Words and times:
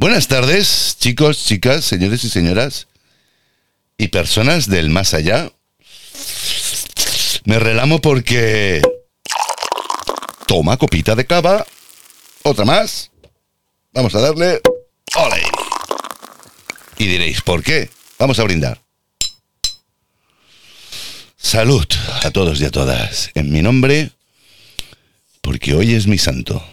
Buenas 0.00 0.28
tardes, 0.28 0.96
chicos, 1.00 1.44
chicas, 1.44 1.84
señores 1.84 2.22
y 2.22 2.30
señoras 2.30 2.86
y 3.96 4.06
personas 4.06 4.68
del 4.68 4.90
más 4.90 5.12
allá. 5.12 5.50
Me 7.44 7.58
relamo 7.58 8.00
porque... 8.00 8.80
Toma 10.46 10.76
copita 10.76 11.16
de 11.16 11.26
cava. 11.26 11.66
Otra 12.44 12.64
más. 12.64 13.10
Vamos 13.92 14.14
a 14.14 14.20
darle... 14.20 14.60
¡Ole! 15.16 15.42
Y 16.96 17.08
diréis, 17.08 17.40
¿por 17.40 17.64
qué? 17.64 17.90
Vamos 18.20 18.38
a 18.38 18.44
brindar. 18.44 18.80
Salud 21.36 21.88
a 22.22 22.30
todos 22.30 22.60
y 22.60 22.66
a 22.66 22.70
todas. 22.70 23.32
En 23.34 23.50
mi 23.50 23.62
nombre, 23.62 24.12
porque 25.40 25.74
hoy 25.74 25.94
es 25.94 26.06
mi 26.06 26.18
santo. 26.18 26.64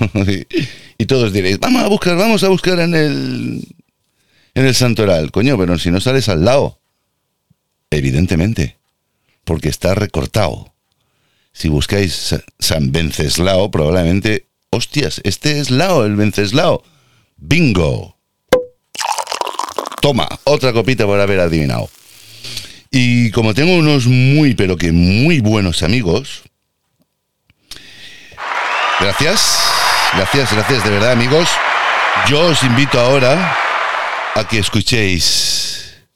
y 0.98 1.06
todos 1.06 1.32
diréis, 1.32 1.58
vamos 1.58 1.82
a 1.82 1.88
buscar, 1.88 2.16
vamos 2.16 2.42
a 2.44 2.48
buscar 2.48 2.78
en 2.80 2.94
el 2.94 3.76
en 4.56 4.66
el 4.66 4.74
santoral. 4.74 5.30
Coño, 5.30 5.58
pero 5.58 5.78
si 5.78 5.90
no 5.90 6.00
sales 6.00 6.28
al 6.30 6.44
lado. 6.44 6.80
Evidentemente. 7.90 8.78
Porque 9.44 9.68
está 9.68 9.94
recortado. 9.94 10.72
Si 11.52 11.68
buscáis 11.68 12.34
San 12.58 12.90
Venceslao, 12.90 13.70
probablemente. 13.70 14.46
Hostias, 14.70 15.20
este 15.24 15.60
es 15.60 15.70
Lao, 15.70 16.04
el 16.04 16.16
Venceslao. 16.16 16.82
Bingo. 17.36 18.16
Toma, 20.00 20.26
otra 20.44 20.72
copita 20.72 21.04
por 21.06 21.20
haber 21.20 21.40
adivinado. 21.40 21.88
Y 22.90 23.30
como 23.30 23.54
tengo 23.54 23.76
unos 23.76 24.06
muy, 24.06 24.54
pero 24.54 24.76
que 24.76 24.92
muy 24.92 25.40
buenos 25.40 25.82
amigos. 25.82 26.42
Gracias, 29.00 29.65
gracias, 30.16 30.52
gracias 30.52 30.84
de 30.84 30.90
verdad 30.90 31.12
amigos. 31.12 31.48
Yo 32.28 32.40
os 32.46 32.62
invito 32.62 32.98
ahora 32.98 33.56
a 34.34 34.48
que 34.48 34.58
escuchéis 34.58 36.06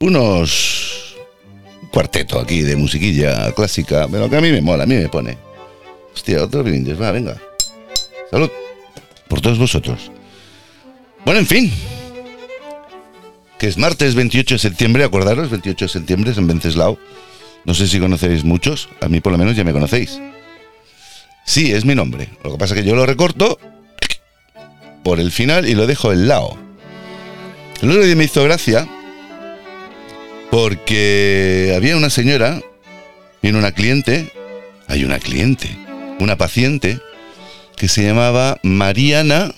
unos 0.00 1.16
cuarteto 1.92 2.40
aquí 2.40 2.62
de 2.62 2.76
musiquilla 2.76 3.52
clásica, 3.52 4.08
pero 4.10 4.28
que 4.28 4.36
a 4.36 4.40
mí 4.40 4.50
me 4.50 4.60
mola, 4.60 4.84
a 4.84 4.86
mí 4.86 4.96
me 4.96 5.08
pone. 5.08 5.38
Hostia, 6.14 6.42
otro 6.42 6.62
brindis, 6.62 7.00
va, 7.00 7.10
venga. 7.10 7.40
Salud 8.30 8.50
por 9.28 9.40
todos 9.40 9.58
vosotros. 9.58 10.10
Bueno, 11.24 11.40
en 11.40 11.46
fin. 11.46 11.72
Que 13.58 13.68
es 13.68 13.76
martes 13.76 14.14
28 14.14 14.54
de 14.54 14.58
septiembre, 14.58 15.04
acordaros, 15.04 15.50
28 15.50 15.84
de 15.84 15.88
septiembre 15.88 16.30
es 16.32 16.38
en 16.38 16.46
Venceslao. 16.46 16.98
No 17.64 17.74
sé 17.74 17.86
si 17.86 18.00
conocéis 18.00 18.42
muchos, 18.42 18.88
a 19.00 19.08
mí 19.08 19.20
por 19.20 19.32
lo 19.32 19.38
menos 19.38 19.54
ya 19.54 19.64
me 19.64 19.72
conocéis. 19.72 20.18
Sí, 21.50 21.72
es 21.72 21.84
mi 21.84 21.96
nombre. 21.96 22.28
Lo 22.44 22.52
que 22.52 22.58
pasa 22.58 22.74
es 22.74 22.80
que 22.80 22.88
yo 22.88 22.94
lo 22.94 23.06
recorto 23.06 23.58
por 25.02 25.18
el 25.18 25.32
final 25.32 25.68
y 25.68 25.74
lo 25.74 25.88
dejo 25.88 26.12
en 26.12 26.28
lado. 26.28 26.56
El 27.82 27.90
otro 27.90 28.04
día 28.04 28.14
me 28.14 28.22
hizo 28.22 28.44
gracia 28.44 28.86
porque 30.48 31.72
había 31.74 31.96
una 31.96 32.08
señora, 32.08 32.60
viene 33.42 33.58
una 33.58 33.72
cliente, 33.72 34.32
hay 34.86 35.02
una 35.02 35.18
cliente, 35.18 35.76
una 36.20 36.36
paciente, 36.36 37.00
que 37.74 37.88
se 37.88 38.04
llamaba 38.04 38.60
Mariana, 38.62 39.52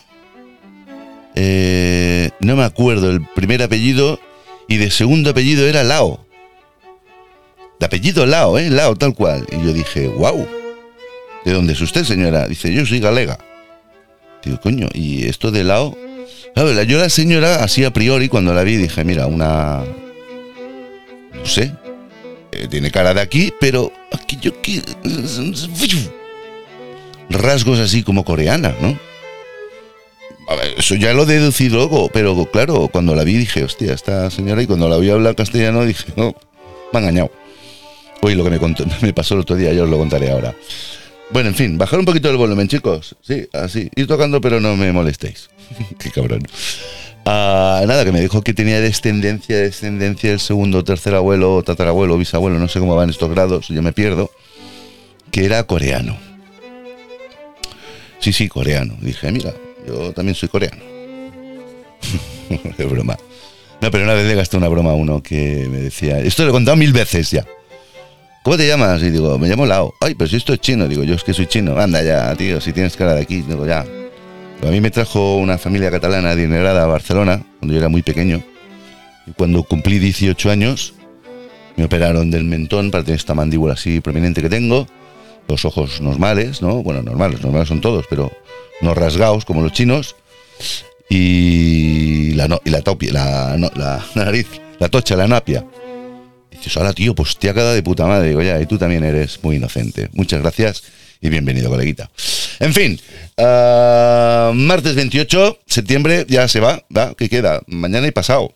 eh, 1.34 2.30
no 2.40 2.56
me 2.56 2.64
acuerdo 2.64 3.10
el 3.10 3.20
primer 3.34 3.62
apellido, 3.62 4.18
y 4.66 4.78
de 4.78 4.90
segundo 4.90 5.28
apellido 5.28 5.68
era 5.68 5.84
Lao. 5.84 6.24
De 7.78 7.84
apellido 7.84 8.24
Lao, 8.24 8.58
¿eh? 8.58 8.70
Lao, 8.70 8.96
tal 8.96 9.12
cual. 9.12 9.46
Y 9.52 9.62
yo 9.62 9.74
dije, 9.74 10.08
wow, 10.08 10.48
¿de 11.44 11.52
dónde 11.52 11.72
es 11.72 11.80
usted, 11.80 12.04
señora? 12.04 12.46
Dice, 12.46 12.72
yo 12.72 12.84
soy 12.86 13.00
galega. 13.00 13.38
Digo, 14.44 14.60
coño, 14.60 14.88
¿y 14.92 15.24
esto 15.24 15.50
de 15.50 15.64
Lao? 15.64 15.96
yo 16.54 16.98
la 16.98 17.08
señora, 17.08 17.64
así 17.64 17.84
a 17.84 17.92
priori, 17.92 18.28
cuando 18.28 18.52
la 18.52 18.62
vi, 18.62 18.76
dije, 18.76 19.04
mira, 19.04 19.26
una... 19.26 19.84
No 21.32 21.46
sé. 21.46 21.72
Eh, 22.52 22.68
tiene 22.68 22.90
cara 22.90 23.14
de 23.14 23.20
aquí, 23.20 23.52
pero 23.60 23.92
aquí 24.12 24.38
yo... 24.40 24.52
Rasgos 27.30 27.78
así 27.78 28.02
como 28.02 28.24
coreana, 28.24 28.74
¿no? 28.80 28.98
A 30.48 30.56
ver, 30.56 30.74
eso 30.76 30.94
ya 30.96 31.14
lo 31.14 31.22
he 31.22 31.26
deducido 31.26 31.76
luego, 31.76 32.10
pero 32.12 32.46
claro, 32.52 32.88
cuando 32.88 33.14
la 33.14 33.24
vi 33.24 33.34
dije, 33.34 33.64
hostia, 33.64 33.94
esta 33.94 34.30
señora, 34.30 34.62
y 34.62 34.66
cuando 34.66 34.88
la 34.88 34.98
vi 34.98 35.08
hablar 35.08 35.34
castellano 35.34 35.84
dije, 35.84 36.12
no, 36.16 36.34
me 36.92 36.98
ha 36.98 37.02
engañado. 37.02 37.30
Oye, 38.20 38.34
lo 38.34 38.44
que 38.44 38.50
me, 38.50 38.58
contó, 38.58 38.84
me 39.00 39.12
pasó 39.12 39.34
el 39.34 39.40
otro 39.40 39.56
día, 39.56 39.72
yo 39.72 39.84
os 39.84 39.90
lo 39.90 39.98
contaré 39.98 40.30
ahora. 40.30 40.54
Bueno, 41.32 41.48
en 41.48 41.54
fin, 41.54 41.78
bajar 41.78 41.98
un 41.98 42.04
poquito 42.04 42.28
el 42.30 42.36
volumen, 42.36 42.68
chicos. 42.68 43.16
Sí, 43.22 43.48
así. 43.54 43.88
Ir 43.96 44.06
tocando, 44.06 44.40
pero 44.40 44.60
no 44.60 44.76
me 44.76 44.92
molestéis. 44.92 45.48
Qué 45.98 46.10
cabrón. 46.10 46.42
Ah, 47.24 47.82
nada, 47.86 48.04
que 48.04 48.12
me 48.12 48.20
dijo 48.20 48.42
que 48.42 48.52
tenía 48.52 48.80
descendencia, 48.80 49.56
descendencia 49.56 50.30
del 50.30 50.40
segundo, 50.40 50.84
tercer 50.84 51.14
abuelo, 51.14 51.62
tatarabuelo, 51.62 52.18
bisabuelo, 52.18 52.58
no 52.58 52.68
sé 52.68 52.80
cómo 52.80 52.96
van 52.96 53.10
estos 53.10 53.30
grados, 53.30 53.68
yo 53.68 53.80
me 53.80 53.92
pierdo, 53.92 54.30
que 55.30 55.44
era 55.44 55.62
coreano. 55.64 56.18
Sí, 58.18 58.32
sí, 58.32 58.48
coreano. 58.48 58.96
Dije, 59.00 59.30
mira, 59.32 59.54
yo 59.86 60.12
también 60.12 60.34
soy 60.34 60.48
coreano. 60.48 60.82
Qué 62.76 62.84
broma. 62.84 63.16
No, 63.80 63.90
pero 63.90 64.04
una 64.04 64.14
vez 64.14 64.26
le 64.26 64.34
gasté 64.34 64.56
una 64.56 64.68
broma 64.68 64.90
a 64.90 64.94
uno 64.94 65.22
que 65.22 65.66
me 65.70 65.78
decía, 65.78 66.18
esto 66.18 66.42
lo 66.44 66.50
he 66.50 66.52
contado 66.52 66.76
mil 66.76 66.92
veces 66.92 67.30
ya. 67.30 67.46
¿Cómo 68.42 68.56
te 68.56 68.66
llamas? 68.66 69.00
Y 69.02 69.10
digo, 69.10 69.38
me 69.38 69.48
llamo 69.48 69.66
Lao. 69.66 69.94
Ay, 70.00 70.16
pero 70.16 70.28
si 70.28 70.36
esto 70.36 70.52
es 70.52 70.60
chino. 70.60 70.88
Digo, 70.88 71.04
yo 71.04 71.14
es 71.14 71.22
que 71.22 71.32
soy 71.32 71.46
chino. 71.46 71.78
Anda 71.78 72.02
ya, 72.02 72.34
tío, 72.34 72.60
si 72.60 72.72
tienes 72.72 72.96
cara 72.96 73.14
de 73.14 73.22
aquí. 73.22 73.42
Digo, 73.42 73.64
ya. 73.66 73.86
A 74.62 74.66
mí 74.66 74.80
me 74.80 74.90
trajo 74.90 75.36
una 75.36 75.58
familia 75.58 75.90
catalana 75.90 76.30
adinerada 76.30 76.82
a 76.82 76.86
Barcelona 76.86 77.44
cuando 77.60 77.72
yo 77.72 77.78
era 77.78 77.88
muy 77.88 78.02
pequeño. 78.02 78.42
Y 79.28 79.32
cuando 79.32 79.62
cumplí 79.62 80.00
18 80.00 80.50
años, 80.50 80.94
me 81.76 81.84
operaron 81.84 82.32
del 82.32 82.44
mentón 82.44 82.90
para 82.90 83.04
tener 83.04 83.18
esta 83.18 83.34
mandíbula 83.34 83.74
así 83.74 84.00
prominente 84.00 84.42
que 84.42 84.48
tengo. 84.48 84.88
Los 85.46 85.64
ojos 85.64 86.00
normales, 86.00 86.62
¿no? 86.62 86.82
Bueno, 86.82 87.02
normales, 87.02 87.42
normales 87.42 87.68
son 87.68 87.80
todos, 87.80 88.06
pero 88.10 88.32
no 88.80 88.94
rasgados 88.94 89.44
como 89.44 89.62
los 89.62 89.72
chinos. 89.72 90.16
Y 91.08 92.32
la, 92.34 92.60
y 92.64 92.70
la, 92.70 92.82
topia, 92.82 93.12
la, 93.12 93.56
la 93.76 94.04
nariz, 94.16 94.48
la 94.80 94.88
tocha, 94.88 95.14
la 95.14 95.28
napia 95.28 95.64
Ahora 96.76 96.92
tío, 96.92 97.14
pues 97.14 97.36
te 97.36 97.50
ha 97.50 97.52
de 97.52 97.82
puta 97.82 98.06
madre. 98.06 98.28
Digo, 98.28 98.42
ya, 98.42 98.60
y 98.60 98.66
tú 98.66 98.78
también 98.78 99.04
eres 99.04 99.40
muy 99.42 99.56
inocente. 99.56 100.08
Muchas 100.12 100.40
gracias 100.40 100.84
y 101.20 101.28
bienvenido, 101.28 101.70
coleguita. 101.70 102.10
En 102.60 102.72
fin, 102.72 103.00
uh, 103.36 104.52
martes 104.54 104.94
28 104.94 105.60
septiembre 105.66 106.24
ya 106.28 106.48
se 106.48 106.60
va, 106.60 106.84
¿va? 106.96 107.14
¿Qué 107.14 107.28
queda? 107.28 107.62
Mañana 107.66 108.06
y 108.06 108.12
pasado. 108.12 108.54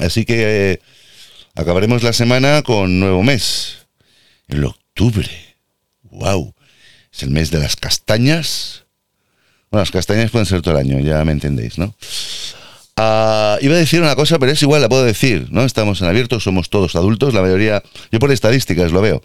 Así 0.00 0.24
que 0.24 0.72
eh, 0.72 0.80
acabaremos 1.54 2.02
la 2.02 2.12
semana 2.12 2.62
con 2.62 3.00
nuevo 3.00 3.22
mes. 3.22 3.86
En 4.48 4.64
octubre. 4.64 5.28
¡Wow! 6.02 6.54
Es 7.12 7.22
el 7.22 7.30
mes 7.30 7.50
de 7.50 7.58
las 7.58 7.76
castañas. 7.76 8.84
Bueno, 9.70 9.82
las 9.82 9.90
castañas 9.90 10.30
pueden 10.30 10.46
ser 10.46 10.62
todo 10.62 10.78
el 10.78 10.80
año, 10.80 11.00
ya 11.00 11.24
me 11.24 11.32
entendéis, 11.32 11.78
¿no? 11.78 11.94
Ah, 12.96 13.58
iba 13.60 13.74
a 13.74 13.78
decir 13.78 14.00
una 14.00 14.14
cosa, 14.14 14.38
pero 14.38 14.52
es 14.52 14.62
igual, 14.62 14.80
la 14.82 14.88
puedo 14.88 15.04
decir, 15.04 15.48
¿no? 15.50 15.64
Estamos 15.64 16.00
en 16.00 16.08
abierto, 16.08 16.38
somos 16.38 16.70
todos 16.70 16.94
adultos, 16.94 17.34
la 17.34 17.42
mayoría, 17.42 17.82
yo 18.12 18.20
por 18.20 18.30
estadísticas 18.30 18.92
lo 18.92 19.00
veo. 19.00 19.22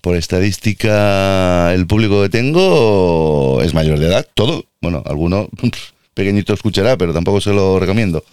Por 0.00 0.16
estadística, 0.16 1.72
el 1.74 1.86
público 1.86 2.22
que 2.22 2.30
tengo 2.30 3.60
es 3.62 3.74
mayor 3.74 3.98
de 3.98 4.06
edad, 4.06 4.26
todo. 4.34 4.64
Bueno, 4.80 5.02
alguno 5.06 5.48
pequeñito 6.14 6.52
escuchará, 6.52 6.96
pero 6.96 7.12
tampoco 7.12 7.40
se 7.40 7.52
lo 7.52 7.78
recomiendo. 7.78 8.24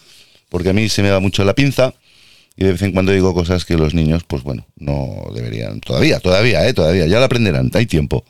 Porque 0.50 0.70
a 0.70 0.74
mí 0.74 0.90
se 0.90 1.04
me 1.04 1.10
da 1.10 1.20
mucho 1.20 1.44
la 1.44 1.54
pinza 1.54 1.94
y 2.56 2.64
de 2.64 2.72
vez 2.72 2.82
en 2.82 2.94
cuando 2.94 3.12
digo 3.12 3.34
cosas 3.34 3.66
que 3.66 3.76
los 3.76 3.94
niños, 3.94 4.24
pues 4.26 4.44
bueno, 4.44 4.66
no 4.78 5.28
deberían. 5.36 5.82
Todavía, 5.82 6.20
todavía, 6.20 6.68
¿eh? 6.68 6.74
Todavía, 6.74 7.06
ya 7.06 7.20
lo 7.20 7.26
aprenderán, 7.26 7.70
hay 7.74 7.86
tiempo 7.86 8.24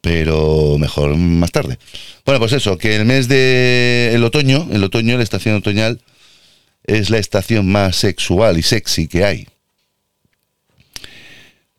pero 0.00 0.76
mejor 0.78 1.16
más 1.16 1.52
tarde. 1.52 1.78
Bueno, 2.24 2.40
pues 2.40 2.52
eso, 2.52 2.78
que 2.78 2.96
el 2.96 3.04
mes 3.04 3.28
de 3.28 4.12
el 4.14 4.24
otoño, 4.24 4.68
el 4.72 4.84
otoño, 4.84 5.16
la 5.16 5.22
estación 5.22 5.56
otoñal, 5.56 6.00
es 6.84 7.10
la 7.10 7.18
estación 7.18 7.70
más 7.70 7.96
sexual 7.96 8.58
y 8.58 8.62
sexy 8.62 9.08
que 9.08 9.24
hay. 9.24 9.48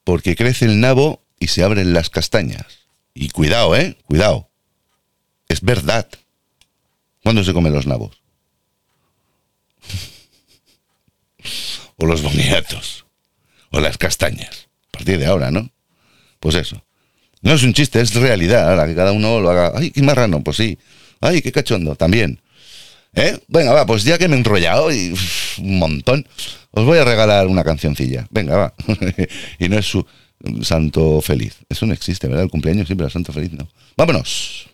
Porque 0.03 0.35
crece 0.35 0.65
el 0.65 0.79
nabo 0.79 1.23
y 1.39 1.47
se 1.47 1.63
abren 1.63 1.93
las 1.93 2.09
castañas. 2.09 2.65
Y 3.13 3.29
cuidado, 3.29 3.75
¿eh? 3.75 3.97
Cuidado. 4.05 4.49
Es 5.47 5.61
verdad. 5.61 6.07
¿Cuándo 7.23 7.43
se 7.43 7.53
comen 7.53 7.73
los 7.73 7.87
nabos? 7.87 8.21
o 11.97 12.05
los 12.05 12.21
boniatos. 12.21 13.05
O 13.71 13.79
las 13.79 13.97
castañas. 13.97 14.69
A 14.87 14.91
partir 14.91 15.19
de 15.19 15.25
ahora, 15.25 15.51
¿no? 15.51 15.71
Pues 16.39 16.55
eso. 16.55 16.83
No 17.41 17.53
es 17.53 17.63
un 17.63 17.73
chiste, 17.73 17.99
es 18.01 18.13
realidad, 18.13 18.75
la 18.77 18.85
que 18.85 18.95
cada 18.95 19.11
uno 19.11 19.39
lo 19.39 19.49
haga. 19.49 19.71
¡Ay, 19.75 19.91
qué 19.91 20.01
marrano! 20.03 20.43
Pues 20.43 20.57
sí. 20.57 20.77
¡Ay, 21.19 21.41
qué 21.41 21.51
cachondo! 21.51 21.95
También. 21.95 22.39
¿Eh? 23.13 23.37
Venga, 23.47 23.73
va, 23.73 23.85
pues 23.85 24.03
ya 24.03 24.17
que 24.17 24.27
me 24.27 24.35
he 24.35 24.39
enrollado 24.39 24.91
y 24.91 25.13
un 25.57 25.79
montón, 25.79 26.25
os 26.71 26.85
voy 26.85 26.97
a 26.97 27.03
regalar 27.03 27.47
una 27.47 27.63
cancioncilla. 27.63 28.27
Venga, 28.29 28.55
va. 28.55 28.73
y 29.59 29.69
no 29.69 29.77
es 29.77 29.85
su 29.85 30.05
santo 30.61 31.21
feliz. 31.21 31.57
Eso 31.69 31.85
no 31.85 31.93
existe, 31.93 32.27
¿verdad? 32.27 32.43
El 32.43 32.49
cumpleaños 32.49 32.87
siempre 32.87 33.07
es 33.07 33.13
santo 33.13 33.33
feliz, 33.33 33.51
¿no? 33.51 33.67
¡Vámonos! 33.97 34.67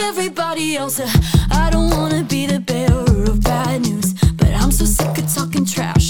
Everybody 0.00 0.76
else. 0.76 1.00
I 1.50 1.70
don't 1.70 1.90
wanna 1.90 2.24
be 2.24 2.46
the 2.46 2.58
bearer 2.58 3.30
of 3.30 3.40
bad 3.42 3.82
news, 3.82 4.12
but 4.34 4.48
I'm 4.48 4.72
so 4.72 4.84
sick 4.84 5.16
of 5.18 5.32
talking 5.32 5.64
trash 5.64 6.01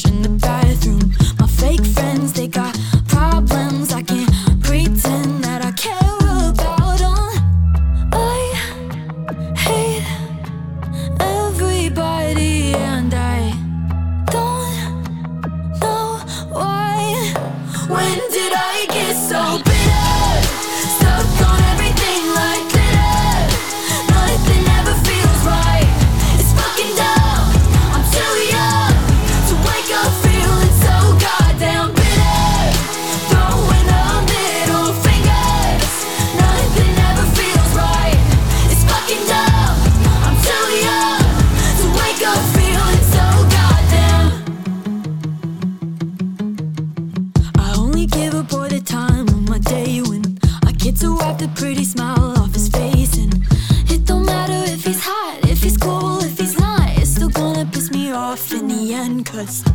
Cause 59.25 59.72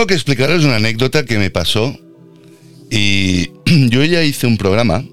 Tengo 0.00 0.06
que 0.08 0.14
explicaros 0.14 0.64
una 0.64 0.76
anécdota 0.76 1.26
que 1.26 1.36
me 1.36 1.50
pasó. 1.50 1.94
Y 2.90 3.50
yo 3.90 4.02
ya 4.02 4.22
hice 4.22 4.46
un 4.46 4.56
programa. 4.56 5.04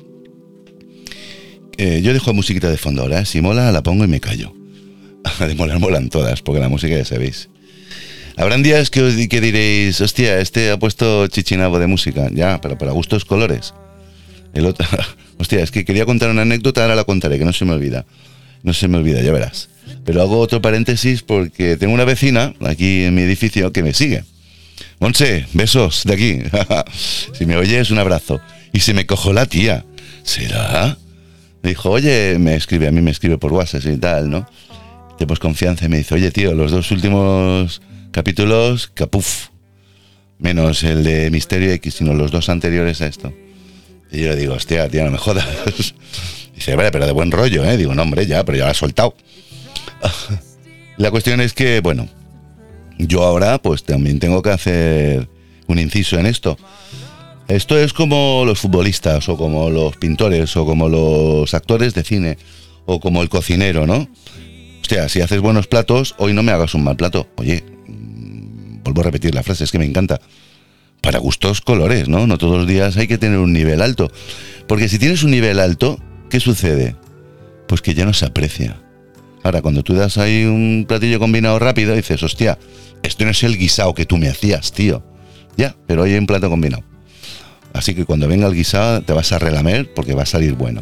eh, 1.77 1.99
yo 2.01 2.13
dejo 2.13 2.33
musiquita 2.33 2.69
de 2.69 2.77
fondo 2.77 3.01
ahora. 3.01 3.19
¿eh? 3.19 3.25
Si 3.25 3.41
mola, 3.41 3.73
la 3.73 3.83
pongo 3.83 4.05
y 4.05 4.07
me 4.07 4.21
callo. 4.21 4.53
De 5.39 5.55
molar, 5.55 5.79
molan 5.79 6.07
todas, 6.07 6.41
porque 6.41 6.61
la 6.61 6.69
música 6.69 6.95
ya 6.95 7.03
sabéis. 7.03 7.49
Habrán 8.37 8.63
días 8.63 8.89
que 8.89 9.01
os 9.01 9.13
que 9.27 9.41
diréis, 9.41 9.99
hostia, 9.99 10.39
este 10.39 10.71
ha 10.71 10.79
puesto 10.79 11.27
chichinabo 11.27 11.79
de 11.79 11.87
música. 11.87 12.29
Ya, 12.31 12.61
pero 12.61 12.77
para 12.77 12.93
gustos 12.93 13.25
colores. 13.25 13.73
El 14.53 14.67
otro, 14.67 14.87
hostia, 15.37 15.63
es 15.63 15.71
que 15.71 15.83
quería 15.83 16.05
contar 16.05 16.29
una 16.29 16.43
anécdota, 16.43 16.83
ahora 16.83 16.95
la 16.95 17.03
contaré, 17.03 17.37
que 17.37 17.43
no 17.43 17.51
se 17.51 17.65
me 17.65 17.73
olvida. 17.73 18.05
No 18.63 18.71
se 18.71 18.87
me 18.87 18.99
olvida, 18.99 19.21
ya 19.21 19.33
verás. 19.33 19.67
Pero 20.05 20.21
hago 20.21 20.39
otro 20.39 20.61
paréntesis 20.61 21.23
porque 21.23 21.75
tengo 21.75 21.93
una 21.93 22.05
vecina 22.05 22.53
aquí 22.61 23.03
en 23.03 23.15
mi 23.15 23.23
edificio 23.23 23.73
que 23.73 23.83
me 23.83 23.93
sigue. 23.93 24.23
Monse, 24.99 25.45
besos 25.53 26.03
de 26.05 26.13
aquí. 26.13 26.39
si 27.33 27.45
me 27.45 27.55
oyes, 27.55 27.91
un 27.91 27.99
abrazo. 27.99 28.41
Y 28.73 28.79
se 28.79 28.93
me 28.93 29.05
cojo 29.05 29.33
la 29.33 29.45
tía. 29.45 29.85
¿Será? 30.23 30.97
Dijo, 31.63 31.91
oye, 31.91 32.37
me 32.39 32.55
escribe, 32.55 32.87
a 32.87 32.91
mí 32.91 33.01
me 33.01 33.11
escribe 33.11 33.37
por 33.37 33.53
WhatsApp 33.53 33.85
y 33.85 33.97
tal, 33.97 34.29
¿no? 34.29 34.47
Tenemos 35.17 35.39
confianza 35.39 35.85
y 35.85 35.89
me 35.89 35.97
dice, 35.97 36.15
oye, 36.15 36.31
tío, 36.31 36.53
los 36.53 36.71
dos 36.71 36.91
últimos 36.91 37.81
capítulos, 38.11 38.91
capuf. 38.93 39.49
Menos 40.39 40.83
el 40.83 41.03
de 41.03 41.31
Misterio 41.31 41.71
X, 41.73 41.95
sino 41.95 42.13
los 42.13 42.31
dos 42.31 42.49
anteriores 42.49 43.01
a 43.01 43.07
esto. 43.07 43.33
Y 44.11 44.21
yo 44.21 44.29
le 44.29 44.35
digo, 44.35 44.53
hostia, 44.53 44.87
tía, 44.89 45.03
no 45.03 45.11
me 45.11 45.17
jodas. 45.17 45.45
Dice, 46.55 46.75
vale, 46.75 46.91
pero 46.91 47.05
de 47.05 47.11
buen 47.11 47.31
rollo, 47.31 47.63
¿eh? 47.65 47.77
Digo, 47.77 47.93
no, 47.93 48.01
hombre, 48.01 48.25
ya, 48.25 48.43
pero 48.43 48.57
ya 48.57 48.65
lo 48.65 48.71
has 48.71 48.77
soltado. 48.77 49.15
La 50.97 51.11
cuestión 51.11 51.41
es 51.41 51.53
que, 51.53 51.81
bueno, 51.81 52.07
yo 52.97 53.23
ahora 53.23 53.59
pues 53.59 53.83
también 53.83 54.19
tengo 54.19 54.41
que 54.41 54.49
hacer 54.49 55.29
un 55.67 55.79
inciso 55.79 56.17
en 56.19 56.25
esto. 56.25 56.57
Esto 57.47 57.77
es 57.77 57.93
como 57.93 58.43
los 58.45 58.59
futbolistas 58.59 59.29
o 59.29 59.37
como 59.37 59.69
los 59.69 59.95
pintores 59.95 60.55
o 60.57 60.65
como 60.65 60.89
los 60.89 61.53
actores 61.53 61.93
de 61.93 62.03
cine 62.03 62.37
o 62.85 62.99
como 62.99 63.21
el 63.21 63.29
cocinero, 63.29 63.87
¿no? 63.87 64.09
Hostia, 64.81 65.07
si 65.09 65.21
haces 65.21 65.39
buenos 65.39 65.67
platos, 65.67 66.15
hoy 66.17 66.33
no 66.33 66.43
me 66.43 66.51
hagas 66.51 66.73
un 66.73 66.83
mal 66.83 66.95
plato. 66.95 67.27
Oye, 67.35 67.63
mm, 67.87 68.83
vuelvo 68.83 69.01
a 69.01 69.03
repetir 69.05 69.33
la 69.35 69.43
frase, 69.43 69.63
es 69.63 69.71
que 69.71 69.79
me 69.79 69.85
encanta. 69.85 70.19
Para 71.01 71.19
gustos 71.19 71.61
colores, 71.61 72.09
¿no? 72.09 72.27
No 72.27 72.37
todos 72.37 72.57
los 72.57 72.67
días 72.67 72.97
hay 72.97 73.07
que 73.07 73.17
tener 73.17 73.37
un 73.37 73.53
nivel 73.53 73.81
alto. 73.81 74.11
Porque 74.67 74.89
si 74.89 74.99
tienes 74.99 75.23
un 75.23 75.31
nivel 75.31 75.59
alto, 75.59 75.99
¿qué 76.29 76.39
sucede? 76.39 76.95
Pues 77.67 77.81
que 77.81 77.93
ya 77.93 78.05
no 78.05 78.13
se 78.13 78.25
aprecia. 78.25 78.81
Ahora, 79.47 79.61
cuando 79.61 79.81
tú 79.81 79.93
das 79.93 80.17
ahí 80.17 80.43
un 80.43 80.83
platillo 80.85 81.19
combinado 81.19 81.57
rápido, 81.57 81.95
dices, 81.95 82.21
hostia, 82.21 82.59
esto 83.01 83.23
no 83.23 83.31
es 83.31 83.41
el 83.43 83.57
guisado 83.57 83.93
que 83.93 84.05
tú 84.05 84.17
me 84.17 84.27
hacías, 84.27 84.73
tío. 84.73 85.05
Ya, 85.55 85.73
pero 85.87 86.01
hoy 86.01 86.11
hay 86.11 86.17
un 86.17 86.27
plato 86.27 86.49
combinado. 86.49 86.83
Así 87.71 87.95
que 87.95 88.03
cuando 88.03 88.27
venga 88.27 88.45
el 88.47 88.53
guisado 88.53 89.03
te 89.03 89.13
vas 89.13 89.31
a 89.31 89.39
relamer 89.39 89.93
porque 89.93 90.13
va 90.13 90.23
a 90.23 90.25
salir 90.25 90.55
bueno. 90.55 90.81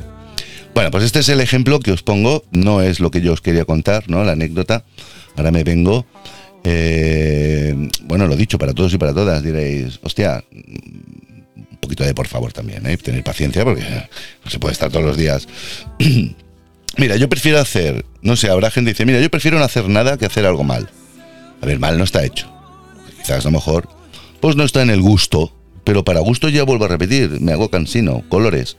Bueno, 0.74 0.89
pues 0.89 1.03
este 1.03 1.19
es 1.19 1.29
el 1.29 1.41
ejemplo 1.41 1.79
que 1.79 1.91
os 1.91 2.01
pongo, 2.01 2.43
no 2.50 2.81
es 2.81 3.00
lo 3.00 3.12
que 3.12 3.22
yo 3.22 3.34
os 3.34 3.41
quería 3.41 3.65
contar, 3.65 4.10
¿no? 4.10 4.24
La 4.24 4.31
anécdota. 4.31 4.84
Ahora 5.38 5.51
me 5.51 5.63
vengo. 5.63 6.07
eh, 6.63 7.75
bueno, 8.05 8.25
lo 8.25 8.36
dicho 8.36 8.57
para 8.57 8.74
todos 8.74 8.91
y 8.95 8.98
para 8.98 9.13
todas, 9.13 9.43
diréis, 9.43 10.00
hostia, 10.01 10.43
un 10.51 11.77
poquito 11.79 12.03
de 12.03 12.15
por 12.15 12.25
favor 12.25 12.51
también, 12.51 12.84
¿eh? 12.88 12.98
Tener 12.98 13.24
paciencia 13.24 13.63
porque 13.63 13.84
no 14.43 14.50
se 14.50 14.57
puede 14.57 14.74
estar 14.74 14.89
todos 14.89 15.05
los 15.05 15.17
días. 15.17 15.48
Mira, 16.98 17.18
yo 17.18 17.28
prefiero 17.28 17.60
hacer, 17.60 18.06
no 18.22 18.36
sé, 18.36 18.50
habrá 18.50 18.72
gente 18.72 18.90
que 18.90 18.94
dice, 18.94 19.06
mira, 19.06 19.20
yo 19.20 19.30
prefiero 19.30 19.60
no 19.60 19.66
hacer 19.66 19.90
nada 19.90 20.18
que 20.18 20.25
hacer 20.25 20.46
algo 20.46 20.64
mal. 20.64 20.90
A 21.62 21.66
ver, 21.66 21.80
mal 21.80 21.98
no 21.98 22.04
está 22.04 22.24
hecho. 22.24 22.50
Quizás 23.18 23.46
a 23.46 23.50
lo 23.50 23.58
mejor, 23.58 23.90
pues 24.40 24.56
no 24.56 24.64
está 24.64 24.82
en 24.82 24.90
el 24.90 25.02
gusto, 25.02 25.54
pero 25.84 26.06
para 26.06 26.22
gusto 26.22 26.48
ya 26.48 26.64
vuelvo 26.64 26.86
a 26.86 26.90
repetir, 26.90 27.42
me 27.42 27.52
hago 27.52 27.70
cansino, 27.70 28.24
colores. 28.30 28.78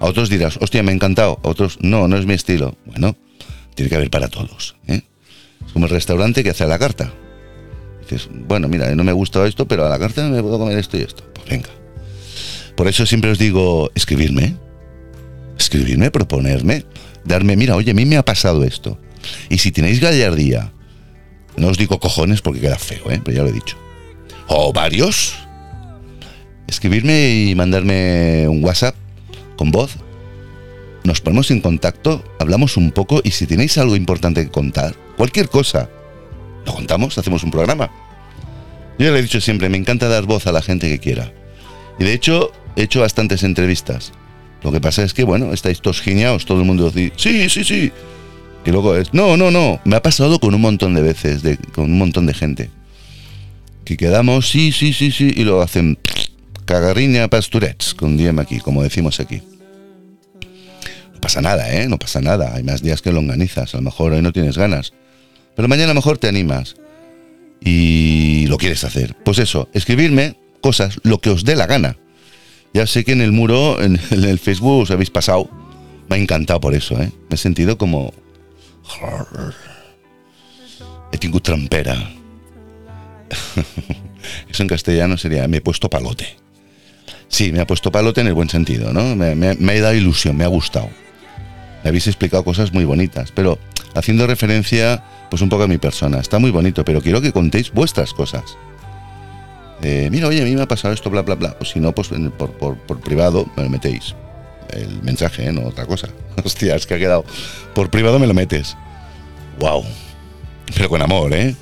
A 0.00 0.06
otros 0.06 0.28
dirás, 0.28 0.58
hostia, 0.60 0.82
me 0.82 0.90
ha 0.90 0.94
encantado. 0.94 1.40
A 1.42 1.48
otros, 1.48 1.78
no, 1.80 2.08
no 2.08 2.16
es 2.16 2.26
mi 2.26 2.34
estilo. 2.34 2.76
Bueno, 2.84 3.16
tiene 3.74 3.88
que 3.88 3.96
haber 3.96 4.10
para 4.10 4.28
todos. 4.28 4.76
¿eh? 4.86 5.02
Es 5.66 5.72
como 5.72 5.86
el 5.86 5.90
restaurante 5.90 6.42
que 6.42 6.50
hace 6.50 6.64
a 6.64 6.66
la 6.66 6.78
carta. 6.78 7.12
Dices, 8.02 8.28
bueno, 8.30 8.68
mira, 8.68 8.94
no 8.94 9.04
me 9.04 9.12
gusta 9.12 9.46
esto, 9.46 9.66
pero 9.66 9.86
a 9.86 9.88
la 9.88 9.98
carta 9.98 10.28
me 10.28 10.42
puedo 10.42 10.58
comer 10.58 10.78
esto 10.78 10.98
y 10.98 11.02
esto. 11.02 11.24
Pues 11.32 11.48
venga. 11.48 11.70
Por 12.76 12.88
eso 12.88 13.06
siempre 13.06 13.30
os 13.30 13.38
digo, 13.38 13.90
escribirme. 13.94 14.56
Escribirme, 15.56 16.10
proponerme, 16.10 16.84
darme, 17.24 17.56
mira, 17.56 17.76
oye, 17.76 17.90
a 17.90 17.94
mí 17.94 18.04
me 18.04 18.16
ha 18.16 18.24
pasado 18.24 18.64
esto. 18.64 18.98
Y 19.48 19.58
si 19.58 19.72
tenéis 19.72 20.00
gallardía, 20.00 20.72
no 21.56 21.68
os 21.68 21.78
digo 21.78 21.98
cojones 22.00 22.42
porque 22.42 22.60
queda 22.60 22.78
feo, 22.78 23.10
¿eh? 23.10 23.20
pero 23.24 23.36
ya 23.36 23.42
lo 23.42 23.48
he 23.48 23.52
dicho. 23.52 23.76
O 24.46 24.72
varios, 24.72 25.34
escribirme 26.66 27.30
y 27.30 27.54
mandarme 27.54 28.46
un 28.48 28.62
WhatsApp 28.64 28.94
con 29.56 29.70
voz. 29.70 29.96
Nos 31.04 31.20
ponemos 31.20 31.50
en 31.50 31.60
contacto, 31.60 32.24
hablamos 32.38 32.76
un 32.76 32.90
poco 32.90 33.20
y 33.22 33.30
si 33.30 33.46
tenéis 33.46 33.76
algo 33.78 33.96
importante 33.96 34.42
que 34.42 34.50
contar, 34.50 34.94
cualquier 35.16 35.48
cosa, 35.48 35.90
lo 36.64 36.74
contamos, 36.74 37.18
hacemos 37.18 37.42
un 37.42 37.50
programa. 37.50 37.90
Yo 38.98 39.06
ya 39.06 39.12
le 39.12 39.18
he 39.18 39.22
dicho 39.22 39.40
siempre, 39.40 39.68
me 39.68 39.76
encanta 39.76 40.08
dar 40.08 40.24
voz 40.24 40.46
a 40.46 40.52
la 40.52 40.62
gente 40.62 40.88
que 40.88 40.98
quiera. 40.98 41.32
Y 41.98 42.04
de 42.04 42.12
hecho, 42.14 42.52
he 42.76 42.82
hecho 42.82 43.00
bastantes 43.00 43.42
entrevistas. 43.42 44.12
Lo 44.64 44.72
que 44.72 44.80
pasa 44.80 45.02
es 45.04 45.12
que, 45.12 45.24
bueno, 45.24 45.52
estáis 45.52 45.82
todos 45.82 46.00
geniados, 46.00 46.46
todo 46.46 46.60
el 46.60 46.64
mundo 46.64 46.90
dice, 46.90 47.12
sí, 47.16 47.50
sí, 47.50 47.64
sí. 47.64 47.92
Y 48.64 48.70
luego 48.70 48.96
es, 48.96 49.12
no, 49.12 49.36
no, 49.36 49.50
no. 49.50 49.78
Me 49.84 49.94
ha 49.94 50.02
pasado 50.02 50.40
con 50.40 50.54
un 50.54 50.62
montón 50.62 50.94
de 50.94 51.02
veces, 51.02 51.42
de, 51.42 51.58
con 51.58 51.84
un 51.84 51.98
montón 51.98 52.24
de 52.24 52.32
gente. 52.32 52.70
Que 53.84 53.98
quedamos, 53.98 54.48
sí, 54.48 54.72
sí, 54.72 54.94
sí, 54.94 55.12
sí, 55.12 55.34
y 55.36 55.44
lo 55.44 55.60
hacen 55.60 55.98
cagarriña 56.64 57.28
pasturets, 57.28 57.92
con 57.92 58.16
diem 58.16 58.38
aquí, 58.38 58.58
como 58.58 58.82
decimos 58.82 59.20
aquí. 59.20 59.42
No 61.12 61.20
pasa 61.20 61.42
nada, 61.42 61.70
¿eh? 61.70 61.86
No 61.86 61.98
pasa 61.98 62.22
nada. 62.22 62.54
Hay 62.54 62.62
más 62.62 62.80
días 62.80 63.02
que 63.02 63.12
lo 63.12 63.18
organizas. 63.20 63.74
A 63.74 63.78
lo 63.78 63.82
mejor 63.82 64.14
hoy 64.14 64.22
no 64.22 64.32
tienes 64.32 64.56
ganas. 64.56 64.94
Pero 65.54 65.68
mañana 65.68 65.90
a 65.90 65.94
lo 65.94 66.00
mejor 66.00 66.16
te 66.16 66.28
animas. 66.28 66.76
Y 67.60 68.46
lo 68.46 68.56
quieres 68.56 68.82
hacer. 68.84 69.14
Pues 69.24 69.38
eso, 69.38 69.68
escribirme 69.74 70.36
cosas, 70.62 70.98
lo 71.02 71.20
que 71.20 71.28
os 71.28 71.44
dé 71.44 71.54
la 71.54 71.66
gana. 71.66 71.98
Ya 72.74 72.86
sé 72.86 73.04
que 73.04 73.12
en 73.12 73.20
el 73.20 73.30
muro, 73.32 73.80
en, 73.80 73.98
el 74.10 74.38
Facebook 74.38 74.82
os 74.82 74.90
habéis 74.90 75.10
pasado. 75.10 75.48
Me 76.08 76.16
ha 76.16 76.18
encantado 76.18 76.60
por 76.60 76.74
eso, 76.74 77.00
¿eh? 77.00 77.10
Me 77.30 77.34
he 77.34 77.38
sentido 77.38 77.78
como... 77.78 78.12
He 81.12 81.18
tingut 81.18 81.42
trampera. 81.44 81.94
Eso 84.48 84.62
en 84.62 84.68
castellano 84.68 85.16
sería, 85.16 85.46
me 85.48 85.58
he 85.58 85.60
puesto 85.60 85.88
palote. 85.88 86.36
Sí, 87.28 87.52
me 87.52 87.60
ha 87.60 87.66
puesto 87.66 87.90
palote 87.92 88.20
en 88.20 88.26
el 88.26 88.34
buen 88.34 88.48
sentido, 88.50 88.92
¿no? 88.92 89.14
Me, 89.16 89.34
me- 89.34 89.54
me 89.54 89.72
ha 89.72 89.80
dado 89.80 89.94
ilusión, 89.94 90.36
me 90.36 90.44
ha 90.44 90.48
gustado. 90.48 90.90
Me 91.82 91.88
habéis 91.88 92.06
explicado 92.06 92.44
cosas 92.44 92.72
muy 92.72 92.84
bonitas, 92.84 93.32
pero 93.32 93.58
haciendo 93.94 94.26
referencia, 94.26 95.02
pues 95.30 95.40
un 95.42 95.48
poco 95.48 95.62
a 95.64 95.68
mi 95.68 95.78
persona. 95.78 96.18
Está 96.20 96.38
muy 96.38 96.50
bonito, 96.50 96.84
pero 96.84 97.00
quiero 97.00 97.20
que 97.20 97.32
contéis 97.32 97.70
vuestras 97.72 98.12
cosas. 98.12 98.56
Eh, 99.86 100.08
mira, 100.10 100.28
oye, 100.28 100.40
a 100.40 100.44
mí 100.46 100.54
me 100.56 100.62
ha 100.62 100.66
pasado 100.68 100.94
esto, 100.94 101.10
bla, 101.10 101.20
bla, 101.22 101.34
bla. 101.34 101.56
O 101.60 101.64
si 101.66 101.78
no, 101.78 101.92
pues 101.94 102.08
por- 102.38 102.76
por 102.78 103.00
privado 103.00 103.46
me 103.56 103.64
lo 103.64 103.68
metéis. 103.68 104.14
El 104.70 105.02
mensaje, 105.02 105.46
¿eh? 105.46 105.52
no 105.52 105.68
otra 105.68 105.84
cosa. 105.84 106.08
Hostia, 106.44 106.74
es 106.74 106.86
que 106.86 106.94
ha 106.94 106.98
quedado. 106.98 107.24
Por 107.74 107.90
privado 107.90 108.18
me 108.18 108.26
lo 108.26 108.32
metes. 108.34 108.76
Wow. 109.60 109.84
Pero 110.74 110.88
con 110.88 111.02
amor, 111.02 111.32
¿eh? 111.34 111.54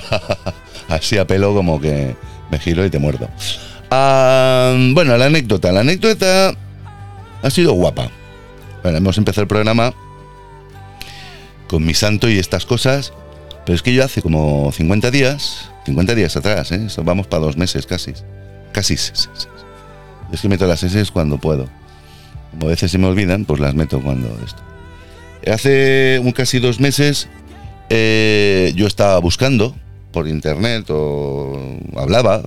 Así 0.88 1.16
a 1.18 1.26
pelo 1.26 1.54
como 1.54 1.80
que 1.80 2.14
me 2.50 2.58
giro 2.58 2.84
y 2.84 2.90
te 2.90 2.98
muerdo. 2.98 3.28
Ah, 3.90 4.74
bueno, 4.92 5.16
la 5.16 5.26
anécdota. 5.26 5.72
La 5.72 5.80
anécdota 5.80 6.54
ha 7.42 7.50
sido 7.50 7.72
guapa. 7.72 8.10
Bueno, 8.82 8.98
hemos 8.98 9.16
empezado 9.18 9.42
el 9.42 9.48
programa 9.48 9.94
con 11.68 11.84
mi 11.84 11.94
santo 11.94 12.28
y 12.28 12.38
estas 12.38 12.66
cosas. 12.66 13.12
Pero 13.70 13.76
es 13.76 13.82
que 13.82 13.94
yo 13.94 14.04
hace 14.04 14.20
como 14.20 14.72
50 14.72 15.12
días, 15.12 15.70
50 15.86 16.16
días 16.16 16.36
atrás, 16.36 16.72
¿eh? 16.72 16.88
Vamos 17.04 17.28
para 17.28 17.44
dos 17.44 17.56
meses 17.56 17.86
casi. 17.86 18.12
Casi. 18.72 18.94
Es 18.94 20.40
que 20.42 20.48
meto 20.48 20.66
las 20.66 20.82
S 20.82 21.12
cuando 21.12 21.38
puedo. 21.38 21.68
Como 22.50 22.66
a 22.66 22.70
veces 22.70 22.90
se 22.90 22.98
me 22.98 23.06
olvidan, 23.06 23.44
pues 23.44 23.60
las 23.60 23.76
meto 23.76 24.02
cuando 24.02 24.26
esto. 24.44 24.60
Hace 25.48 26.20
un 26.20 26.32
casi 26.32 26.58
dos 26.58 26.80
meses 26.80 27.28
eh, 27.90 28.72
yo 28.74 28.88
estaba 28.88 29.20
buscando 29.20 29.76
por 30.10 30.26
internet 30.26 30.86
o 30.88 31.78
hablaba. 31.96 32.42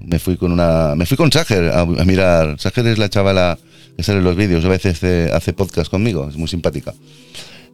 Me 0.00 0.18
fui 0.18 0.36
con 0.36 0.52
una. 0.52 0.94
Me 0.96 1.06
fui 1.06 1.16
con 1.16 1.32
Sager 1.32 1.72
a, 1.72 1.86
mirar. 2.04 2.60
Sager 2.60 2.88
es 2.88 2.98
la 2.98 3.08
chavala 3.08 3.58
que 3.96 4.02
sale 4.02 4.18
en 4.18 4.24
los 4.24 4.36
vídeos, 4.36 4.62
a 4.66 4.68
veces 4.68 5.02
hace 5.32 5.54
podcast 5.54 5.90
conmigo, 5.90 6.28
es 6.28 6.36
muy 6.36 6.48
simpática. 6.48 6.92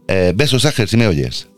Eh, 0.07 0.33
besos, 0.37 0.63
Sager, 0.63 0.89
si 0.89 0.97
me 0.97 1.09
oyes. 1.09 1.49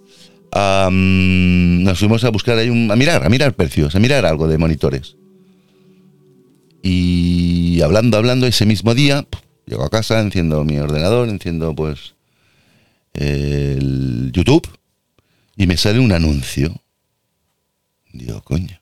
Nos 0.52 1.99
fuimos 1.99 2.25
a 2.25 2.30
buscar 2.30 2.59
ahí 2.59 2.69
un, 2.71 2.90
a 2.90 2.97
mirar, 2.97 3.25
a 3.25 3.28
mirar 3.28 3.54
precios, 3.54 3.95
a 3.95 4.00
mirar 4.00 4.26
algo 4.26 4.49
de 4.49 4.59
monitores. 4.59 5.16
Y 6.83 7.80
hablando, 7.83 8.16
hablando, 8.16 8.47
ese 8.47 8.66
mismo 8.66 8.95
día, 8.95 9.26
llego 9.66 9.85
a 9.85 9.90
casa, 9.90 10.21
enciendo 10.21 10.64
mi 10.64 10.78
ordenador, 10.78 11.28
enciendo 11.28 11.75
pues 11.75 12.14
el 13.12 14.30
YouTube 14.33 14.66
y 15.57 15.66
me 15.66 15.76
sale 15.76 15.99
un 15.99 16.12
anuncio. 16.12 16.75
Digo, 18.12 18.40
coño. 18.42 18.80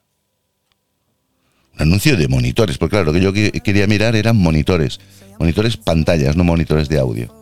Un 1.74 1.82
anuncio 1.82 2.16
de 2.16 2.28
monitores, 2.28 2.78
porque 2.78 2.92
claro, 2.92 3.06
lo 3.06 3.12
que 3.12 3.20
yo 3.20 3.32
que- 3.32 3.50
quería 3.52 3.86
mirar 3.86 4.16
eran 4.16 4.36
monitores. 4.36 5.00
Monitores 5.38 5.76
pantallas, 5.76 6.36
no 6.36 6.44
monitores 6.44 6.88
de 6.88 6.98
audio. 6.98 7.34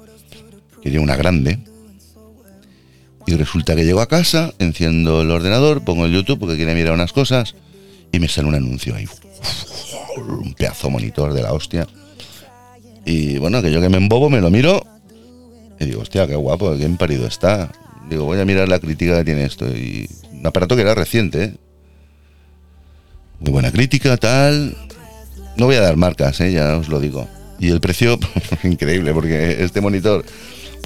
Quería 0.82 1.00
una 1.00 1.16
grande. 1.16 1.58
Y 3.26 3.34
resulta 3.34 3.74
que 3.74 3.84
llego 3.84 4.00
a 4.00 4.06
casa, 4.06 4.54
enciendo 4.58 5.22
el 5.22 5.30
ordenador, 5.30 5.82
pongo 5.82 6.06
el 6.06 6.12
YouTube 6.12 6.38
porque 6.38 6.56
quería 6.56 6.74
mirar 6.74 6.94
unas 6.94 7.12
cosas 7.12 7.54
y 8.12 8.20
me 8.20 8.28
sale 8.28 8.48
un 8.48 8.54
anuncio 8.54 8.94
ahí. 8.94 9.08
Un 10.16 10.54
pedazo 10.54 10.90
monitor 10.90 11.32
de 11.34 11.42
la 11.42 11.52
hostia. 11.52 11.86
Y 13.04 13.38
bueno, 13.38 13.62
que 13.62 13.72
yo 13.72 13.80
que 13.80 13.88
me 13.88 13.98
embobo, 13.98 14.30
me 14.30 14.40
lo 14.40 14.50
miro 14.50 14.84
y 15.78 15.84
digo, 15.84 16.02
hostia, 16.02 16.26
qué 16.26 16.36
guapo, 16.36 16.76
qué 16.76 16.84
emparido 16.84 17.26
está. 17.26 17.70
Digo, 18.08 18.24
voy 18.24 18.40
a 18.40 18.44
mirar 18.44 18.68
la 18.68 18.78
crítica 18.78 19.18
que 19.18 19.24
tiene 19.24 19.44
esto. 19.44 19.66
Y 19.66 20.08
un 20.32 20.46
aparato 20.46 20.76
que 20.76 20.82
era 20.82 20.94
reciente, 20.94 21.44
¿eh? 21.44 21.54
Muy 23.40 23.52
buena 23.52 23.70
crítica, 23.70 24.16
tal. 24.16 24.76
No 25.56 25.66
voy 25.66 25.76
a 25.76 25.82
dar 25.82 25.96
marcas, 25.96 26.40
¿eh? 26.40 26.52
ya 26.52 26.76
os 26.76 26.88
lo 26.88 27.00
digo. 27.00 27.28
Y 27.58 27.70
el 27.70 27.80
precio, 27.80 28.18
increíble, 28.62 29.12
porque 29.12 29.62
este 29.62 29.80
monitor 29.80 30.24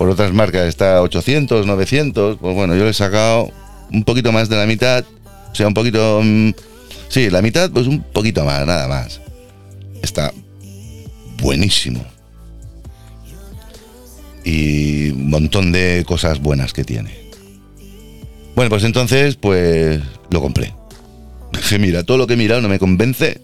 por 0.00 0.08
otras 0.08 0.32
marcas 0.32 0.66
está 0.66 0.96
a 0.96 1.02
800, 1.02 1.66
900. 1.66 2.38
Pues 2.38 2.54
bueno, 2.54 2.74
yo 2.74 2.84
le 2.84 2.88
he 2.88 2.94
sacado 2.94 3.52
un 3.92 4.02
poquito 4.02 4.32
más 4.32 4.48
de 4.48 4.56
la 4.56 4.64
mitad. 4.64 5.04
O 5.52 5.54
sea, 5.54 5.68
un 5.68 5.74
poquito... 5.74 6.22
mm, 6.24 6.52
sí, 7.10 7.28
la 7.28 7.42
mitad, 7.42 7.70
pues 7.70 7.86
un 7.86 8.02
poquito 8.02 8.42
más, 8.46 8.66
nada 8.66 8.88
más. 8.88 9.20
Está 10.00 10.32
buenísimo. 11.42 12.02
Y 14.42 15.10
un 15.10 15.28
montón 15.28 15.70
de 15.70 16.02
cosas 16.06 16.40
buenas 16.40 16.72
que 16.72 16.82
tiene. 16.82 17.14
Bueno, 18.54 18.70
pues 18.70 18.84
entonces, 18.84 19.36
pues 19.36 20.00
lo 20.30 20.40
compré. 20.40 20.72
Dije, 21.52 21.78
mira, 21.78 22.04
todo 22.04 22.16
lo 22.16 22.26
que 22.26 22.32
he 22.32 22.38
mirado 22.38 22.62
no 22.62 22.70
me 22.70 22.78
convence. 22.78 23.42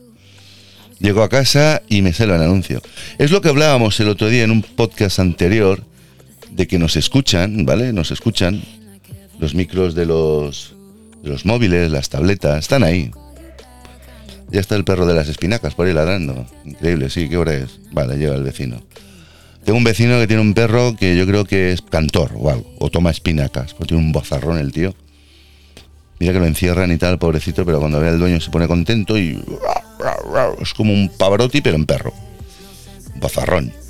Llego 1.01 1.23
a 1.23 1.29
casa 1.29 1.83
y 1.91 2.01
me 2.01 2.15
sale 2.15 2.35
el 2.35 2.41
anuncio. 2.41 2.81
Es 3.19 3.31
lo 3.31 3.43
que 3.43 3.51
hablábamos 3.51 4.01
el 4.01 4.09
otro 4.09 4.31
día 4.31 4.45
en 4.45 4.53
un 4.53 4.63
podcast 4.63 5.19
anterior, 5.19 5.85
de 6.57 6.67
que 6.67 6.79
nos 6.79 6.97
escuchan, 6.97 7.67
¿vale? 7.67 7.93
Nos 7.93 8.11
escuchan. 8.11 8.63
Los 9.39 9.55
micros 9.55 9.95
de 9.95 10.07
los, 10.07 10.75
de 11.23 11.29
los 11.29 11.45
móviles, 11.45 11.91
las 11.91 12.09
tabletas, 12.09 12.59
están 12.59 12.83
ahí. 12.83 13.11
Ya 14.49 14.61
está 14.61 14.77
el 14.77 14.85
perro 14.85 15.05
de 15.05 15.15
las 15.15 15.29
espinacas 15.29 15.75
por 15.75 15.87
ahí 15.87 15.93
ladrando. 15.93 16.47
Increíble, 16.65 17.11
sí, 17.11 17.29
¿qué 17.29 17.37
hora 17.37 17.53
es? 17.53 17.79
Vale, 17.93 18.17
llega 18.17 18.35
el 18.35 18.43
vecino. 18.43 18.83
Tengo 19.65 19.77
un 19.77 19.85
vecino 19.85 20.19
que 20.19 20.27
tiene 20.27 20.41
un 20.41 20.55
perro 20.55 20.97
que 20.97 21.17
yo 21.17 21.27
creo 21.27 21.45
que 21.45 21.73
es 21.73 21.83
cantor 21.83 22.33
o 22.37 22.65
o 22.79 22.91
toma 22.91 23.11
espinacas, 23.11 23.75
porque 23.75 23.89
tiene 23.89 24.05
un 24.05 24.13
bozarrón 24.13 24.57
el 24.57 24.73
tío. 24.73 24.95
Mira 26.19 26.33
que 26.33 26.39
lo 26.39 26.47
encierran 26.47 26.91
y 26.93 26.97
tal, 26.97 27.19
pobrecito, 27.19 27.67
pero 27.67 27.79
cuando 27.79 28.01
ve 28.01 28.09
al 28.09 28.19
dueño 28.19 28.41
se 28.41 28.51
pone 28.51 28.67
contento 28.67 29.19
y 29.19 29.39
es 30.63 30.73
como 30.73 30.95
un 30.95 31.11
Pavarotti, 31.11 31.61
pero 31.61 31.77
en 31.77 31.85
perro. 31.85 32.15
Un 33.13 33.21
bozarrón. 33.21 33.86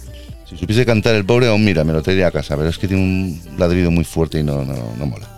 Si 0.49 0.57
supiese 0.57 0.87
cantar 0.87 1.15
el 1.15 1.25
pobre, 1.25 1.49
aún 1.49 1.65
mira, 1.65 1.83
me 1.85 1.93
lo 1.93 2.03
traería 2.03 2.29
a 2.29 2.31
casa, 2.31 2.57
pero 2.57 2.69
es 2.69 2.79
que 2.79 2.87
tiene 2.87 3.03
un 3.03 3.41
ladrido 3.59 3.91
muy 3.91 4.05
fuerte 4.05 4.39
y 4.39 4.43
no, 4.45 4.65
no, 4.65 4.75
no 4.97 5.07
mola. 5.07 5.29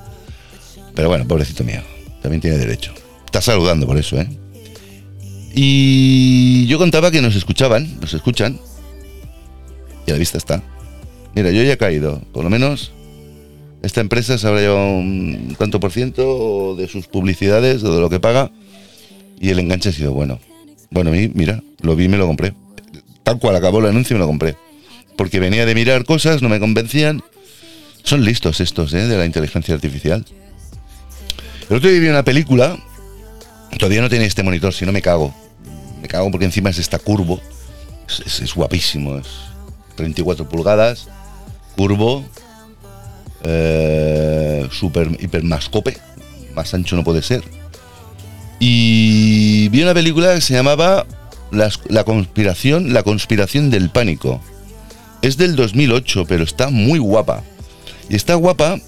Pero 0.95 1.09
bueno, 1.09 1.27
pobrecito 1.27 1.65
mío, 1.65 1.81
también 2.21 2.41
tiene 2.41 2.59
derecho. 2.59 2.93
Está 3.25 3.41
saludando 3.41 3.87
por 3.87 3.97
eso, 3.97 4.21
¿eh? 4.21 4.29
Y 5.55 6.67
yo 6.67 6.79
contaba 6.79 7.11
que 7.11 7.23
nos 7.23 7.35
escuchaban, 7.37 7.99
nos 8.01 8.13
escuchan, 8.13 8.61
y 10.07 10.11
a 10.11 10.15
la 10.15 10.19
vista 10.19 10.39
está. 10.39 10.63
Mira, 11.35 11.51
yo 11.51 11.63
ya 11.63 11.73
he 11.73 11.79
caído, 11.79 12.21
por 12.33 12.45
lo 12.45 12.51
menos 12.51 12.93
esta 13.83 14.01
empresa 14.01 14.37
se 14.39 14.47
habrá 14.47 14.61
llevado 14.61 14.89
un 14.99 15.57
tanto 15.59 15.81
por 15.81 15.93
ciento 15.93 16.75
de 16.77 16.89
sus 16.89 17.07
publicidades 17.07 17.83
o 17.85 17.95
de 17.95 18.01
lo 18.01 18.11
que 18.11 18.19
paga 18.19 18.51
y 19.41 19.51
el 19.51 19.59
enganche 19.59 19.91
ha 19.91 19.93
sido 19.93 20.13
bueno. 20.13 20.41
Bueno, 20.91 21.11
mira, 21.11 21.63
lo 21.81 21.95
vi 21.95 22.05
y 22.05 22.09
me 22.09 22.17
lo 22.17 22.27
compré. 22.27 22.55
Tal 23.23 23.39
cual 23.39 23.57
acabó 23.57 23.79
el 23.79 23.87
anuncio 23.87 24.15
y 24.15 24.19
me 24.19 24.21
lo 24.21 24.27
compré. 24.27 24.57
Porque 25.19 25.39
venía 25.41 25.67
de 25.67 25.75
mirar 25.75 26.05
cosas, 26.07 26.41
no 26.41 26.49
me 26.49 26.59
convencían. 26.61 27.23
Son 28.05 28.25
listos 28.25 28.61
estos, 28.61 28.95
¿eh? 28.95 29.07
De 29.07 29.19
la 29.19 29.27
inteligencia 29.27 29.75
artificial. 29.75 30.25
El 31.69 31.77
otro 31.77 31.91
día 31.91 32.01
vi 32.01 32.09
una 32.09 32.23
película, 32.25 32.79
todavía 33.79 34.01
no 34.01 34.09
tenía 34.09 34.27
este 34.27 34.43
monitor, 34.43 34.73
si 34.73 34.87
no 34.87 34.93
me 34.93 35.03
cago. 35.03 35.35
Me 36.01 36.09
cago 36.09 36.31
porque 36.31 36.47
encima 36.47 36.71
es 36.71 36.79
esta 36.79 36.99
curvo. 36.99 37.41
Es, 38.09 38.21
es- 38.25 38.41
es 38.41 38.55
guapísimo, 38.55 39.19
es 39.19 39.27
34 39.97 40.49
pulgadas, 40.49 41.09
curvo, 41.77 42.25
eh, 43.45 44.67
super 44.71 45.09
hipermascope, 45.21 45.99
más 46.55 46.73
ancho 46.73 46.97
no 46.97 47.05
puede 47.05 47.23
ser. 47.23 47.43
Y 48.61 49.69
vi 49.69 49.83
una 49.83 49.95
película 49.95 50.35
que 50.35 50.41
se 50.41 50.55
llamaba 50.55 51.07
La 51.51 52.05
conspiración, 52.05 52.93
la 52.93 53.03
conspiración 53.03 53.71
del 53.71 53.91
pánico. 53.91 54.41
Es 55.23 55.37
del 55.37 55.57
2008, 55.57 56.25
pero 56.29 56.45
está 56.45 56.71
muy 56.71 56.99
guapa. 56.99 57.43
Y 58.09 58.17
está 58.17 58.35
guapa 58.35 58.79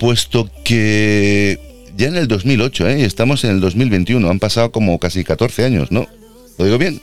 puesto 0.00 0.50
que 0.64 1.58
ya 1.96 2.08
en 2.08 2.16
el 2.16 2.28
2008, 2.28 2.88
¿eh? 2.88 3.04
estamos 3.04 3.44
en 3.44 3.50
el 3.50 3.60
2021, 3.60 4.28
han 4.30 4.38
pasado 4.38 4.70
como 4.72 4.98
casi 4.98 5.24
14 5.24 5.64
años, 5.64 5.90
¿no? 5.92 6.06
¿Lo 6.58 6.64
digo 6.64 6.78
bien? 6.78 7.00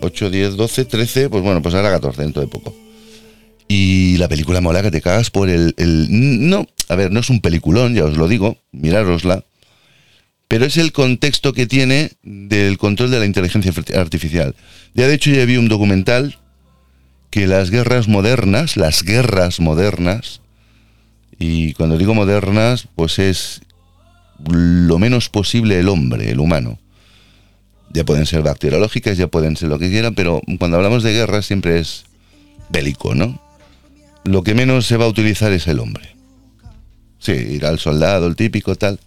8, 0.00 0.30
10, 0.30 0.56
12, 0.56 0.84
13, 0.84 1.30
pues 1.30 1.42
bueno, 1.42 1.62
pues 1.62 1.74
ahora 1.74 1.90
14 1.90 2.22
dentro 2.22 2.42
de 2.42 2.48
poco. 2.48 2.74
Y 3.66 4.16
la 4.18 4.28
película 4.28 4.60
mola 4.60 4.82
que 4.82 4.90
te 4.90 5.00
cagas 5.00 5.30
por 5.30 5.48
el, 5.48 5.74
el- 5.78 6.06
No, 6.48 6.66
a 6.88 6.94
ver, 6.96 7.10
no 7.10 7.20
es 7.20 7.30
un 7.30 7.40
peliculón, 7.40 7.94
ya 7.94 8.04
os 8.04 8.16
lo 8.16 8.28
digo, 8.28 8.58
mirárosla. 8.72 9.44
Pero 10.48 10.66
es 10.66 10.76
el 10.76 10.92
contexto 10.92 11.54
que 11.54 11.66
tiene 11.66 12.12
del 12.22 12.76
control 12.76 13.10
de 13.10 13.18
la 13.18 13.24
inteligencia 13.26 13.72
arti- 13.72 13.96
artificial. 13.96 14.54
Ya 14.92 15.08
de 15.08 15.14
hecho 15.14 15.30
ya 15.30 15.44
vi 15.46 15.56
un 15.56 15.68
documental 15.68 16.38
que 17.34 17.48
las 17.48 17.70
guerras 17.70 18.06
modernas, 18.06 18.76
las 18.76 19.02
guerras 19.02 19.58
modernas, 19.58 20.40
y 21.36 21.72
cuando 21.72 21.98
digo 21.98 22.14
modernas, 22.14 22.86
pues 22.94 23.18
es 23.18 23.60
lo 24.46 25.00
menos 25.00 25.30
posible 25.30 25.80
el 25.80 25.88
hombre, 25.88 26.30
el 26.30 26.38
humano. 26.38 26.78
Ya 27.92 28.04
pueden 28.04 28.26
ser 28.26 28.42
bacteriológicas, 28.42 29.18
ya 29.18 29.26
pueden 29.26 29.56
ser 29.56 29.68
lo 29.68 29.80
que 29.80 29.90
quieran, 29.90 30.14
pero 30.14 30.42
cuando 30.60 30.76
hablamos 30.76 31.02
de 31.02 31.12
guerras 31.12 31.44
siempre 31.44 31.80
es 31.80 32.04
bélico, 32.68 33.16
¿no? 33.16 33.42
Lo 34.22 34.44
que 34.44 34.54
menos 34.54 34.86
se 34.86 34.96
va 34.96 35.06
a 35.06 35.08
utilizar 35.08 35.50
es 35.50 35.66
el 35.66 35.80
hombre. 35.80 36.14
Sí, 37.18 37.32
irá 37.32 37.70
el 37.70 37.80
soldado, 37.80 38.28
el 38.28 38.36
típico, 38.36 38.76
tal. 38.76 39.00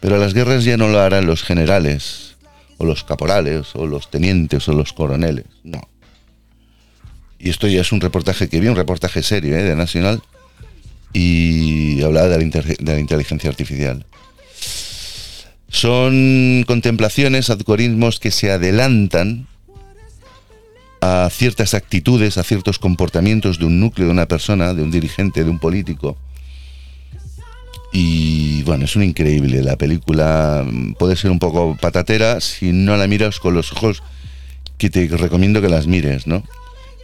Pero 0.00 0.18
las 0.18 0.34
guerras 0.34 0.64
ya 0.64 0.76
no 0.76 0.88
lo 0.88 1.00
harán 1.00 1.24
los 1.24 1.42
generales, 1.42 2.36
o 2.76 2.84
los 2.84 3.02
caporales, 3.02 3.68
o 3.72 3.86
los 3.86 4.10
tenientes, 4.10 4.68
o 4.68 4.74
los 4.74 4.92
coroneles. 4.92 5.46
No. 5.64 5.80
Y 7.46 7.50
esto 7.50 7.68
ya 7.68 7.80
es 7.80 7.92
un 7.92 8.00
reportaje 8.00 8.48
que 8.48 8.58
vi, 8.58 8.66
un 8.66 8.74
reportaje 8.74 9.22
serio, 9.22 9.56
¿eh? 9.56 9.62
de 9.62 9.76
Nacional, 9.76 10.20
y 11.12 12.02
hablaba 12.02 12.26
de 12.26 12.38
de 12.38 12.92
la 12.92 12.98
inteligencia 12.98 13.48
artificial. 13.48 14.04
Son 15.68 16.64
contemplaciones, 16.66 17.48
algoritmos 17.48 18.18
que 18.18 18.32
se 18.32 18.50
adelantan 18.50 19.46
a 21.00 21.28
ciertas 21.30 21.74
actitudes, 21.74 22.36
a 22.36 22.42
ciertos 22.42 22.80
comportamientos 22.80 23.60
de 23.60 23.66
un 23.66 23.78
núcleo, 23.78 24.08
de 24.08 24.12
una 24.12 24.26
persona, 24.26 24.74
de 24.74 24.82
un 24.82 24.90
dirigente, 24.90 25.44
de 25.44 25.50
un 25.50 25.60
político. 25.60 26.16
Y 27.92 28.64
bueno, 28.64 28.86
es 28.86 28.96
un 28.96 29.04
increíble. 29.04 29.62
La 29.62 29.76
película 29.76 30.66
puede 30.98 31.14
ser 31.14 31.30
un 31.30 31.38
poco 31.38 31.76
patatera 31.80 32.40
si 32.40 32.72
no 32.72 32.96
la 32.96 33.06
miras 33.06 33.38
con 33.38 33.54
los 33.54 33.70
ojos 33.70 34.02
que 34.78 34.90
te 34.90 35.06
recomiendo 35.06 35.62
que 35.62 35.68
las 35.68 35.86
mires, 35.86 36.26
¿no? 36.26 36.42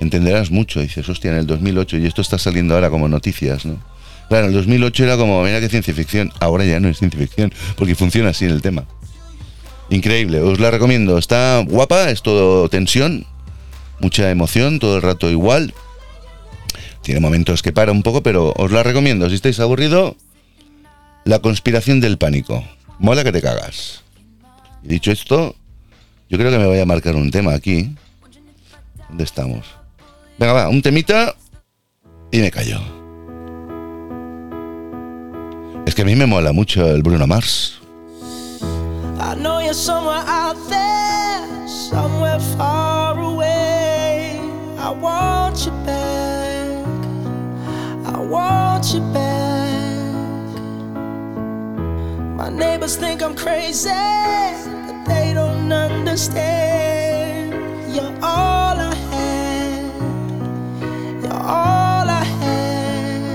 Entenderás 0.00 0.50
mucho. 0.50 0.80
Dices, 0.80 1.08
hostia, 1.08 1.30
en 1.30 1.38
el 1.38 1.46
2008 1.46 1.98
y 1.98 2.06
esto 2.06 2.22
está 2.22 2.38
saliendo 2.38 2.74
ahora 2.74 2.90
como 2.90 3.08
noticias, 3.08 3.64
¿no? 3.64 3.78
Claro, 4.28 4.46
el 4.46 4.52
2008 4.52 5.04
era 5.04 5.16
como, 5.16 5.42
mira 5.42 5.60
qué 5.60 5.68
ciencia 5.68 5.92
ficción. 5.94 6.32
Ahora 6.40 6.64
ya 6.64 6.80
no 6.80 6.88
es 6.88 6.98
ciencia 6.98 7.20
ficción, 7.20 7.52
porque 7.76 7.94
funciona 7.94 8.30
así 8.30 8.46
el 8.46 8.62
tema. 8.62 8.84
Increíble, 9.90 10.40
os 10.40 10.58
la 10.58 10.70
recomiendo. 10.70 11.18
Está 11.18 11.62
guapa, 11.68 12.10
es 12.10 12.22
todo 12.22 12.68
tensión, 12.68 13.26
mucha 14.00 14.30
emoción, 14.30 14.78
todo 14.78 14.96
el 14.96 15.02
rato 15.02 15.30
igual. 15.30 15.74
Tiene 17.02 17.20
momentos 17.20 17.62
que 17.62 17.72
para 17.72 17.92
un 17.92 18.02
poco, 18.02 18.22
pero 18.22 18.54
os 18.56 18.70
la 18.70 18.82
recomiendo. 18.82 19.28
Si 19.28 19.34
estáis 19.34 19.60
aburrido, 19.60 20.16
La 21.24 21.38
conspiración 21.38 22.00
del 22.00 22.18
pánico. 22.18 22.64
Mola 22.98 23.22
que 23.22 23.30
te 23.32 23.40
cagas. 23.40 24.02
Dicho 24.82 25.12
esto, 25.12 25.54
yo 26.28 26.38
creo 26.38 26.50
que 26.50 26.58
me 26.58 26.66
voy 26.66 26.80
a 26.80 26.86
marcar 26.86 27.14
un 27.14 27.30
tema 27.30 27.52
aquí. 27.54 27.94
¿Dónde 29.08 29.24
estamos? 29.24 29.66
Venga, 30.42 30.54
va, 30.54 30.68
un 30.68 30.82
temita 30.82 31.36
y 32.32 32.40
me 32.40 32.50
callo. 32.50 32.80
Es 35.86 35.94
que 35.94 36.02
a 36.02 36.04
mí 36.04 36.16
me 36.16 36.26
mola 36.26 36.50
mucho 36.50 36.84
el 36.88 37.00
Bruno 37.00 37.28
Mars. 37.28 37.80
I 39.20 39.36
know 39.36 39.60
you're 39.60 39.72
somewhere 39.72 40.24
out 40.26 40.56
there, 40.68 41.46
somewhere 41.68 42.40
far 42.58 43.16
away. 43.20 44.40
I 44.80 44.90
want 44.90 45.64
you 45.64 45.70
back. 45.86 46.86
I 48.04 48.18
want 48.18 48.92
you 48.92 49.00
back. 49.12 50.02
My 52.36 52.50
neighbors 52.50 52.96
think 52.96 53.22
I'm 53.22 53.36
crazy, 53.36 53.90
but 54.88 55.04
they 55.06 55.34
don't 55.34 55.72
understand. 55.72 57.54
You're 57.94 58.12
all 58.20 58.71
all 61.42 62.08
I 62.08 62.24
had. 62.24 63.30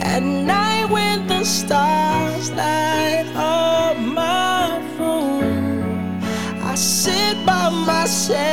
At 0.00 0.22
night 0.22 0.90
when 0.90 1.26
the 1.26 1.44
stars 1.44 2.50
light 2.52 3.26
up 3.34 3.96
my 3.98 4.78
room, 4.98 6.20
I 6.62 6.74
sit 6.74 7.46
by 7.46 7.70
myself 7.86 8.52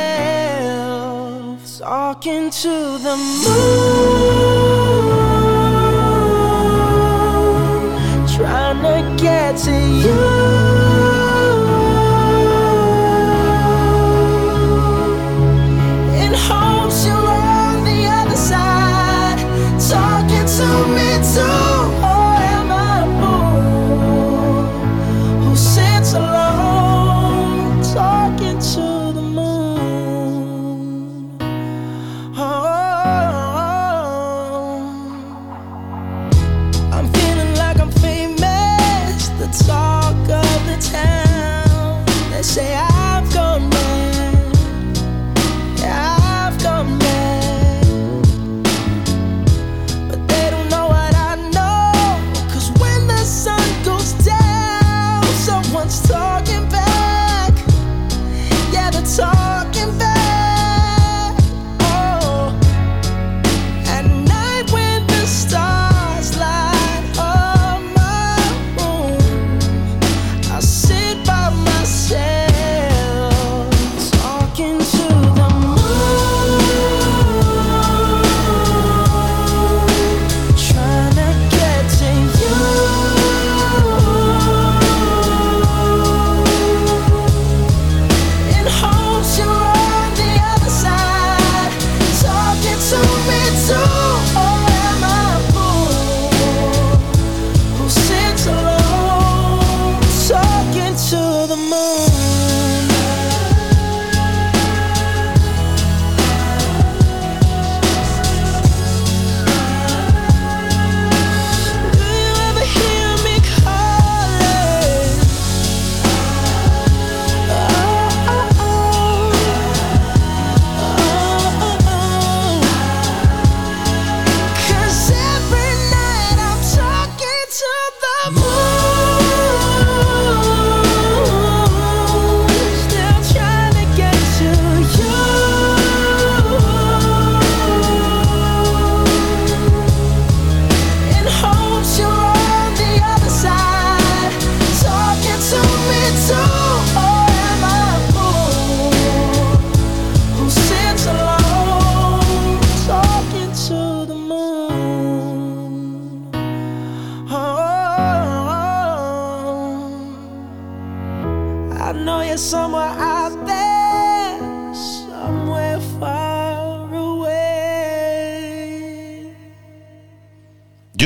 talking 1.78 2.50
to 2.50 2.98
the 3.06 3.16
moon, 3.44 3.86
trying 8.36 8.82
to 8.82 9.22
get 9.22 9.56
to 9.58 9.70
you. 9.70 10.39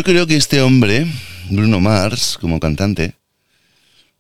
Creo 0.05 0.27
que 0.27 0.37
este 0.37 0.61
hombre, 0.61 1.07
Bruno 1.49 1.81
Mars, 1.81 2.37
como 2.39 2.61
cantante, 2.61 3.15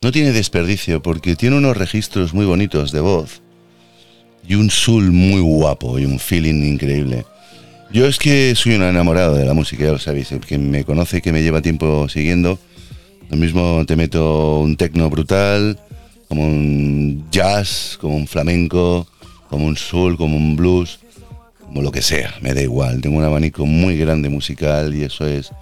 no 0.00 0.12
tiene 0.12 0.32
desperdicio 0.32 1.02
porque 1.02 1.36
tiene 1.36 1.58
unos 1.58 1.76
registros 1.76 2.32
muy 2.32 2.46
bonitos 2.46 2.90
de 2.90 3.00
voz 3.00 3.42
y 4.48 4.54
un 4.54 4.70
soul 4.70 5.12
muy 5.12 5.42
guapo 5.42 5.98
y 5.98 6.06
un 6.06 6.18
feeling 6.18 6.62
increíble. 6.64 7.26
Yo 7.92 8.06
es 8.06 8.18
que 8.18 8.54
soy 8.54 8.76
un 8.76 8.82
enamorado 8.82 9.34
de 9.34 9.44
la 9.44 9.52
música, 9.52 9.84
ya 9.84 9.92
lo 9.92 9.98
sabéis, 9.98 10.32
el 10.32 10.40
que 10.40 10.56
me 10.56 10.84
conoce, 10.84 11.20
que 11.20 11.32
me 11.32 11.42
lleva 11.42 11.60
tiempo 11.60 12.08
siguiendo. 12.08 12.58
Lo 13.28 13.36
mismo 13.36 13.84
te 13.86 13.94
meto 13.94 14.60
un 14.60 14.78
techno 14.78 15.10
brutal, 15.10 15.78
como 16.30 16.46
un 16.46 17.26
jazz, 17.30 17.98
como 18.00 18.16
un 18.16 18.26
flamenco, 18.26 19.06
como 19.50 19.66
un 19.66 19.76
soul, 19.76 20.16
como 20.16 20.34
un 20.34 20.56
blues, 20.56 21.00
como 21.60 21.82
lo 21.82 21.92
que 21.92 22.00
sea, 22.00 22.32
me 22.40 22.54
da 22.54 22.62
igual. 22.62 23.02
Tengo 23.02 23.18
un 23.18 23.24
abanico 23.24 23.66
muy 23.66 23.98
grande 23.98 24.30
musical 24.30 24.94
y 24.94 25.02
eso 25.02 25.26
es, 25.26 25.52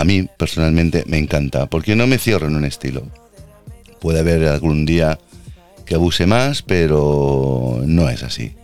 a 0.00 0.04
mí 0.04 0.26
personalmente 0.38 1.04
me 1.06 1.18
encanta, 1.18 1.66
porque 1.66 1.94
no 1.94 2.06
me 2.06 2.16
cierro 2.16 2.46
en 2.46 2.56
un 2.56 2.64
estilo. 2.64 3.02
Puede 4.00 4.20
haber 4.20 4.46
algún 4.46 4.86
día 4.86 5.18
que 5.84 5.94
abuse 5.94 6.24
más, 6.24 6.62
pero 6.62 7.82
no 7.84 8.08
es 8.08 8.22
así. 8.22 8.54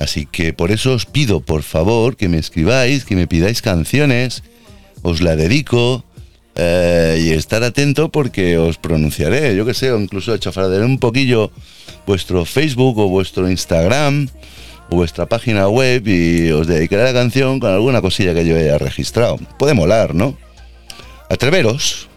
Así 0.00 0.26
que 0.26 0.52
por 0.52 0.72
eso 0.72 0.94
os 0.94 1.06
pido, 1.06 1.38
por 1.38 1.62
favor, 1.62 2.16
que 2.16 2.28
me 2.28 2.38
escribáis, 2.38 3.04
que 3.04 3.14
me 3.14 3.28
pidáis 3.28 3.62
canciones, 3.62 4.42
os 5.02 5.20
la 5.20 5.36
dedico 5.36 6.02
eh, 6.56 7.22
y 7.22 7.30
estar 7.30 7.62
atento 7.62 8.10
porque 8.10 8.58
os 8.58 8.76
pronunciaré, 8.76 9.54
yo 9.54 9.64
que 9.64 9.74
sé, 9.74 9.92
o 9.92 10.00
incluso 10.00 10.36
chafardaré 10.36 10.84
un 10.84 10.98
poquillo 10.98 11.52
vuestro 12.08 12.44
Facebook 12.44 12.98
o 12.98 13.08
vuestro 13.08 13.48
Instagram 13.48 14.26
vuestra 14.90 15.26
página 15.26 15.68
web 15.68 16.06
y 16.06 16.50
os 16.50 16.66
dedicaré 16.66 17.04
la 17.04 17.12
canción 17.12 17.60
con 17.60 17.70
alguna 17.70 18.00
cosilla 18.00 18.34
que 18.34 18.44
yo 18.44 18.56
haya 18.56 18.78
registrado. 18.78 19.38
Puede 19.58 19.74
molar, 19.74 20.14
¿no? 20.14 20.36
Atreveros, 21.28 22.08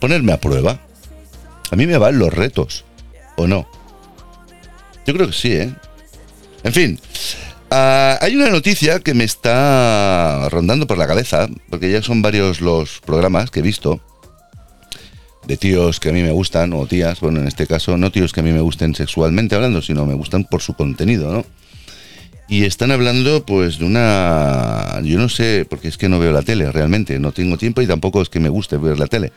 ponerme 0.00 0.32
a 0.32 0.40
prueba. 0.40 0.80
A 1.70 1.76
mí 1.76 1.86
me 1.86 1.98
van 1.98 2.18
los 2.18 2.32
retos, 2.32 2.84
¿o 3.36 3.46
no? 3.46 3.68
Yo 5.06 5.14
creo 5.14 5.26
que 5.26 5.32
sí, 5.32 5.52
¿eh? 5.52 5.72
En 6.62 6.72
fin, 6.72 6.98
ah, 7.70 8.18
hay 8.20 8.36
una 8.36 8.50
noticia 8.50 9.00
que 9.00 9.14
me 9.14 9.24
está 9.24 10.48
rondando 10.50 10.86
por 10.86 10.98
la 10.98 11.06
cabeza, 11.06 11.48
porque 11.70 11.90
ya 11.90 12.02
son 12.02 12.22
varios 12.22 12.60
los 12.60 13.00
programas 13.00 13.50
que 13.50 13.60
he 13.60 13.62
visto 13.62 14.00
de 15.46 15.56
tíos 15.56 16.00
que 16.00 16.08
a 16.08 16.12
mí 16.12 16.22
me 16.22 16.32
gustan, 16.32 16.72
o 16.72 16.86
tías, 16.86 17.20
bueno, 17.20 17.40
en 17.40 17.46
este 17.46 17.66
caso, 17.66 17.96
no 17.96 18.10
tíos 18.10 18.32
que 18.32 18.40
a 18.40 18.42
mí 18.42 18.52
me 18.52 18.60
gusten 18.60 18.94
sexualmente 18.94 19.54
hablando, 19.54 19.80
sino 19.80 20.06
me 20.06 20.14
gustan 20.14 20.44
por 20.44 20.60
su 20.60 20.74
contenido, 20.74 21.32
¿no? 21.32 21.44
Y 22.48 22.64
están 22.64 22.92
hablando, 22.92 23.44
pues, 23.44 23.78
de 23.78 23.84
una. 23.84 25.00
Yo 25.02 25.18
no 25.18 25.28
sé, 25.28 25.66
porque 25.68 25.88
es 25.88 25.98
que 25.98 26.08
no 26.08 26.18
veo 26.18 26.32
la 26.32 26.42
tele 26.42 26.70
realmente, 26.70 27.18
no 27.18 27.32
tengo 27.32 27.58
tiempo 27.58 27.82
y 27.82 27.86
tampoco 27.86 28.22
es 28.22 28.28
que 28.28 28.38
me 28.38 28.48
guste 28.48 28.76
ver 28.76 28.98
la 28.98 29.06
tele. 29.06 29.32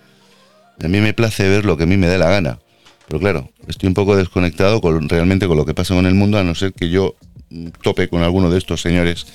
A 0.83 0.87
mí 0.87 0.99
me 0.99 1.13
place 1.13 1.47
ver 1.49 1.65
lo 1.65 1.75
que 1.75 1.83
a 1.83 1.87
mí 1.87 1.97
me 1.97 2.07
dé 2.07 2.17
la 2.17 2.29
gana. 2.29 2.59
Pero 3.07 3.19
claro, 3.19 3.49
estoy 3.67 3.87
un 3.87 3.95
poco 3.95 4.15
desconectado 4.15 4.81
con, 4.81 5.09
realmente 5.09 5.47
con 5.47 5.57
lo 5.57 5.65
que 5.65 5.73
pasa 5.73 5.95
con 5.95 6.05
el 6.05 6.13
mundo, 6.13 6.37
a 6.37 6.43
no 6.43 6.53
ser 6.53 6.73
que 6.73 6.89
yo 6.89 7.15
mm, 7.49 7.69
tope 7.81 8.07
con 8.07 8.21
alguno 8.21 8.51
de 8.51 8.59
estos 8.59 8.81
señores 8.81 9.25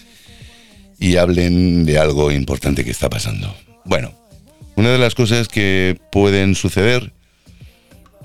y 1.00 1.16
hablen 1.16 1.84
de 1.84 1.98
algo 1.98 2.30
importante 2.30 2.84
que 2.84 2.92
está 2.92 3.10
pasando. 3.10 3.52
Bueno, 3.84 4.12
una 4.76 4.90
de 4.90 4.98
las 4.98 5.16
cosas 5.16 5.48
que 5.48 5.98
pueden 6.12 6.54
suceder, 6.54 7.12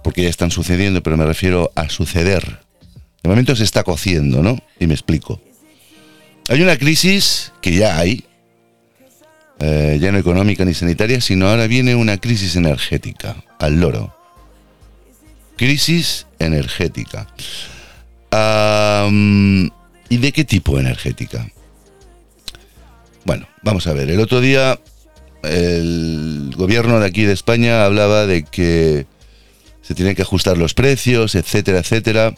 porque 0.03 0.21
ya 0.21 0.29
están 0.29 0.51
sucediendo, 0.51 1.01
pero 1.03 1.17
me 1.17 1.25
refiero 1.25 1.71
a 1.75 1.89
suceder. 1.89 2.59
De 3.23 3.29
momento 3.29 3.55
se 3.55 3.63
está 3.63 3.83
cociendo, 3.83 4.41
¿no? 4.41 4.57
Y 4.79 4.87
me 4.87 4.93
explico. 4.93 5.41
Hay 6.47 6.61
una 6.61 6.77
crisis 6.77 7.51
que 7.61 7.75
ya 7.75 7.97
hay, 7.97 8.23
eh, 9.59 9.97
ya 10.01 10.11
no 10.11 10.17
económica 10.17 10.65
ni 10.65 10.73
sanitaria, 10.73 11.21
sino 11.21 11.49
ahora 11.49 11.67
viene 11.67 11.95
una 11.95 12.17
crisis 12.17 12.55
energética, 12.55 13.43
al 13.59 13.79
loro. 13.79 14.15
Crisis 15.57 16.25
energética. 16.39 17.27
¿Y 20.09 20.17
de 20.17 20.31
qué 20.31 20.43
tipo 20.45 20.79
energética? 20.79 21.47
Bueno, 23.25 23.47
vamos 23.61 23.85
a 23.85 23.93
ver. 23.93 24.09
El 24.09 24.21
otro 24.21 24.39
día 24.41 24.79
el 25.43 26.53
gobierno 26.55 26.99
de 26.99 27.05
aquí 27.05 27.23
de 27.23 27.33
España 27.33 27.85
hablaba 27.85 28.25
de 28.25 28.43
que 28.43 29.05
se 29.81 29.95
tienen 29.95 30.15
que 30.15 30.21
ajustar 30.21 30.57
los 30.57 30.73
precios, 30.73 31.35
etcétera, 31.35 31.79
etcétera. 31.79 32.35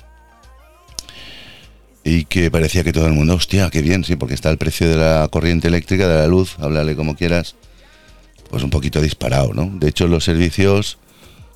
Y 2.03 2.25
que 2.25 2.49
parecía 2.49 2.83
que 2.83 2.93
todo 2.93 3.05
el 3.05 3.13
mundo, 3.13 3.35
hostia, 3.35 3.69
qué 3.69 3.81
bien, 3.81 4.03
sí, 4.03 4.15
porque 4.15 4.33
está 4.33 4.49
el 4.49 4.57
precio 4.57 4.89
de 4.89 4.95
la 4.95 5.27
corriente 5.31 5.67
eléctrica, 5.67 6.07
de 6.07 6.15
la 6.15 6.27
luz, 6.27 6.55
háblale 6.59 6.95
como 6.95 7.15
quieras, 7.15 7.55
pues 8.49 8.63
un 8.63 8.71
poquito 8.71 9.01
disparado, 9.01 9.53
¿no? 9.53 9.69
De 9.79 9.89
hecho, 9.89 10.07
los 10.07 10.23
servicios 10.23 10.97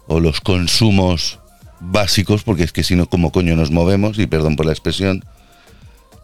o 0.07 0.19
los 0.19 0.41
consumos 0.41 1.39
básicos, 1.79 2.43
porque 2.43 2.63
es 2.63 2.71
que 2.71 2.83
si 2.83 2.95
no, 2.95 3.07
como 3.07 3.31
coño 3.31 3.55
nos 3.55 3.71
movemos, 3.71 4.19
y 4.19 4.27
perdón 4.27 4.55
por 4.55 4.67
la 4.67 4.71
expresión, 4.71 5.25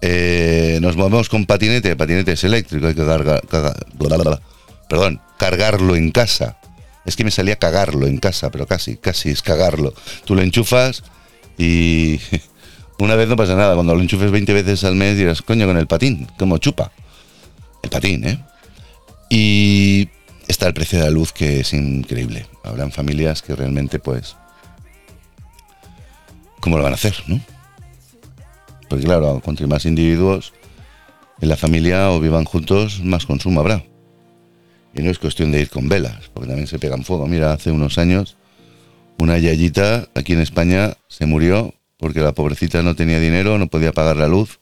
eh, 0.01 0.79
nos 0.81 0.95
movemos 0.95 1.29
con 1.29 1.45
patinete, 1.45 1.95
patinete 1.95 2.33
es 2.33 2.43
eléctrico, 2.43 2.87
hay 2.87 2.95
que 2.95 3.05
cargar, 3.05 3.41
perdón, 4.89 5.21
cargarlo 5.37 5.95
en 5.95 6.11
casa. 6.11 6.57
Es 7.05 7.15
que 7.15 7.23
me 7.23 7.31
salía 7.31 7.55
cagarlo 7.55 8.05
en 8.05 8.17
casa, 8.17 8.51
pero 8.51 8.67
casi, 8.67 8.97
casi 8.97 9.29
es 9.29 9.41
cagarlo. 9.41 9.93
Tú 10.25 10.35
lo 10.35 10.41
enchufas 10.41 11.03
y 11.57 12.19
una 13.01 13.15
vez 13.15 13.27
no 13.27 13.35
pasa 13.35 13.55
nada. 13.55 13.73
Cuando 13.73 13.95
lo 13.95 14.01
enchufes 14.01 14.31
20 14.31 14.53
veces 14.53 14.83
al 14.83 14.95
mes 14.95 15.17
dirás, 15.17 15.41
coño, 15.41 15.65
con 15.65 15.77
el 15.77 15.87
patín, 15.87 16.27
como 16.37 16.57
chupa. 16.59 16.91
El 17.81 17.89
patín, 17.89 18.27
¿eh? 18.27 18.39
Y 19.29 20.09
está 20.47 20.67
el 20.67 20.73
precio 20.73 20.99
de 20.99 21.05
la 21.05 21.11
luz 21.11 21.31
que 21.31 21.61
es 21.61 21.73
increíble. 21.73 22.45
Habrán 22.63 22.91
familias 22.91 23.41
que 23.41 23.55
realmente, 23.55 23.97
pues, 23.97 24.35
¿cómo 26.59 26.77
lo 26.77 26.83
van 26.83 26.93
a 26.93 26.95
hacer, 26.95 27.15
no? 27.25 27.41
Porque 28.87 29.05
claro, 29.05 29.41
cuanto 29.43 29.67
más 29.67 29.85
individuos 29.85 30.53
en 31.39 31.49
la 31.49 31.57
familia 31.57 32.11
o 32.11 32.19
vivan 32.19 32.45
juntos, 32.45 33.01
más 33.03 33.25
consumo 33.25 33.61
habrá. 33.61 33.83
Y 34.93 35.01
no 35.01 35.09
es 35.09 35.17
cuestión 35.17 35.51
de 35.51 35.61
ir 35.61 35.69
con 35.69 35.89
velas, 35.89 36.29
porque 36.33 36.49
también 36.49 36.67
se 36.67 36.77
pegan 36.77 37.03
fuego. 37.03 37.25
Mira, 37.25 37.53
hace 37.53 37.71
unos 37.71 37.97
años 37.97 38.37
una 39.17 39.37
yayita 39.37 40.09
aquí 40.13 40.33
en 40.33 40.41
España 40.41 40.97
se 41.07 41.25
murió 41.25 41.73
porque 42.01 42.21
la 42.21 42.31
pobrecita 42.33 42.81
no 42.81 42.95
tenía 42.95 43.19
dinero, 43.19 43.59
no 43.59 43.67
podía 43.67 43.91
pagar 43.91 44.17
la 44.17 44.27
luz 44.27 44.59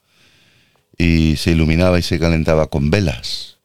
y 0.97 1.37
se 1.37 1.51
iluminaba 1.51 1.97
y 1.97 2.01
se 2.01 2.19
calentaba 2.19 2.67
con 2.67 2.91
velas. 2.91 3.59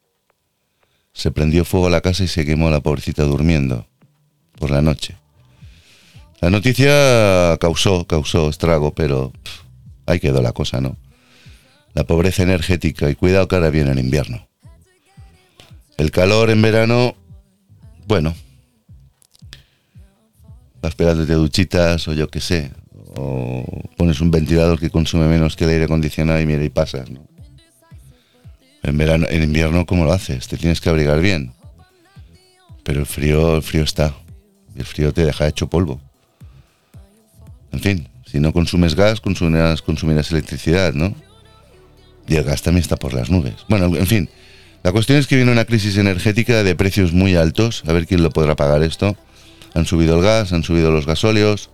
Se 1.11 1.29
prendió 1.29 1.65
fuego 1.65 1.87
a 1.87 1.89
la 1.89 1.99
casa 1.99 2.23
y 2.23 2.29
se 2.29 2.45
quemó 2.45 2.69
la 2.69 2.79
pobrecita 2.79 3.23
durmiendo 3.23 3.85
por 4.57 4.71
la 4.71 4.81
noche. 4.81 5.17
La 6.39 6.49
noticia 6.49 7.57
causó, 7.59 8.07
causó 8.07 8.49
estrago, 8.49 8.95
pero 8.95 9.33
ahí 10.05 10.21
quedó 10.21 10.41
la 10.41 10.53
cosa, 10.53 10.79
¿no? 10.79 10.95
La 11.93 12.05
pobreza 12.05 12.43
energética 12.43 13.09
y 13.09 13.15
cuidado 13.15 13.49
que 13.49 13.55
ahora 13.55 13.71
viene 13.71 13.91
el 13.91 13.99
invierno. 13.99 14.47
El 15.97 16.11
calor 16.11 16.49
en 16.49 16.61
verano, 16.61 17.13
bueno, 18.07 18.33
vas 20.81 20.95
pegándote 20.95 21.33
duchitas 21.33 22.07
o 22.07 22.13
yo 22.13 22.29
qué 22.29 22.39
sé, 22.39 22.71
o 23.17 23.65
pones 23.97 24.21
un 24.21 24.31
ventilador 24.31 24.79
que 24.79 24.89
consume 24.89 25.27
menos 25.27 25.55
que 25.55 25.65
el 25.65 25.71
aire 25.71 25.85
acondicionado 25.85 26.39
y 26.41 26.45
mira 26.45 26.63
y 26.63 26.69
pasas, 26.69 27.09
¿no? 27.09 27.25
En 28.83 28.97
verano, 28.97 29.25
en 29.29 29.43
invierno, 29.43 29.85
¿cómo 29.85 30.05
lo 30.05 30.13
haces? 30.13 30.47
Te 30.47 30.57
tienes 30.57 30.79
que 30.79 30.89
abrigar 30.89 31.19
bien. 31.19 31.53
Pero 32.83 32.99
el 32.99 33.07
frío, 33.07 33.55
el 33.55 33.63
frío 33.63 33.83
está. 33.83 34.13
El 34.75 34.85
frío 34.85 35.11
te 35.11 35.25
deja 35.25 35.47
hecho 35.47 35.67
polvo. 35.67 35.99
En 37.71 37.79
fin, 37.79 38.07
si 38.25 38.39
no 38.39 38.53
consumes 38.53 38.93
gas, 38.93 39.21
consumirás, 39.21 39.81
consumirás 39.81 40.31
electricidad, 40.31 40.93
¿no? 40.93 41.15
Y 42.27 42.35
el 42.35 42.43
gas 42.43 42.61
también 42.61 42.81
está 42.81 42.95
por 42.95 43.13
las 43.13 43.31
nubes. 43.31 43.55
Bueno, 43.67 43.85
en 43.95 44.05
fin, 44.05 44.29
la 44.83 44.91
cuestión 44.91 45.17
es 45.17 45.25
que 45.25 45.35
viene 45.35 45.51
una 45.51 45.65
crisis 45.65 45.97
energética 45.97 46.63
de 46.63 46.75
precios 46.75 47.11
muy 47.11 47.35
altos. 47.35 47.83
A 47.87 47.91
ver 47.91 48.05
quién 48.05 48.21
lo 48.21 48.29
podrá 48.29 48.55
pagar 48.55 48.83
esto. 48.83 49.17
Han 49.73 49.87
subido 49.87 50.17
el 50.17 50.21
gas, 50.21 50.53
han 50.53 50.61
subido 50.61 50.91
los 50.91 51.07
gasóleos, 51.07 51.71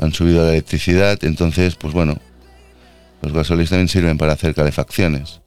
han 0.00 0.12
subido 0.12 0.44
la 0.44 0.50
electricidad. 0.50 1.22
Entonces, 1.22 1.76
pues 1.76 1.94
bueno, 1.94 2.18
los 3.22 3.32
gasóleos 3.32 3.70
también 3.70 3.88
sirven 3.88 4.18
para 4.18 4.32
hacer 4.32 4.54
calefacciones. 4.54 5.40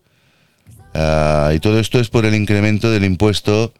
Ah, 0.93 1.51
y 1.53 1.59
todo 1.59 1.79
esto 1.79 1.99
es 1.99 2.09
por 2.09 2.25
el 2.25 2.35
incremento 2.35 2.91
del 2.91 3.03
impuesto 3.03 3.73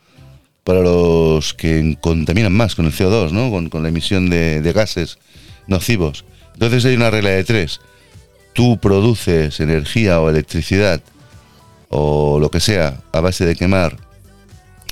para 0.64 0.82
los 0.82 1.54
que 1.54 1.98
contaminan 2.02 2.54
más 2.54 2.76
con 2.76 2.86
el 2.86 2.94
CO2, 2.94 3.32
¿no? 3.32 3.52
Con, 3.52 3.70
con 3.70 3.84
la 3.84 3.90
emisión 3.90 4.30
de, 4.30 4.62
de 4.62 4.74
gases 4.74 5.20
nocivos. 5.68 6.26
Entonces 6.54 6.86
hay 6.86 6.96
una 6.96 7.12
regla 7.12 7.32
de 7.32 7.44
tres. 7.44 7.80
Tú 8.54 8.78
produces 8.80 9.60
energía 9.60 10.20
o 10.22 10.30
electricidad 10.30 11.02
o 11.90 12.40
lo 12.40 12.50
que 12.50 12.60
sea 12.60 13.02
a 13.12 13.20
base 13.20 13.46
de 13.46 13.56
quemar 13.56 13.98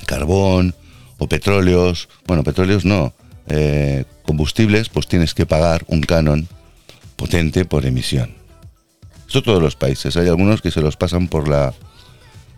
carbón 0.06 0.74
o 1.18 1.28
petróleos, 1.28 2.08
bueno, 2.26 2.44
petróleos 2.44 2.84
no, 2.84 3.14
eh, 3.54 4.04
combustibles, 4.24 4.88
pues 4.88 5.06
tienes 5.06 5.34
que 5.34 5.44
pagar 5.44 5.84
un 5.88 6.00
canon 6.00 6.48
potente 7.16 7.66
por 7.66 7.84
emisión. 7.84 8.34
Esto 9.26 9.42
todos 9.42 9.62
los 9.62 9.76
países. 9.76 10.16
Hay 10.16 10.26
algunos 10.28 10.62
que 10.62 10.70
se 10.70 10.80
los 10.80 10.96
pasan 10.96 11.28
por 11.28 11.48
la 11.48 11.74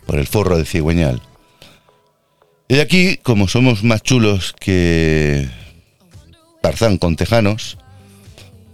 por 0.06 0.20
el 0.20 0.26
forro 0.28 0.56
del 0.56 0.66
cigüeñal. 0.66 1.20
Y 2.68 2.78
aquí, 2.78 3.16
como 3.16 3.48
somos 3.48 3.82
más 3.82 4.02
chulos 4.02 4.54
que 4.58 5.48
Tarzán 6.62 6.98
con 6.98 7.16
tejanos, 7.16 7.76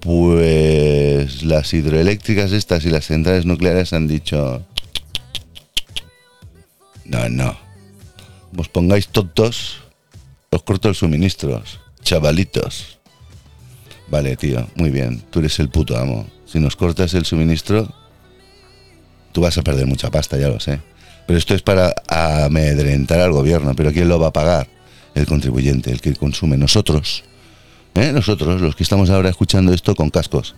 pues 0.00 1.42
las 1.42 1.72
hidroeléctricas 1.72 2.52
estas 2.52 2.84
y 2.84 2.90
las 2.90 3.06
centrales 3.06 3.46
nucleares 3.46 3.92
han 3.94 4.08
dicho, 4.08 4.66
no, 7.04 7.28
no, 7.28 7.58
os 8.56 8.68
pongáis 8.68 9.08
tontos, 9.08 9.82
os 10.50 10.62
corto 10.62 10.88
el 10.88 10.94
suministros, 10.94 11.79
chavalitos. 12.02 12.98
Vale, 14.08 14.36
tío, 14.36 14.66
muy 14.74 14.90
bien, 14.90 15.22
tú 15.30 15.38
eres 15.38 15.58
el 15.60 15.68
puto 15.68 15.96
amo. 15.96 16.26
Si 16.46 16.58
nos 16.58 16.74
cortas 16.74 17.14
el 17.14 17.24
suministro, 17.24 17.92
tú 19.32 19.40
vas 19.40 19.56
a 19.56 19.62
perder 19.62 19.86
mucha 19.86 20.10
pasta, 20.10 20.36
ya 20.36 20.48
lo 20.48 20.58
sé. 20.58 20.80
Pero 21.26 21.38
esto 21.38 21.54
es 21.54 21.62
para 21.62 21.94
amedrentar 22.08 23.20
al 23.20 23.30
gobierno. 23.30 23.76
¿Pero 23.76 23.92
quién 23.92 24.08
lo 24.08 24.18
va 24.18 24.28
a 24.28 24.32
pagar? 24.32 24.68
El 25.14 25.26
contribuyente, 25.26 25.92
el 25.92 26.00
que 26.00 26.12
consume. 26.16 26.56
Nosotros. 26.56 27.22
¿eh? 27.94 28.10
Nosotros, 28.12 28.60
los 28.60 28.74
que 28.74 28.82
estamos 28.82 29.10
ahora 29.10 29.28
escuchando 29.28 29.72
esto 29.72 29.94
con 29.94 30.10
cascos. 30.10 30.56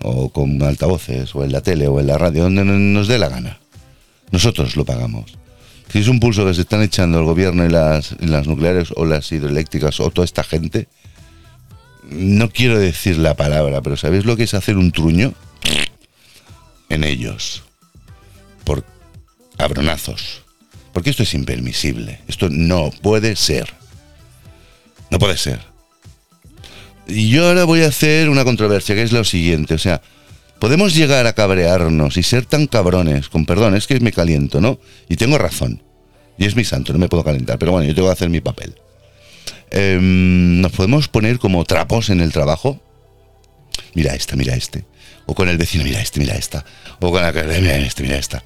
O 0.00 0.28
con 0.28 0.62
altavoces, 0.62 1.34
o 1.34 1.42
en 1.42 1.50
la 1.50 1.60
tele, 1.60 1.88
o 1.88 1.98
en 1.98 2.06
la 2.06 2.18
radio, 2.18 2.44
donde 2.44 2.64
nos 2.64 3.08
dé 3.08 3.18
la 3.18 3.28
gana. 3.28 3.58
Nosotros 4.30 4.76
lo 4.76 4.84
pagamos. 4.84 5.36
Si 5.92 5.98
es 5.98 6.08
un 6.08 6.20
pulso 6.20 6.46
que 6.46 6.54
se 6.54 6.62
están 6.62 6.80
echando 6.80 7.18
el 7.18 7.26
gobierno 7.26 7.66
y 7.66 7.68
las, 7.68 8.16
y 8.18 8.26
las 8.26 8.46
nucleares 8.46 8.88
o 8.96 9.04
las 9.04 9.30
hidroeléctricas 9.30 10.00
o 10.00 10.10
toda 10.10 10.24
esta 10.24 10.42
gente, 10.42 10.88
no 12.08 12.48
quiero 12.48 12.78
decir 12.78 13.18
la 13.18 13.34
palabra, 13.34 13.82
pero 13.82 13.98
¿sabéis 13.98 14.24
lo 14.24 14.34
que 14.34 14.44
es 14.44 14.54
hacer 14.54 14.78
un 14.78 14.90
truño? 14.90 15.34
En 16.88 17.04
ellos. 17.04 17.64
Por 18.64 18.84
cabronazos. 19.58 20.42
Porque 20.94 21.10
esto 21.10 21.24
es 21.24 21.34
impermisible. 21.34 22.20
Esto 22.26 22.48
no 22.50 22.90
puede 23.02 23.36
ser. 23.36 23.74
No 25.10 25.18
puede 25.18 25.36
ser. 25.36 25.60
Y 27.06 27.28
yo 27.28 27.48
ahora 27.48 27.64
voy 27.64 27.82
a 27.82 27.88
hacer 27.88 28.30
una 28.30 28.44
controversia, 28.44 28.94
que 28.94 29.02
es 29.02 29.12
lo 29.12 29.24
siguiente. 29.24 29.74
O 29.74 29.78
sea, 29.78 30.00
podemos 30.62 30.94
llegar 30.94 31.26
a 31.26 31.32
cabrearnos 31.32 32.16
y 32.16 32.22
ser 32.22 32.46
tan 32.46 32.68
cabrones, 32.68 33.28
con 33.28 33.46
perdón, 33.46 33.74
es 33.74 33.88
que 33.88 33.98
me 33.98 34.12
caliento, 34.12 34.60
¿no? 34.60 34.78
Y 35.08 35.16
tengo 35.16 35.36
razón. 35.36 35.82
Y 36.38 36.44
es 36.44 36.54
mi 36.54 36.62
santo, 36.62 36.92
no 36.92 37.00
me 37.00 37.08
puedo 37.08 37.24
calentar. 37.24 37.58
Pero 37.58 37.72
bueno, 37.72 37.88
yo 37.88 37.96
tengo 37.96 38.06
que 38.06 38.12
hacer 38.12 38.30
mi 38.30 38.40
papel. 38.40 38.76
Em, 39.72 40.60
nos 40.60 40.70
podemos 40.70 41.08
poner 41.08 41.40
como 41.40 41.64
trapos 41.64 42.10
en 42.10 42.20
el 42.20 42.30
trabajo. 42.30 42.80
Mira 43.94 44.14
esta, 44.14 44.36
mira 44.36 44.54
este. 44.54 44.84
O 45.26 45.34
con 45.34 45.48
el 45.48 45.58
vecino, 45.58 45.82
mira 45.82 46.00
este, 46.00 46.20
mira 46.20 46.36
esta. 46.36 46.64
O 47.00 47.10
con 47.10 47.22
la 47.22 47.32
que, 47.32 47.42
mira 47.42 47.76
este, 47.78 48.04
mira 48.04 48.16
esta. 48.16 48.44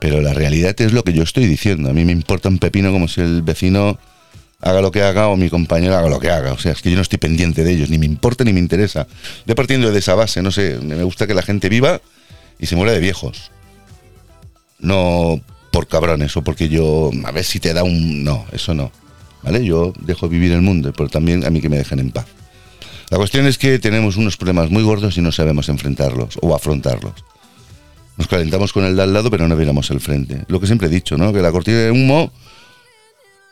Pero 0.00 0.22
la 0.22 0.34
realidad 0.34 0.74
es 0.80 0.92
lo 0.92 1.04
que 1.04 1.12
yo 1.12 1.22
estoy 1.22 1.46
diciendo. 1.46 1.90
A 1.90 1.92
mí 1.92 2.04
me 2.04 2.10
importa 2.10 2.48
un 2.48 2.58
pepino 2.58 2.90
como 2.90 3.06
si 3.06 3.20
el 3.20 3.42
vecino 3.42 4.00
haga 4.60 4.80
lo 4.80 4.90
que 4.90 5.02
haga 5.02 5.28
o 5.28 5.36
mi 5.36 5.48
compañero 5.48 5.96
haga 5.96 6.08
lo 6.08 6.20
que 6.20 6.30
haga. 6.30 6.52
O 6.52 6.58
sea, 6.58 6.72
es 6.72 6.82
que 6.82 6.90
yo 6.90 6.96
no 6.96 7.02
estoy 7.02 7.18
pendiente 7.18 7.64
de 7.64 7.72
ellos, 7.72 7.90
ni 7.90 7.98
me 7.98 8.06
importa 8.06 8.44
ni 8.44 8.52
me 8.52 8.60
interesa. 8.60 9.06
Yo 9.46 9.54
partiendo 9.54 9.90
de 9.90 9.98
esa 9.98 10.14
base, 10.14 10.42
no 10.42 10.50
sé, 10.50 10.78
me 10.82 11.02
gusta 11.02 11.26
que 11.26 11.34
la 11.34 11.42
gente 11.42 11.68
viva 11.68 12.00
y 12.58 12.66
se 12.66 12.76
muera 12.76 12.92
de 12.92 13.00
viejos. 13.00 13.50
No 14.78 15.40
por 15.70 15.86
cabrones 15.86 16.36
o 16.36 16.42
porque 16.42 16.68
yo, 16.68 17.10
a 17.24 17.32
ver 17.32 17.44
si 17.44 17.60
te 17.60 17.72
da 17.72 17.84
un... 17.84 18.24
No, 18.24 18.46
eso 18.52 18.74
no. 18.74 18.90
¿Vale? 19.42 19.64
Yo 19.64 19.92
dejo 20.00 20.28
vivir 20.28 20.52
el 20.52 20.60
mundo, 20.60 20.92
pero 20.94 21.08
también 21.08 21.46
a 21.46 21.50
mí 21.50 21.60
que 21.60 21.68
me 21.68 21.78
dejen 21.78 21.98
en 21.98 22.10
paz. 22.10 22.26
La 23.08 23.16
cuestión 23.16 23.46
es 23.46 23.58
que 23.58 23.78
tenemos 23.78 24.16
unos 24.16 24.36
problemas 24.36 24.70
muy 24.70 24.82
gordos 24.82 25.16
y 25.16 25.20
no 25.20 25.32
sabemos 25.32 25.68
enfrentarlos 25.68 26.38
o 26.42 26.54
afrontarlos. 26.54 27.12
Nos 28.16 28.28
calentamos 28.28 28.72
con 28.72 28.84
el 28.84 28.96
de 28.96 29.02
al 29.02 29.12
lado, 29.12 29.30
pero 29.30 29.48
no 29.48 29.56
miramos 29.56 29.90
el 29.90 30.00
frente. 30.00 30.44
Lo 30.48 30.60
que 30.60 30.66
siempre 30.66 30.88
he 30.88 30.90
dicho, 30.90 31.16
¿no? 31.16 31.32
Que 31.32 31.40
la 31.40 31.50
cortina 31.50 31.78
de 31.78 31.90
humo 31.90 32.30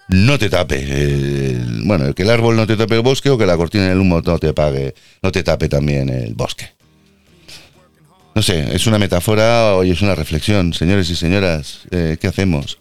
no 0.08 0.38
te 0.38 0.48
tape. 0.50 0.82
el- 0.82 1.82
bueno, 1.84 2.14
que 2.14 2.22
el 2.22 2.30
árbol 2.30 2.56
no 2.56 2.66
te 2.66 2.76
tape 2.76 2.94
el 2.96 3.02
bosque 3.02 3.30
o 3.30 3.38
que 3.38 3.46
la 3.46 3.56
cortina 3.56 3.88
del 3.88 3.98
humo 3.98 4.20
no 4.24 4.38
te 4.38 4.52
pague, 4.52 4.94
no 5.22 5.32
te 5.32 5.42
tape 5.42 5.68
también 5.68 6.08
el 6.08 6.34
bosque. 6.34 6.68
No 8.34 8.42
sé, 8.42 8.74
es 8.74 8.86
una 8.86 8.98
metáfora 8.98 9.74
o 9.74 9.82
es 9.82 10.00
una 10.00 10.14
reflexión, 10.14 10.72
señores 10.72 11.10
y 11.10 11.16
señoras. 11.16 11.80
eh, 11.90 12.16
¿Qué 12.20 12.28
hacemos? 12.28 12.78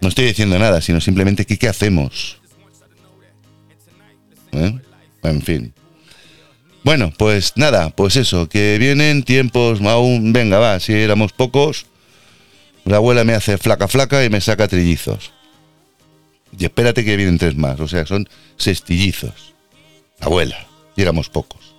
No 0.00 0.08
estoy 0.08 0.24
diciendo 0.26 0.58
nada, 0.58 0.80
sino 0.80 1.00
simplemente 1.00 1.44
que 1.44 1.58
qué 1.58 1.68
hacemos. 1.68 2.38
¿Eh? 4.52 4.74
En 5.22 5.42
fin. 5.42 5.72
Bueno, 6.84 7.12
pues 7.16 7.52
nada, 7.56 7.90
pues 7.90 8.16
eso, 8.16 8.48
que 8.48 8.76
vienen 8.78 9.22
tiempos 9.22 9.80
aún, 9.82 10.32
venga, 10.32 10.58
va, 10.58 10.80
si 10.80 10.92
éramos 10.92 11.32
pocos, 11.32 11.86
la 12.84 12.96
abuela 12.96 13.22
me 13.24 13.34
hace 13.34 13.56
flaca 13.56 13.86
flaca 13.86 14.24
y 14.24 14.30
me 14.30 14.40
saca 14.40 14.66
trillizos. 14.66 15.32
Y 16.58 16.64
espérate 16.64 17.04
que 17.04 17.16
vienen 17.16 17.38
tres 17.38 17.56
más, 17.56 17.80
o 17.80 17.88
sea, 17.88 18.06
son 18.06 18.28
sextillizos. 18.56 19.54
Abuela, 20.20 20.66
y 20.96 21.02
éramos 21.02 21.28
pocos. 21.28 21.74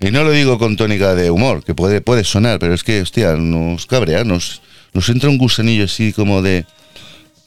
Y 0.00 0.10
no 0.10 0.24
lo 0.24 0.30
digo 0.30 0.58
con 0.58 0.76
tónica 0.76 1.14
de 1.14 1.30
humor, 1.30 1.64
que 1.64 1.74
puede, 1.74 2.00
puede 2.00 2.24
sonar, 2.24 2.58
pero 2.58 2.74
es 2.74 2.84
que, 2.84 3.00
hostia, 3.00 3.34
nos 3.36 3.86
cabrea, 3.86 4.24
nos, 4.24 4.60
nos 4.92 5.08
entra 5.08 5.30
un 5.30 5.38
gusanillo 5.38 5.84
así 5.84 6.12
como 6.12 6.42
de... 6.42 6.66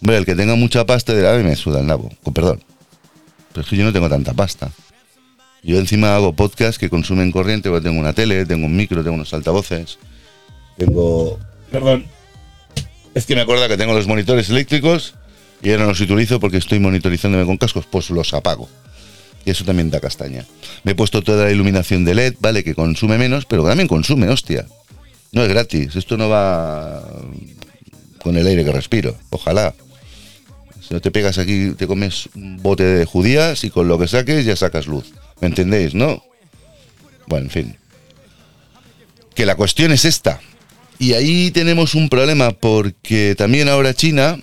Hombre, 0.02 0.18
el 0.18 0.26
que 0.26 0.36
tenga 0.36 0.56
mucha 0.56 0.86
pasta 0.86 1.14
de 1.14 1.44
me 1.44 1.56
suda 1.56 1.82
el 1.82 1.88
nabo, 1.88 2.10
con 2.24 2.34
perdón. 2.34 2.64
Pero 3.52 3.62
es 3.64 3.68
que 3.68 3.76
yo 3.76 3.84
no 3.84 3.92
tengo 3.92 4.10
tanta 4.10 4.34
pasta. 4.34 4.72
Yo 5.62 5.78
encima 5.78 6.16
hago 6.16 6.34
podcast 6.34 6.80
que 6.80 6.90
consumen 6.90 7.32
corriente, 7.32 7.70
porque 7.70 7.84
tengo 7.84 8.00
una 8.00 8.14
tele, 8.14 8.46
tengo 8.46 8.66
un 8.66 8.76
micro, 8.76 9.04
tengo 9.04 9.16
unos 9.16 9.34
altavoces, 9.34 10.00
tengo... 10.78 11.38
Perdón. 11.70 12.06
Es 13.14 13.26
que 13.26 13.36
me 13.36 13.42
acuerdo 13.42 13.68
que 13.68 13.78
tengo 13.78 13.94
los 13.94 14.08
monitores 14.08 14.50
eléctricos 14.50 15.16
y 15.62 15.72
ahora 15.72 15.84
no 15.84 15.90
los 15.90 16.02
utilizo 16.02 16.40
porque 16.40 16.58
estoy 16.58 16.80
monitorizándome 16.80 17.46
con 17.46 17.58
cascos, 17.58 17.86
pues 17.86 18.10
los 18.10 18.34
apago. 18.34 18.70
Y 19.46 19.52
eso 19.52 19.66
también 19.66 19.90
da 19.90 20.00
castaña. 20.00 20.46
Me 20.84 20.92
he 20.92 20.96
puesto 20.96 21.22
toda 21.22 21.46
la 21.46 21.52
iluminación 21.52 22.06
de 22.06 22.16
LED, 22.16 22.36
¿vale? 22.40 22.64
Que 22.64 22.76
consume 22.76 23.18
menos, 23.18 23.46
pero 23.46 23.64
también 23.66 23.88
consume, 23.88 24.28
hostia. 24.30 24.66
No 25.32 25.44
es 25.44 25.50
gratis, 25.50 25.96
esto 25.96 26.18
no 26.18 26.30
va 26.30 27.04
con 28.22 28.36
el 28.38 28.48
aire 28.48 28.66
que 28.66 28.72
respiro, 28.72 29.16
ojalá. 29.30 29.74
Si 30.82 30.94
no 30.94 31.02
te 31.02 31.12
pegas 31.12 31.38
aquí, 31.38 31.72
te 31.78 31.88
comes 31.88 32.30
un 32.36 32.58
bote 32.62 32.84
de 32.84 33.06
judías 33.06 33.64
y 33.64 33.70
con 33.70 33.88
lo 33.88 34.00
que 34.00 34.08
saques 34.08 34.46
ya 34.46 34.56
sacas 34.56 34.88
luz. 34.88 35.14
¿Me 35.40 35.48
entendéis, 35.48 35.94
no? 35.94 36.24
Bueno, 37.28 37.46
en 37.46 37.52
fin. 37.52 37.78
Que 39.36 39.46
la 39.46 39.56
cuestión 39.56 39.92
es 39.92 40.04
esta. 40.04 40.42
Y 40.98 41.14
ahí 41.14 41.52
tenemos 41.52 41.96
un 41.96 42.10
problema 42.10 42.52
porque 42.52 43.36
también 43.38 43.70
ahora 43.70 43.94
China, 43.94 44.38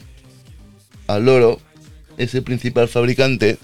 al 1.07 1.25
loro, 1.25 1.61
es 2.19 2.35
el 2.35 2.43
principal 2.43 2.89
fabricante 2.89 3.59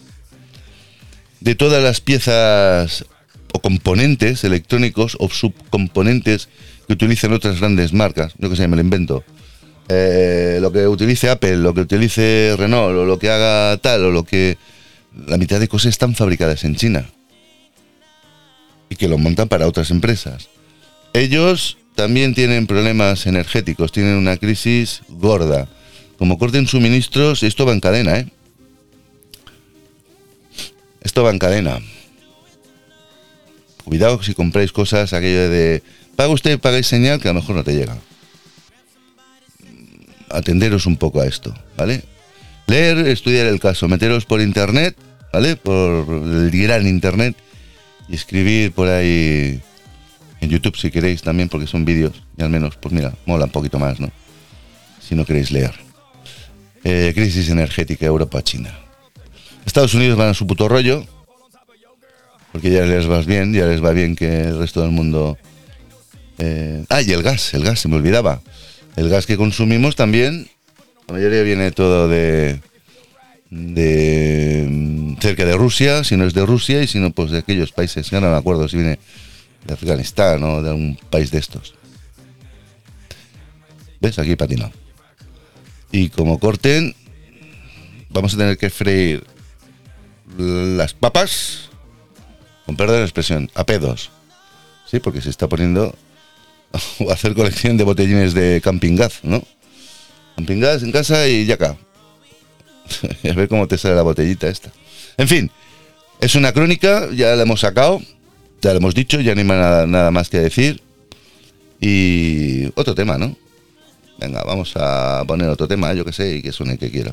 de 1.40 1.55
todas 1.55 1.83
las 1.83 2.00
piezas 2.00 3.05
o 3.52 3.61
componentes 3.61 4.44
electrónicos 4.44 5.16
o 5.18 5.28
subcomponentes 5.28 6.48
que 6.87 6.92
utilizan 6.92 7.33
otras 7.33 7.61
grandes 7.61 7.92
marcas. 7.92 8.35
Yo 8.38 8.50
que 8.50 8.57
sé, 8.57 8.68
me 8.68 8.76
lo 8.76 8.83
invento. 8.83 9.24
Eh, 9.88 10.59
lo 10.61 10.72
que 10.72 10.87
utilice 10.87 11.28
Apple, 11.28 11.57
lo 11.57 11.74
que 11.74 11.81
utilice 11.83 12.55
Renault, 12.57 12.96
o 12.96 13.05
lo 13.05 13.18
que 13.18 13.31
haga 13.31 13.76
tal, 13.78 14.05
o 14.05 14.11
lo 14.11 14.24
que... 14.24 14.57
La 15.26 15.37
mitad 15.37 15.61
de 15.61 15.68
cosas 15.68 15.90
están 15.90 16.14
fabricadas 16.14 16.64
en 16.64 16.74
China. 16.74 17.07
Y 18.88 18.96
que 18.96 19.09
lo 19.09 19.18
montan 19.18 19.48
para 19.48 19.66
otras 19.66 19.90
empresas. 19.90 20.48
Ellos 21.12 21.76
también 21.94 22.35
tienen 22.35 22.66
problemas 22.66 23.26
energéticos, 23.26 23.92
tienen 23.92 24.14
una 24.14 24.38
crisis 24.38 25.02
gorda. 25.09 25.68
Como 26.22 26.38
corten 26.38 26.68
suministros, 26.68 27.42
esto 27.42 27.66
va 27.66 27.72
en 27.72 27.80
cadena, 27.80 28.16
¿eh? 28.16 28.28
Esto 31.00 31.24
va 31.24 31.30
en 31.30 31.40
cadena. 31.40 31.80
Cuidado 33.82 34.22
si 34.22 34.32
compráis 34.32 34.70
cosas, 34.70 35.14
aquello 35.14 35.50
de 35.50 35.82
paga 36.14 36.28
usted, 36.28 36.61
pagáis 36.61 36.87
señal, 36.87 37.20
que 37.20 37.28
a 37.28 37.32
lo 37.32 37.40
mejor 37.40 37.56
no 37.56 37.64
te 37.64 37.74
llega. 37.74 37.98
Atenderos 40.30 40.87
un 40.87 40.96
poco 40.96 41.20
a 41.20 41.26
esto, 41.26 41.52
¿vale? 41.76 42.04
Leer, 42.68 42.98
estudiar 42.98 43.48
el 43.48 43.58
caso, 43.58 43.88
meteros 43.88 44.24
por 44.24 44.40
internet, 44.40 44.96
¿vale? 45.32 45.56
Por 45.56 46.06
el 46.08 46.52
gran 46.52 46.87
internet 46.87 47.35
y 48.08 48.14
escribir 48.14 48.70
por 48.70 48.87
ahí 48.87 49.61
en 50.40 50.50
YouTube 50.50 50.76
si 50.76 50.92
queréis 50.92 51.20
también, 51.20 51.48
porque 51.48 51.66
son 51.66 51.85
vídeos 51.85 52.22
y 52.38 52.44
al 52.44 52.50
menos, 52.50 52.76
pues 52.76 52.94
mira, 52.94 53.12
mola 53.26 53.46
un 53.46 53.50
poquito 53.50 53.80
más, 53.80 53.98
¿no? 53.98 54.08
Si 55.00 55.16
no 55.16 55.24
queréis 55.24 55.50
leer. 55.50 55.91
Eh, 56.84 57.12
crisis 57.14 57.48
energética 57.48 58.06
Europa-China. 58.06 58.76
Estados 59.64 59.94
Unidos 59.94 60.18
van 60.18 60.30
a 60.30 60.34
su 60.34 60.46
puto 60.46 60.68
rollo, 60.68 61.06
porque 62.50 62.70
ya 62.70 62.84
les 62.84 63.08
va 63.08 63.20
bien, 63.22 63.54
ya 63.54 63.66
les 63.66 63.82
va 63.82 63.92
bien 63.92 64.16
que 64.16 64.42
el 64.42 64.58
resto 64.58 64.82
del 64.82 64.90
mundo... 64.90 65.38
eh, 66.38 66.84
Ah, 66.88 67.00
y 67.00 67.12
el 67.12 67.22
gas, 67.22 67.54
el 67.54 67.62
gas, 67.62 67.78
se 67.80 67.88
me 67.88 67.96
olvidaba. 67.96 68.42
El 68.96 69.08
gas 69.08 69.26
que 69.26 69.36
consumimos 69.36 69.94
también, 69.94 70.50
la 71.06 71.14
mayoría 71.14 71.42
viene 71.42 71.70
todo 71.70 72.08
de, 72.08 72.60
de 73.50 75.16
cerca 75.20 75.44
de 75.44 75.56
Rusia, 75.56 76.02
si 76.02 76.16
no 76.16 76.26
es 76.26 76.34
de 76.34 76.44
Rusia, 76.44 76.82
y 76.82 76.88
si 76.88 76.98
no, 76.98 77.12
pues 77.12 77.30
de 77.30 77.38
aquellos 77.38 77.70
países, 77.70 78.10
no 78.12 78.20
me 78.20 78.36
acuerdo 78.36 78.68
si 78.68 78.76
viene 78.76 78.98
de 79.64 79.72
Afganistán 79.74 80.42
o 80.42 80.62
de 80.62 80.70
algún 80.70 80.98
país 81.10 81.30
de 81.30 81.38
estos. 81.38 81.74
¿Ves? 84.00 84.18
Aquí 84.18 84.34
patinado. 84.34 84.72
Y 85.92 86.09
como 86.09 86.38
corten, 86.38 86.94
vamos 88.09 88.35
a 88.35 88.38
tener 88.38 88.57
que 88.57 88.70
freír 88.70 89.24
las 90.38 90.94
papas, 90.94 91.68
con 92.64 92.76
perdón 92.76 92.96
de 92.96 93.02
expresión, 93.02 93.50
a 93.55 93.64
pedos. 93.64 94.11
Sí, 94.90 95.00
porque 95.00 95.20
se 95.20 95.31
está 95.31 95.48
poniendo 95.48 95.94
a 97.09 97.12
hacer 97.12 97.35
colección 97.35 97.76
de 97.76 97.85
botellines 97.85 98.33
de 98.33 98.61
camping 98.62 98.96
gas, 98.96 99.20
¿no? 99.22 99.44
Camping 100.37 100.61
gas 100.61 100.83
en 100.83 100.92
casa 100.92 101.28
y 101.28 101.44
ya 101.44 101.55
acá. 101.55 101.76
a 103.31 103.33
ver 103.35 103.48
cómo 103.48 103.68
te 103.68 103.76
sale 103.76 103.94
la 103.94 104.02
botellita 104.02 104.48
esta. 104.48 104.72
En 105.18 105.28
fin, 105.28 105.50
es 106.20 106.35
una 106.35 106.52
crónica, 106.52 107.09
ya 107.12 107.37
la 107.37 107.42
hemos 107.42 107.61
sacado, 107.61 108.00
ya 108.62 108.70
lo 108.70 108.78
hemos 108.78 108.94
dicho, 108.94 109.20
ya 109.20 109.35
no 109.35 109.42
hay 109.42 109.46
nada, 109.46 109.87
nada 109.87 110.11
más 110.11 110.31
que 110.31 110.38
decir. 110.38 110.81
Y 111.81 112.66
otro 112.76 112.94
tema, 112.94 113.18
¿no? 113.18 113.37
Venga, 114.22 114.44
vamos 114.44 114.72
a 114.76 115.24
poner 115.26 115.48
otro 115.48 115.66
tema, 115.66 115.92
yo 115.94 116.04
que 116.04 116.12
sé, 116.12 116.37
y 116.37 116.42
que 116.42 116.52
suene 116.52 116.74
el 116.74 116.78
que 116.78 116.92
quiera. 116.92 117.12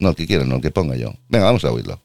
No, 0.00 0.08
el 0.08 0.16
que 0.16 0.26
quiera, 0.26 0.44
no, 0.44 0.56
el 0.56 0.60
que 0.60 0.72
ponga 0.72 0.96
yo. 0.96 1.14
Venga, 1.28 1.44
vamos 1.44 1.64
a 1.64 1.70
oírlo. 1.70 2.00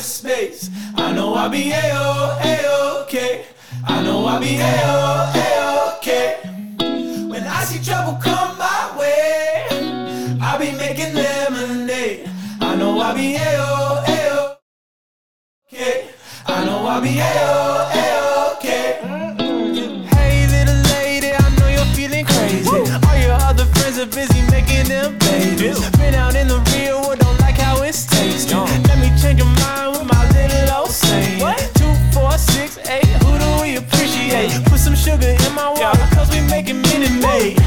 Space. 0.00 0.70
I 0.96 1.12
know 1.12 1.34
I'll 1.34 1.50
be 1.50 1.72
A-O, 1.72 2.38
A-OK. 2.42 3.44
I 3.86 4.02
know 4.02 4.24
I'll 4.24 4.40
be 4.40 4.56
A-O, 4.56 5.19
I 13.10 13.12
know 13.12 13.18
I'll 13.18 13.26
be 13.26 13.34
A-O, 13.34 14.04
A-OK. 15.72 16.10
I 16.46 16.64
know 16.64 16.86
I'll 16.86 17.02
be 17.02 17.18
A-O, 17.18 17.90
A-OK. 17.98 18.68
Hey, 20.14 20.46
little 20.46 20.80
lady, 20.94 21.32
I 21.34 21.50
know 21.58 21.66
you're 21.66 21.92
feeling 21.96 22.24
crazy. 22.24 22.70
All 22.70 23.18
your 23.18 23.32
other 23.32 23.64
friends 23.64 23.98
are 23.98 24.06
busy 24.06 24.42
making 24.52 24.86
them 24.86 25.18
babies. 25.18 25.90
Been 25.98 26.14
out 26.14 26.36
in 26.36 26.46
the 26.46 26.60
real 26.70 27.02
world, 27.02 27.18
don't 27.18 27.40
like 27.40 27.56
how 27.56 27.82
it's 27.82 28.06
tasting. 28.06 28.56
Let 28.86 28.98
me 29.00 29.10
change 29.20 29.40
your 29.40 29.50
mind 29.58 29.98
with 29.98 30.06
my 30.06 30.30
little 30.30 30.70
old 30.78 30.90
saying. 30.92 31.40
Two, 31.74 31.92
four, 32.12 32.38
six, 32.38 32.78
eight, 32.88 33.10
who 33.24 33.36
do 33.36 33.60
we 33.60 33.74
appreciate? 33.74 34.52
Put 34.66 34.78
some 34.78 34.94
sugar 34.94 35.34
in 35.34 35.52
my 35.56 35.68
water, 35.68 36.06
cause 36.14 36.30
we 36.30 36.40
making 36.42 36.80
Minute 36.82 37.20
Maid. 37.20 37.59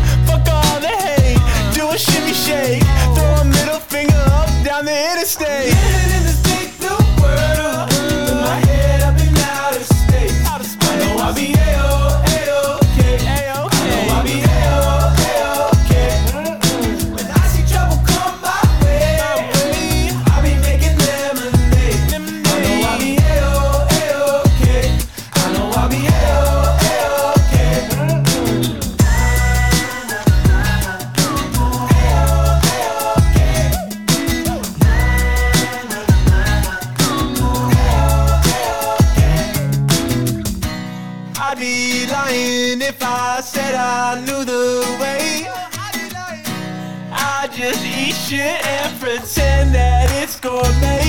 Gourmet. 50.44 51.03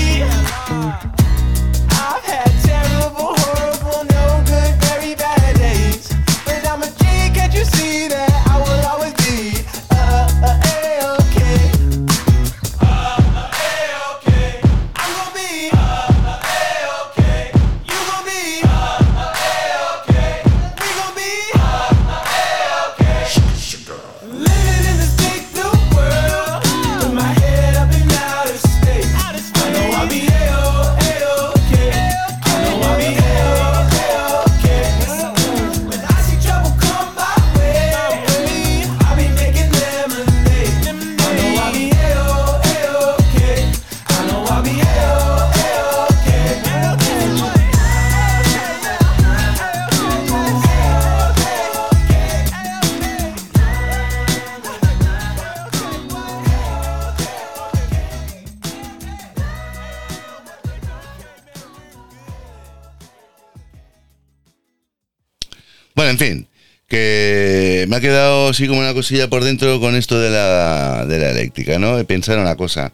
En 66.09 66.17
fin, 66.17 66.47
que 66.87 67.85
me 67.89 67.95
ha 67.95 68.01
quedado 68.01 68.49
así 68.49 68.67
como 68.67 68.79
una 68.79 68.93
cosilla 68.93 69.29
por 69.29 69.43
dentro 69.43 69.79
con 69.79 69.95
esto 69.95 70.19
de 70.19 70.29
la, 70.29 71.05
de 71.05 71.19
la 71.19 71.31
eléctrica, 71.31 71.79
¿no? 71.79 71.97
He 71.97 72.05
pensado 72.05 72.37
en 72.37 72.43
una 72.43 72.55
cosa. 72.55 72.93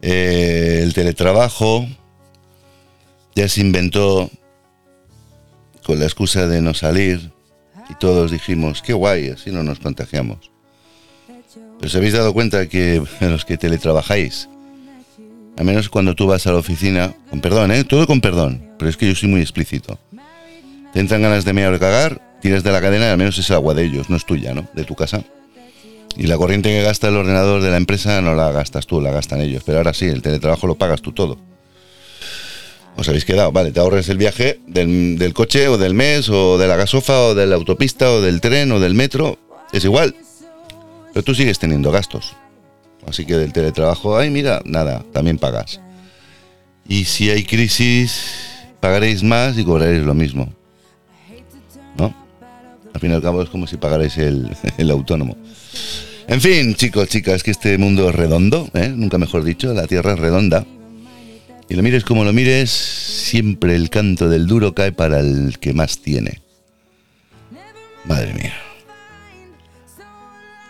Eh, 0.00 0.80
el 0.82 0.94
teletrabajo 0.94 1.86
ya 3.34 3.48
se 3.48 3.60
inventó 3.60 4.30
con 5.84 5.98
la 5.98 6.04
excusa 6.06 6.46
de 6.46 6.60
no 6.60 6.74
salir 6.74 7.30
y 7.88 7.94
todos 7.94 8.30
dijimos, 8.30 8.82
qué 8.82 8.92
guay, 8.92 9.28
así 9.28 9.50
no 9.50 9.62
nos 9.62 9.78
contagiamos. 9.78 10.50
Pero 11.78 11.88
os 11.88 11.94
habéis 11.94 12.14
dado 12.14 12.32
cuenta 12.32 12.68
que 12.68 13.02
los 13.20 13.44
que 13.44 13.58
teletrabajáis, 13.58 14.48
al 15.56 15.64
menos 15.64 15.88
cuando 15.88 16.14
tú 16.14 16.26
vas 16.26 16.46
a 16.46 16.52
la 16.52 16.58
oficina, 16.58 17.14
con 17.28 17.40
perdón, 17.40 17.72
¿eh? 17.72 17.84
Todo 17.84 18.06
con 18.06 18.20
perdón, 18.20 18.70
pero 18.78 18.88
es 18.88 18.96
que 18.96 19.08
yo 19.08 19.14
soy 19.14 19.28
muy 19.28 19.40
explícito. 19.40 19.98
Te 20.92 21.00
entran 21.00 21.22
ganas 21.22 21.44
de 21.44 21.52
mear 21.52 21.72
o 21.72 21.78
cagar, 21.78 22.20
tiras 22.40 22.62
de 22.62 22.72
la 22.72 22.80
cadena 22.80 23.06
y 23.06 23.08
al 23.08 23.18
menos 23.18 23.38
es 23.38 23.50
agua 23.50 23.74
de 23.74 23.84
ellos, 23.84 24.10
no 24.10 24.16
es 24.16 24.26
tuya, 24.26 24.54
¿no? 24.54 24.68
De 24.74 24.84
tu 24.84 24.94
casa. 24.94 25.24
Y 26.16 26.26
la 26.26 26.36
corriente 26.36 26.68
que 26.68 26.82
gasta 26.82 27.08
el 27.08 27.16
ordenador 27.16 27.62
de 27.62 27.70
la 27.70 27.78
empresa 27.78 28.20
no 28.20 28.34
la 28.34 28.52
gastas 28.52 28.86
tú, 28.86 29.00
la 29.00 29.10
gastan 29.10 29.40
ellos. 29.40 29.62
Pero 29.64 29.78
ahora 29.78 29.94
sí, 29.94 30.06
el 30.06 30.20
teletrabajo 30.20 30.66
lo 30.66 30.74
pagas 30.74 31.00
tú 31.00 31.12
todo. 31.12 31.38
Os 32.96 33.08
habéis 33.08 33.24
quedado, 33.24 33.52
vale, 33.52 33.72
te 33.72 33.80
ahorres 33.80 34.10
el 34.10 34.18
viaje 34.18 34.60
del, 34.66 35.18
del 35.18 35.32
coche 35.32 35.68
o 35.68 35.78
del 35.78 35.94
mes 35.94 36.28
o 36.28 36.58
de 36.58 36.68
la 36.68 36.76
gasofa 36.76 37.18
o 37.20 37.34
de 37.34 37.46
la 37.46 37.54
autopista 37.54 38.10
o 38.10 38.20
del 38.20 38.42
tren 38.42 38.70
o 38.72 38.80
del 38.80 38.94
metro. 38.94 39.38
Es 39.72 39.84
igual. 39.84 40.14
Pero 41.14 41.24
tú 41.24 41.34
sigues 41.34 41.58
teniendo 41.58 41.90
gastos. 41.90 42.34
Así 43.06 43.24
que 43.24 43.36
del 43.36 43.52
teletrabajo, 43.52 44.18
ay, 44.18 44.30
mira, 44.30 44.60
nada, 44.64 45.04
también 45.12 45.38
pagas. 45.38 45.80
Y 46.86 47.04
si 47.06 47.30
hay 47.30 47.44
crisis, 47.44 48.22
pagaréis 48.80 49.22
más 49.22 49.56
y 49.56 49.64
cobraréis 49.64 50.02
lo 50.02 50.14
mismo. 50.14 50.52
Al 52.94 53.00
fin 53.00 53.10
y 53.10 53.14
al 53.14 53.22
cabo 53.22 53.42
es 53.42 53.48
como 53.48 53.66
si 53.66 53.76
pagarais 53.76 54.16
el, 54.18 54.54
el 54.78 54.90
autónomo. 54.90 55.36
En 56.28 56.40
fin, 56.40 56.74
chicos, 56.74 57.08
chicas, 57.08 57.42
que 57.42 57.50
este 57.50 57.76
mundo 57.78 58.08
es 58.08 58.14
redondo, 58.14 58.70
¿eh? 58.74 58.92
nunca 58.94 59.18
mejor 59.18 59.44
dicho, 59.44 59.74
la 59.74 59.86
Tierra 59.86 60.12
es 60.12 60.18
redonda. 60.18 60.64
Y 61.68 61.74
lo 61.74 61.82
mires 61.82 62.04
como 62.04 62.24
lo 62.24 62.32
mires, 62.32 62.70
siempre 62.70 63.74
el 63.74 63.90
canto 63.90 64.28
del 64.28 64.46
duro 64.46 64.74
cae 64.74 64.92
para 64.92 65.20
el 65.20 65.58
que 65.58 65.72
más 65.72 65.98
tiene. 65.98 66.40
Madre 68.04 68.34
mía. 68.34 68.54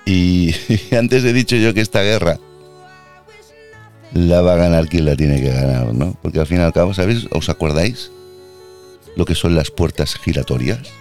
Y, 0.04 0.54
antes 0.96 1.24
he 1.24 1.32
dicho 1.32 1.56
yo 1.56 1.74
que 1.74 1.80
esta 1.80 2.02
guerra 2.02 2.38
la 4.14 4.42
va 4.42 4.54
a 4.54 4.56
ganar 4.56 4.88
quien 4.88 5.06
la 5.06 5.16
tiene 5.16 5.40
que 5.40 5.50
ganar, 5.50 5.94
¿no? 5.94 6.16
Porque 6.22 6.40
al 6.40 6.46
fin 6.46 6.58
y 6.58 6.60
al 6.60 6.72
cabo, 6.72 6.92
¿sabéis? 6.94 7.26
¿Os 7.30 7.48
acordáis 7.48 8.10
lo 9.16 9.24
que 9.24 9.34
son 9.34 9.54
las 9.54 9.70
puertas 9.70 10.14
giratorias? 10.16 10.92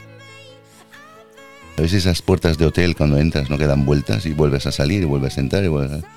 ¿Sabéis 1.76 1.94
esas 1.94 2.22
puertas 2.22 2.58
de 2.58 2.66
hotel 2.66 2.96
cuando 2.96 3.18
entras 3.18 3.50
no 3.50 3.58
quedan 3.58 3.86
vueltas 3.86 4.26
y 4.26 4.34
vuelves 4.34 4.66
a 4.68 4.72
salir 4.72 5.02
y 5.02 5.06
vuelves 5.06 5.38
a 5.38 5.42
entrar 5.42 5.64
y 5.64 5.68
vuelves 5.68 6.04
a... 6.04 6.08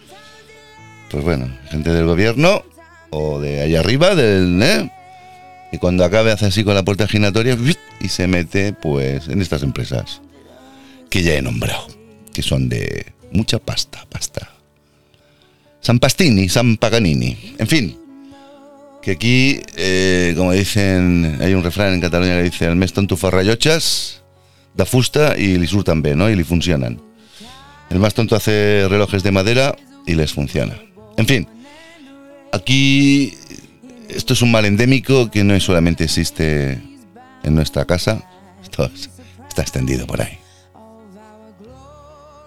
Pues 1.10 1.24
bueno, 1.24 1.48
gente 1.70 1.90
del 1.90 2.06
gobierno 2.06 2.64
o 3.10 3.40
de 3.40 3.62
allá 3.62 3.80
arriba, 3.80 4.14
del... 4.14 4.60
¿eh? 4.62 4.90
Y 5.72 5.78
cuando 5.78 6.04
acabe 6.04 6.32
hace 6.32 6.46
así 6.46 6.64
con 6.64 6.74
la 6.74 6.84
puerta 6.84 7.08
giratoria 7.08 7.56
y 8.00 8.08
se 8.08 8.26
mete 8.26 8.72
pues 8.72 9.28
en 9.28 9.40
estas 9.40 9.62
empresas 9.62 10.20
que 11.10 11.22
ya 11.22 11.34
he 11.34 11.42
nombrado, 11.42 11.86
que 12.32 12.42
son 12.42 12.68
de 12.68 13.06
mucha 13.32 13.58
pasta, 13.58 14.06
pasta. 14.08 14.50
San 15.80 15.98
Pastini, 15.98 16.48
San 16.48 16.76
Paganini, 16.76 17.56
en 17.58 17.66
fin. 17.66 17.98
Que 19.02 19.10
aquí, 19.12 19.60
eh, 19.76 20.32
como 20.36 20.52
dicen, 20.52 21.38
hay 21.40 21.52
un 21.52 21.62
refrán 21.62 21.92
en 21.92 22.00
Cataluña 22.00 22.36
que 22.36 22.44
dice, 22.44 22.64
el 22.66 22.76
mes 22.76 22.92
tonto 22.92 23.16
fa 23.16 23.30
da 24.74 24.84
fusta 24.84 25.36
y 25.38 25.56
li 25.58 25.66
surtan 25.66 26.02
bé, 26.02 26.14
¿no? 26.16 26.28
Y 26.28 26.34
li 26.36 26.44
funcionan. 26.44 27.00
El 27.90 27.98
más 27.98 28.14
tonto 28.14 28.34
hace 28.36 28.86
relojes 28.88 29.22
de 29.22 29.30
madera 29.30 29.76
y 30.06 30.14
les 30.14 30.32
funciona. 30.32 30.74
En 31.16 31.26
fin, 31.26 31.46
aquí 32.52 33.34
esto 34.08 34.32
es 34.32 34.42
un 34.42 34.50
mal 34.50 34.64
endémico 34.64 35.30
que 35.30 35.44
no 35.44 35.58
solamente 35.60 36.04
existe 36.04 36.80
en 37.42 37.54
nuestra 37.54 37.84
casa, 37.84 38.22
esto 38.62 38.84
es- 38.92 39.10
está 39.48 39.62
extendido 39.62 40.06
por 40.06 40.20
ahí. 40.22 40.38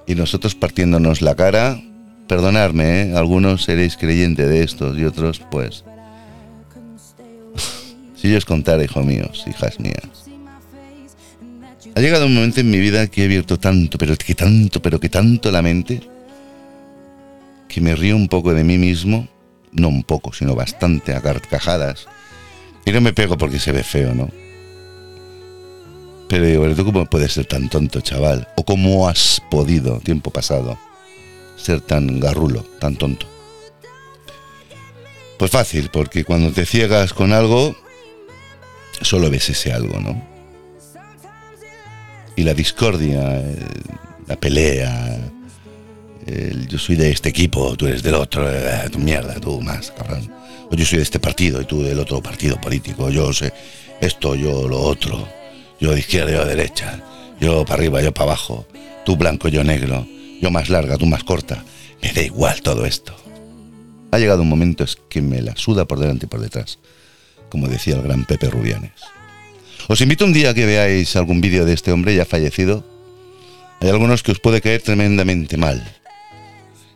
Y 0.06 0.16
nosotros 0.16 0.56
partiéndonos 0.56 1.22
la 1.22 1.36
cara, 1.36 1.80
perdonadme, 2.28 3.02
¿eh? 3.04 3.14
algunos 3.16 3.64
seréis 3.64 3.96
creyentes 3.98 4.48
de 4.50 4.64
estos 4.64 4.98
y 4.98 5.04
otros, 5.06 5.40
pues... 5.52 5.84
si 8.16 8.30
yo 8.32 8.38
os 8.38 8.46
contara, 8.46 8.84
hijos 8.84 9.06
míos, 9.06 9.44
hijas 9.48 9.80
mías. 9.80 10.27
Ha 11.98 12.00
llegado 12.00 12.28
un 12.28 12.36
momento 12.36 12.60
en 12.60 12.70
mi 12.70 12.78
vida 12.78 13.08
que 13.08 13.24
he 13.24 13.26
abierto 13.26 13.58
tanto, 13.58 13.98
pero 13.98 14.16
que 14.16 14.36
tanto, 14.36 14.84
pero 14.84 15.00
que 15.00 15.10
tanto 15.10 15.50
la 15.50 15.64
mente, 15.64 16.00
que 17.68 17.82
me 17.82 17.96
río 17.96 18.16
un 18.16 18.28
poco 18.28 18.54
de 18.54 18.64
mí 18.64 18.78
mismo, 18.78 19.28
no 19.72 19.88
un 19.88 20.04
poco, 20.04 20.32
sino 20.32 20.54
bastante 20.54 21.16
a 21.16 21.22
carcajadas. 21.22 22.06
Y 22.86 22.92
no 22.92 23.02
me 23.02 23.14
pego 23.14 23.36
porque 23.36 23.58
se 23.58 23.72
ve 23.72 23.84
feo, 23.84 24.14
¿no? 24.14 24.30
Pero 26.30 26.46
digo, 26.46 26.62
¿pero 26.62 26.76
tú 26.76 26.86
cómo 26.86 27.06
puedes 27.08 27.34
ser 27.34 27.48
tan 27.48 27.68
tonto, 27.68 28.00
chaval? 28.00 28.48
¿O 28.58 28.64
cómo 28.64 29.10
has 29.10 29.42
podido, 29.50 30.00
tiempo 30.00 30.30
pasado, 30.30 30.78
ser 31.56 31.82
tan 31.82 32.20
garrulo, 32.20 32.62
tan 32.80 32.96
tonto? 32.96 33.26
Pues 35.40 35.50
fácil, 35.50 35.90
porque 35.92 36.24
cuando 36.24 36.52
te 36.52 36.68
ciegas 36.68 37.12
con 37.14 37.34
algo, 37.34 37.76
solo 39.02 39.32
ves 39.32 39.50
ese 39.50 39.74
algo, 39.74 40.00
¿no? 40.00 40.37
Y 42.38 42.44
la 42.44 42.54
discordia, 42.54 43.40
eh, 43.40 43.58
la 44.28 44.36
pelea, 44.36 45.20
el 46.28 46.68
yo 46.68 46.78
soy 46.78 46.96
de 46.96 47.10
este 47.10 47.30
equipo, 47.30 47.76
tú 47.76 47.88
eres 47.88 48.04
del 48.04 48.14
otro, 48.14 48.48
eh, 48.48 48.88
tu 48.92 49.00
mierda, 49.00 49.34
tú 49.40 49.60
más, 49.60 49.92
cabrón. 49.92 50.32
O 50.70 50.76
yo 50.76 50.86
soy 50.86 50.98
de 50.98 51.04
este 51.04 51.20
partido 51.20 51.60
y 51.60 51.66
tú 51.66 51.82
del 51.82 52.00
otro 52.00 52.22
partido 52.22 52.62
político, 52.62 53.10
yo 53.10 53.34
sé 53.34 53.52
esto, 54.02 54.36
yo 54.36 54.68
lo 54.68 54.80
otro, 54.80 55.28
yo 55.80 55.94
de 55.94 56.00
izquierda, 56.00 56.32
yo 56.32 56.46
de 56.46 56.56
derecha, 56.56 57.02
yo 57.42 57.66
para 57.66 57.82
arriba, 57.82 58.04
yo 58.04 58.14
para 58.14 58.32
abajo, 58.32 58.68
tú 59.04 59.18
blanco, 59.18 59.48
yo 59.48 59.64
negro, 59.64 60.06
yo 60.40 60.52
más 60.52 60.70
larga, 60.70 60.98
tú 60.98 61.08
más 61.08 61.24
corta. 61.24 61.64
Me 62.04 62.14
da 62.14 62.22
igual 62.22 62.62
todo 62.62 62.86
esto. 62.86 63.16
Ha 64.12 64.20
llegado 64.20 64.44
un 64.44 64.50
momento 64.50 64.84
es 64.84 64.96
que 65.10 65.24
me 65.24 65.42
la 65.42 65.56
suda 65.56 65.86
por 65.86 65.98
delante 65.98 66.28
y 66.28 66.30
por 66.30 66.40
detrás, 66.40 66.78
como 67.50 67.68
decía 67.68 67.96
el 67.96 68.04
gran 68.04 68.26
Pepe 68.26 68.48
Rubianes. 68.52 69.17
Os 69.88 70.02
invito 70.02 70.26
un 70.26 70.34
día 70.34 70.52
a 70.52 70.54
que 70.54 70.66
veáis 70.68 71.16
algún 71.16 71.40
vídeo 71.40 71.64
de 71.66 71.74
este 71.74 71.92
hombre 71.92 72.16
ya 72.16 72.26
fallecido. 72.26 72.84
Hay 73.80 73.90
algunos 73.90 74.22
que 74.24 74.32
os 74.32 74.40
puede 74.40 74.60
caer 74.62 74.82
tremendamente 74.82 75.56
mal. 75.56 75.80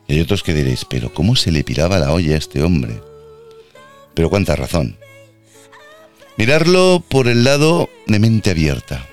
Y 0.08 0.14
hay 0.16 0.22
otros 0.22 0.44
que 0.44 0.54
diréis, 0.54 0.84
pero 0.84 1.14
¿cómo 1.14 1.36
se 1.36 1.52
le 1.52 1.64
piraba 1.64 2.00
la 2.00 2.12
olla 2.12 2.36
a 2.36 2.38
este 2.38 2.62
hombre? 2.64 3.00
Pero 4.14 4.30
cuánta 4.30 4.56
razón. 4.58 4.98
Mirarlo 6.38 7.04
por 7.08 7.28
el 7.28 7.44
lado 7.46 7.90
de 8.08 8.20
mente 8.20 8.50
abierta. 8.50 9.08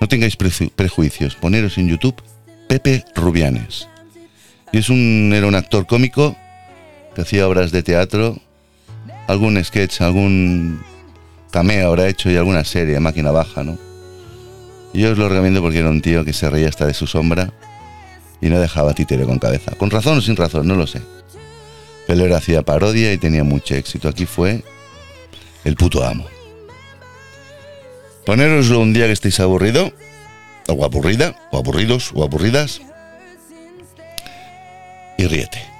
No 0.00 0.08
tengáis 0.08 0.38
preju- 0.38 0.70
prejuicios. 0.74 1.34
Poneros 1.34 1.76
en 1.76 1.88
YouTube 1.88 2.22
Pepe 2.68 3.04
Rubianes. 3.14 3.88
Es 4.72 4.88
un, 4.88 5.32
era 5.34 5.46
un 5.46 5.54
actor 5.54 5.86
cómico 5.86 6.36
que 7.14 7.22
hacía 7.22 7.48
obras 7.48 7.72
de 7.72 7.82
teatro, 7.82 8.38
algún 9.26 9.62
sketch, 9.62 10.00
algún 10.02 10.82
cameo 11.50 11.88
habrá 11.88 12.08
hecho 12.08 12.30
y 12.30 12.36
alguna 12.36 12.64
serie, 12.64 13.00
máquina 13.00 13.30
baja, 13.30 13.64
¿no? 13.64 13.78
Y 14.92 15.00
yo 15.00 15.12
os 15.12 15.18
lo 15.18 15.28
recomiendo 15.28 15.60
porque 15.60 15.78
era 15.78 15.90
un 15.90 16.00
tío 16.00 16.24
que 16.24 16.32
se 16.32 16.48
reía 16.48 16.68
hasta 16.68 16.86
de 16.86 16.94
su 16.94 17.06
sombra 17.06 17.52
y 18.40 18.48
no 18.48 18.58
dejaba 18.60 18.94
títere 18.94 19.24
con 19.24 19.38
cabeza. 19.38 19.72
Con 19.76 19.90
razón 19.90 20.18
o 20.18 20.20
sin 20.20 20.36
razón, 20.36 20.66
no 20.66 20.74
lo 20.74 20.86
sé. 20.86 21.02
Pero 22.06 22.24
él 22.24 22.32
hacía 22.32 22.62
parodia 22.62 23.12
y 23.12 23.18
tenía 23.18 23.44
mucho 23.44 23.74
éxito. 23.74 24.08
Aquí 24.08 24.26
fue 24.26 24.62
el 25.64 25.76
puto 25.76 26.04
amo. 26.04 26.26
Ponéroslo 28.24 28.80
un 28.80 28.92
día 28.92 29.06
que 29.06 29.12
estéis 29.12 29.38
aburrido, 29.40 29.92
o 30.68 30.84
aburrida, 30.84 31.36
o 31.52 31.58
aburridos, 31.58 32.10
o 32.14 32.24
aburridas, 32.24 32.80
y 35.16 35.26
ríete. 35.26 35.75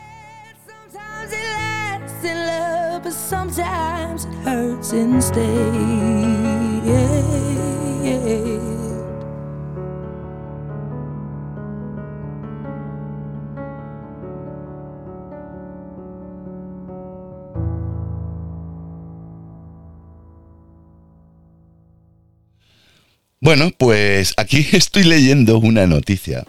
Bueno, 23.41 23.71
pues 23.79 24.35
aquí 24.37 24.67
estoy 24.73 25.05
leyendo 25.05 25.59
una 25.59 25.87
noticia. 25.87 26.45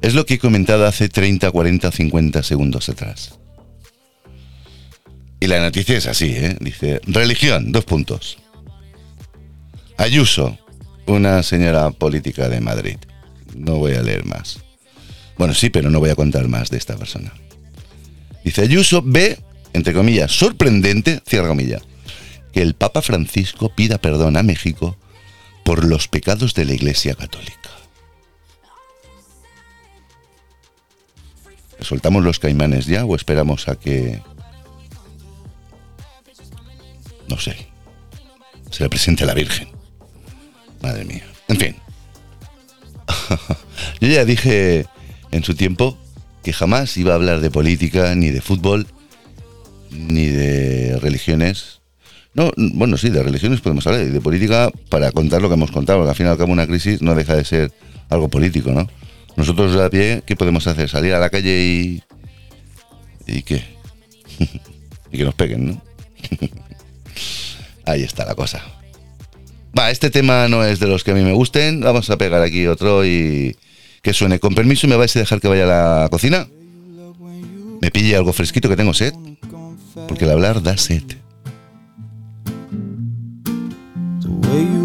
Es 0.00 0.14
lo 0.14 0.26
que 0.26 0.34
he 0.34 0.38
comentado 0.38 0.84
hace 0.84 1.08
30, 1.08 1.50
40, 1.50 1.92
50 1.92 2.42
segundos 2.42 2.88
atrás. 2.88 3.38
Y 5.42 5.48
la 5.48 5.58
noticia 5.58 5.96
es 5.98 6.06
así, 6.06 6.26
¿eh? 6.36 6.56
Dice, 6.60 7.00
religión, 7.04 7.72
dos 7.72 7.84
puntos. 7.84 8.38
Ayuso, 9.96 10.56
una 11.08 11.42
señora 11.42 11.90
política 11.90 12.48
de 12.48 12.60
Madrid. 12.60 12.96
No 13.52 13.78
voy 13.78 13.94
a 13.94 14.02
leer 14.02 14.24
más. 14.24 14.60
Bueno, 15.36 15.52
sí, 15.52 15.68
pero 15.68 15.90
no 15.90 15.98
voy 15.98 16.10
a 16.10 16.14
contar 16.14 16.46
más 16.46 16.70
de 16.70 16.78
esta 16.78 16.96
persona. 16.96 17.32
Dice, 18.44 18.62
Ayuso 18.62 19.02
ve, 19.04 19.40
entre 19.72 19.92
comillas, 19.92 20.30
sorprendente, 20.30 21.20
cierra 21.26 21.48
comilla, 21.48 21.80
que 22.52 22.62
el 22.62 22.74
Papa 22.74 23.02
Francisco 23.02 23.74
pida 23.74 23.98
perdón 23.98 24.36
a 24.36 24.44
México 24.44 24.96
por 25.64 25.84
los 25.84 26.06
pecados 26.06 26.54
de 26.54 26.66
la 26.66 26.74
Iglesia 26.74 27.16
Católica. 27.16 27.70
¿Soltamos 31.80 32.22
los 32.22 32.38
caimanes 32.38 32.86
ya 32.86 33.04
o 33.04 33.16
esperamos 33.16 33.66
a 33.66 33.74
que... 33.74 34.22
No 37.32 37.38
sé. 37.38 37.56
Se 38.70 38.82
le 38.82 38.90
presente 38.90 39.24
la 39.24 39.32
Virgen. 39.32 39.66
Madre 40.82 41.06
mía. 41.06 41.24
En 41.48 41.56
fin. 41.56 41.76
Yo 44.02 44.08
ya 44.08 44.26
dije 44.26 44.84
en 45.30 45.42
su 45.42 45.54
tiempo 45.54 45.96
que 46.42 46.52
jamás 46.52 46.94
iba 46.98 47.12
a 47.12 47.14
hablar 47.14 47.40
de 47.40 47.50
política, 47.50 48.14
ni 48.14 48.28
de 48.28 48.42
fútbol, 48.42 48.86
ni 49.90 50.26
de 50.26 50.98
religiones. 51.00 51.80
No, 52.34 52.52
bueno, 52.56 52.98
sí, 52.98 53.08
de 53.08 53.22
religiones 53.22 53.62
podemos 53.62 53.86
hablar, 53.86 54.02
y 54.02 54.10
de 54.10 54.20
política 54.20 54.70
para 54.90 55.10
contar 55.10 55.40
lo 55.40 55.48
que 55.48 55.54
hemos 55.54 55.70
contado, 55.70 56.00
porque 56.00 56.10
al 56.10 56.16
fin 56.16 56.26
y 56.26 56.28
al 56.28 56.36
cabo 56.36 56.52
una 56.52 56.66
crisis 56.66 57.00
no 57.00 57.14
deja 57.14 57.34
de 57.34 57.46
ser 57.46 57.72
algo 58.10 58.28
político, 58.28 58.72
¿no? 58.72 58.90
Nosotros 59.36 59.74
a 59.80 59.88
pie, 59.88 60.22
¿qué 60.26 60.36
podemos 60.36 60.66
hacer? 60.66 60.90
Salir 60.90 61.14
a 61.14 61.18
la 61.18 61.30
calle 61.30 61.64
y... 61.64 62.02
¿Y 63.26 63.42
qué? 63.42 63.64
y 65.10 65.16
que 65.16 65.24
nos 65.24 65.34
peguen, 65.34 65.66
¿no? 65.66 65.82
Ahí 67.84 68.02
está 68.02 68.24
la 68.24 68.34
cosa. 68.34 68.62
Va, 69.76 69.90
este 69.90 70.10
tema 70.10 70.48
no 70.48 70.64
es 70.64 70.80
de 70.80 70.86
los 70.86 71.02
que 71.02 71.12
a 71.12 71.14
mí 71.14 71.22
me 71.22 71.32
gusten. 71.32 71.80
Vamos 71.80 72.10
a 72.10 72.16
pegar 72.16 72.42
aquí 72.42 72.66
otro 72.66 73.04
y 73.04 73.56
que 74.02 74.12
suene. 74.12 74.38
Con 74.38 74.54
permiso, 74.54 74.86
¿me 74.86 74.96
vais 74.96 75.14
a 75.16 75.18
dejar 75.18 75.40
que 75.40 75.48
vaya 75.48 75.64
a 75.64 76.02
la 76.02 76.08
cocina? 76.08 76.46
Me 77.80 77.90
pille 77.90 78.14
algo 78.16 78.32
fresquito 78.32 78.68
que 78.68 78.76
tengo 78.76 78.94
sed. 78.94 79.14
Porque 80.08 80.24
el 80.24 80.30
hablar 80.30 80.62
da 80.62 80.76
sed. 80.76 81.02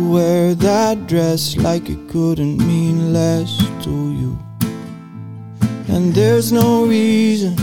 Wear 0.10 0.56
that 0.56 1.06
dress 1.08 1.58
like 1.58 1.92
it 1.92 2.00
couldn't 2.10 2.58
mean 2.66 3.12
less 3.12 3.58
to 3.84 3.92
you. 3.92 4.40
And 5.90 6.14
there's 6.14 6.52
no 6.52 6.86
reason, 6.86 7.56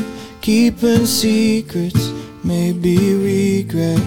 Keeping 0.42 1.06
secrets, 1.06 2.12
maybe 2.44 3.14
regret 3.14 3.98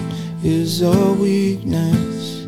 is 0.44 0.82
a 0.82 1.12
weakness. 1.14 2.46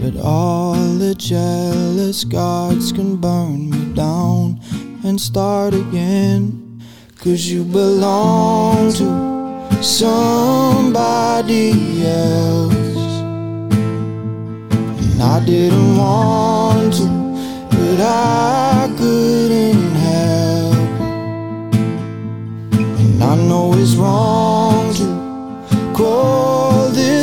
But 0.00 0.16
all 0.22 0.74
the 0.74 1.14
jealous 1.14 2.24
guards 2.24 2.92
can 2.92 3.16
burn 3.16 3.70
me 3.70 3.92
down 3.94 4.60
and 5.04 5.20
start 5.20 5.74
again. 5.74 6.80
Cause 7.18 7.46
you 7.46 7.64
belong 7.64 8.92
to 8.92 9.82
somebody 9.82 11.72
else. 12.06 12.74
And 15.02 15.22
I 15.22 15.44
didn't 15.44 15.96
want 15.96 16.94
to, 16.94 17.08
but 17.70 18.00
I 18.00 18.94
couldn't 18.96 19.90
help. 20.06 20.76
And 23.00 23.22
I 23.24 23.34
know 23.34 23.74
it's 23.74 23.96
wrong 23.96 24.94
to 24.94 25.28
this 25.96 26.57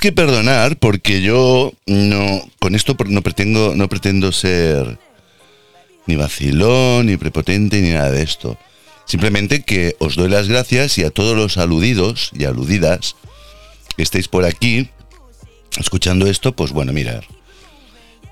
Que 0.00 0.12
perdonar 0.12 0.78
porque 0.78 1.20
yo 1.20 1.74
no 1.86 2.48
con 2.58 2.74
esto 2.74 2.96
no 3.06 3.22
pretendo 3.22 3.74
no 3.76 3.88
pretendo 3.88 4.32
ser 4.32 4.98
ni 6.06 6.16
vacilón, 6.16 7.06
ni 7.06 7.16
prepotente, 7.16 7.82
ni 7.82 7.90
nada 7.90 8.10
de 8.10 8.22
esto. 8.22 8.58
Simplemente 9.04 9.62
que 9.62 9.96
os 9.98 10.16
doy 10.16 10.28
las 10.28 10.48
gracias 10.48 10.96
y 10.98 11.04
a 11.04 11.10
todos 11.10 11.36
los 11.36 11.58
aludidos 11.58 12.30
y 12.32 12.44
aludidas 12.44 13.16
que 13.96 14.02
estéis 14.02 14.28
por 14.28 14.44
aquí 14.44 14.88
escuchando 15.78 16.26
esto, 16.26 16.52
pues 16.56 16.72
bueno, 16.72 16.92
mirar. 16.92 17.26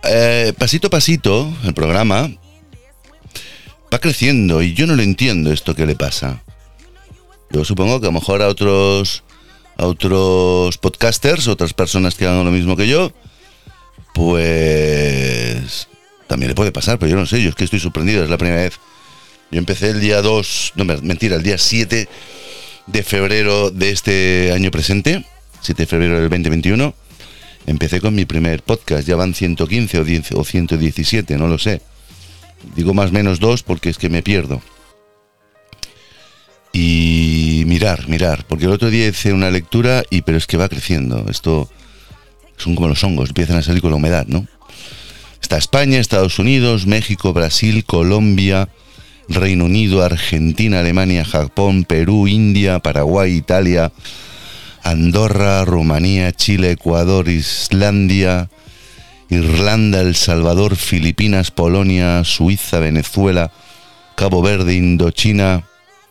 Eh, 0.04 0.52
pasito 0.56 0.86
a 0.86 0.90
pasito, 0.90 1.52
el 1.64 1.74
programa 1.74 2.30
va 3.92 3.98
creciendo 3.98 4.62
y 4.62 4.74
yo 4.74 4.86
no 4.86 4.96
lo 4.96 5.02
entiendo 5.02 5.52
esto 5.52 5.74
que 5.74 5.86
le 5.86 5.96
pasa. 5.96 6.42
Yo 7.50 7.64
supongo 7.64 8.00
que 8.00 8.06
a 8.06 8.10
lo 8.10 8.18
mejor 8.18 8.42
a 8.42 8.48
otros 8.48 9.22
a 9.78 9.86
otros 9.86 10.76
podcasters, 10.76 11.48
otras 11.48 11.72
personas 11.72 12.14
que 12.16 12.26
hagan 12.26 12.44
lo 12.44 12.50
mismo 12.50 12.76
que 12.76 12.88
yo, 12.88 13.12
pues 14.12 15.88
también 16.26 16.50
le 16.50 16.54
puede 16.54 16.72
pasar, 16.72 16.98
pero 16.98 17.10
yo 17.10 17.16
no 17.16 17.26
sé, 17.26 17.40
yo 17.40 17.48
es 17.48 17.54
que 17.54 17.64
estoy 17.64 17.80
sorprendido, 17.80 18.22
es 18.22 18.28
la 18.28 18.36
primera 18.36 18.60
vez. 18.60 18.74
Yo 19.50 19.58
empecé 19.58 19.90
el 19.90 20.00
día 20.00 20.20
2, 20.20 20.72
no, 20.74 20.84
mentira, 20.84 21.36
el 21.36 21.42
día 21.42 21.56
7 21.56 22.08
de 22.86 23.02
febrero 23.02 23.70
de 23.70 23.90
este 23.90 24.52
año 24.52 24.70
presente, 24.70 25.24
7 25.62 25.84
de 25.84 25.86
febrero 25.86 26.20
del 26.20 26.28
2021, 26.28 26.92
empecé 27.66 28.00
con 28.00 28.14
mi 28.14 28.24
primer 28.24 28.62
podcast, 28.62 29.06
ya 29.06 29.16
van 29.16 29.32
115 29.32 30.00
o, 30.00 30.04
10 30.04 30.32
o 30.32 30.44
117, 30.44 31.38
no 31.38 31.46
lo 31.46 31.58
sé. 31.58 31.80
Digo 32.74 32.92
más 32.94 33.10
o 33.10 33.12
menos 33.12 33.38
dos 33.38 33.62
porque 33.62 33.88
es 33.88 33.96
que 33.96 34.08
me 34.08 34.22
pierdo. 34.22 34.60
Y 36.72 37.64
mirar, 37.66 38.08
mirar, 38.08 38.44
porque 38.46 38.66
el 38.66 38.72
otro 38.72 38.90
día 38.90 39.08
hice 39.08 39.32
una 39.32 39.50
lectura 39.50 40.04
y 40.10 40.22
pero 40.22 40.38
es 40.38 40.46
que 40.46 40.56
va 40.56 40.68
creciendo. 40.68 41.26
Esto 41.28 41.68
son 42.56 42.74
como 42.74 42.88
los 42.88 43.02
hongos, 43.02 43.30
empiezan 43.30 43.56
a 43.56 43.62
salir 43.62 43.80
con 43.80 43.90
la 43.90 43.96
humedad, 43.96 44.26
¿no? 44.26 44.46
Está 45.40 45.56
España, 45.56 45.98
Estados 45.98 46.38
Unidos, 46.38 46.86
México, 46.86 47.32
Brasil, 47.32 47.84
Colombia, 47.84 48.68
Reino 49.28 49.66
Unido, 49.66 50.02
Argentina, 50.02 50.80
Alemania, 50.80 51.24
Japón, 51.24 51.84
Perú, 51.84 52.26
India, 52.28 52.80
Paraguay, 52.80 53.32
Italia, 53.34 53.92
Andorra, 54.82 55.64
Rumanía, 55.64 56.32
Chile, 56.32 56.72
Ecuador, 56.72 57.28
Islandia, 57.28 58.50
Irlanda, 59.30 60.00
El 60.00 60.14
Salvador, 60.14 60.76
Filipinas, 60.76 61.50
Polonia, 61.50 62.24
Suiza, 62.24 62.78
Venezuela, 62.78 63.52
Cabo 64.16 64.42
Verde, 64.42 64.74
Indochina, 64.74 65.64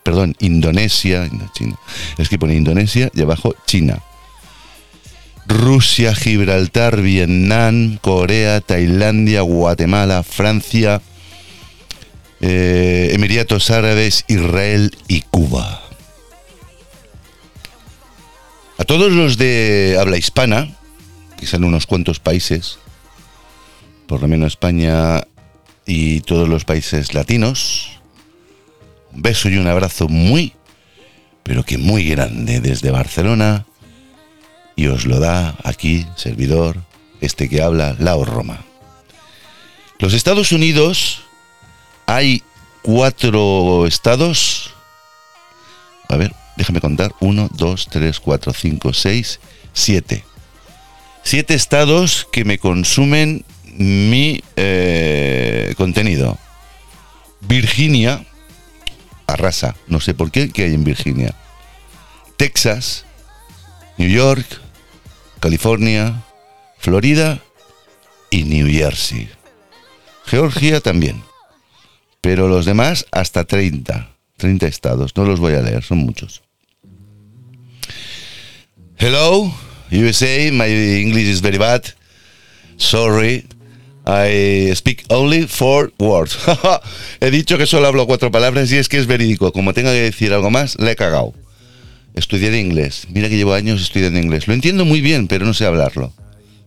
perdón, 0.08 0.38
Indonesia, 0.40 1.30
es 2.18 2.30
que 2.30 2.40
pone 2.40 2.56
Indonesia 2.56 3.12
y 3.14 3.24
abajo 3.24 3.54
China. 3.66 4.02
Rusia, 5.46 6.16
Gibraltar, 6.16 7.02
Vietnam, 7.02 7.98
Corea, 7.98 8.62
Tailandia, 8.62 9.42
Guatemala, 9.42 10.24
Francia, 10.24 11.02
eh, 12.40 13.10
Emiratos 13.12 13.70
Árabes, 13.70 14.24
Israel 14.30 14.96
y 15.10 15.24
Cuba. 15.24 15.82
A 18.78 18.86
todos 18.86 19.12
los 19.12 19.38
de 19.38 19.98
habla 20.00 20.16
hispana, 20.16 20.74
que 21.38 21.48
son 21.48 21.66
unos 21.66 21.86
cuantos 21.86 22.22
países, 22.22 22.80
por 24.08 24.22
lo 24.22 24.30
menos 24.30 24.54
España 24.54 25.28
y 25.86 26.22
todos 26.22 26.48
los 26.48 26.64
países 26.64 27.14
latinos, 27.14 27.97
un 29.14 29.22
beso 29.22 29.50
y 29.50 29.58
un 29.58 29.68
abrazo 29.68 30.08
muy, 30.08 30.54
pero 31.44 31.64
que 31.64 31.78
muy 31.78 32.06
grande 32.06 32.60
desde 32.60 32.92
Barcelona 32.92 33.66
y 34.76 34.88
os 34.88 35.06
lo 35.06 35.20
da 35.20 35.56
aquí, 35.64 36.06
servidor, 36.16 36.84
este 37.20 37.50
que 37.50 37.62
habla, 37.62 37.96
Lao 38.00 38.24
Roma. 38.26 38.64
Los 40.00 40.14
Estados 40.14 40.52
Unidos 40.52 41.24
hay 42.06 42.44
cuatro 42.84 43.88
estados. 43.88 44.74
A 46.10 46.16
ver, 46.16 46.34
déjame 46.56 46.80
contar. 46.80 47.14
Uno, 47.20 47.50
dos, 47.54 47.88
tres, 47.90 48.20
cuatro, 48.20 48.54
cinco, 48.54 48.94
seis, 48.94 49.40
siete. 49.74 50.24
Siete 51.24 51.56
estados 51.56 52.28
que 52.32 52.46
me 52.46 52.60
consumen 52.60 53.44
mi 53.78 54.44
eh, 54.56 55.74
contenido. 55.76 56.38
Virginia, 57.42 58.26
arrasa, 59.28 59.76
no 59.88 60.00
sé 60.00 60.14
por 60.14 60.32
qué, 60.32 60.50
¿qué 60.50 60.64
hay 60.64 60.74
en 60.74 60.84
Virginia? 60.84 61.36
Texas, 62.38 63.06
New 63.98 64.10
York, 64.10 64.46
California, 65.40 66.24
Florida 66.78 67.42
y 68.30 68.44
New 68.44 68.68
Jersey. 68.68 69.30
Georgia 70.26 70.82
también. 70.82 71.24
Pero 72.22 72.48
los 72.48 72.66
demás 72.66 73.06
hasta 73.12 73.46
30. 73.46 74.10
30 74.38 74.68
estados. 74.68 75.16
No 75.16 75.26
los 75.26 75.40
voy 75.40 75.54
a 75.54 75.62
leer, 75.62 75.84
son 75.84 76.00
muchos. 76.00 76.44
Hello, 78.98 79.54
USA. 79.92 80.52
My 80.52 80.66
English 80.66 81.28
is 81.28 81.42
very 81.42 81.58
bad. 81.58 81.84
Sorry. 82.78 83.48
I 84.10 84.74
speak 84.74 85.04
only 85.10 85.48
four 85.48 85.92
words. 86.00 86.38
he 87.20 87.30
dicho 87.30 87.58
que 87.58 87.68
solo 87.68 87.88
hablo 87.88 88.08
cuatro 88.08 88.32
palabras 88.32 88.72
y 88.72 88.78
es 88.78 88.88
que 88.88 88.98
es 88.98 89.06
verídico. 89.06 89.52
Como 89.52 89.74
tenga 89.74 89.92
que 89.92 90.02
decir 90.02 90.32
algo 90.32 90.50
más, 90.50 90.80
le 90.80 90.92
he 90.92 90.96
cagado. 90.96 91.34
Estudié 92.14 92.58
inglés. 92.58 93.08
Mira 93.10 93.28
que 93.28 93.36
llevo 93.36 93.54
años 93.54 93.82
estudiando 93.82 94.18
inglés. 94.18 94.48
Lo 94.48 94.54
entiendo 94.54 94.86
muy 94.86 95.02
bien, 95.02 95.28
pero 95.28 95.46
no 95.46 95.54
sé 95.54 95.66
hablarlo. 95.66 96.14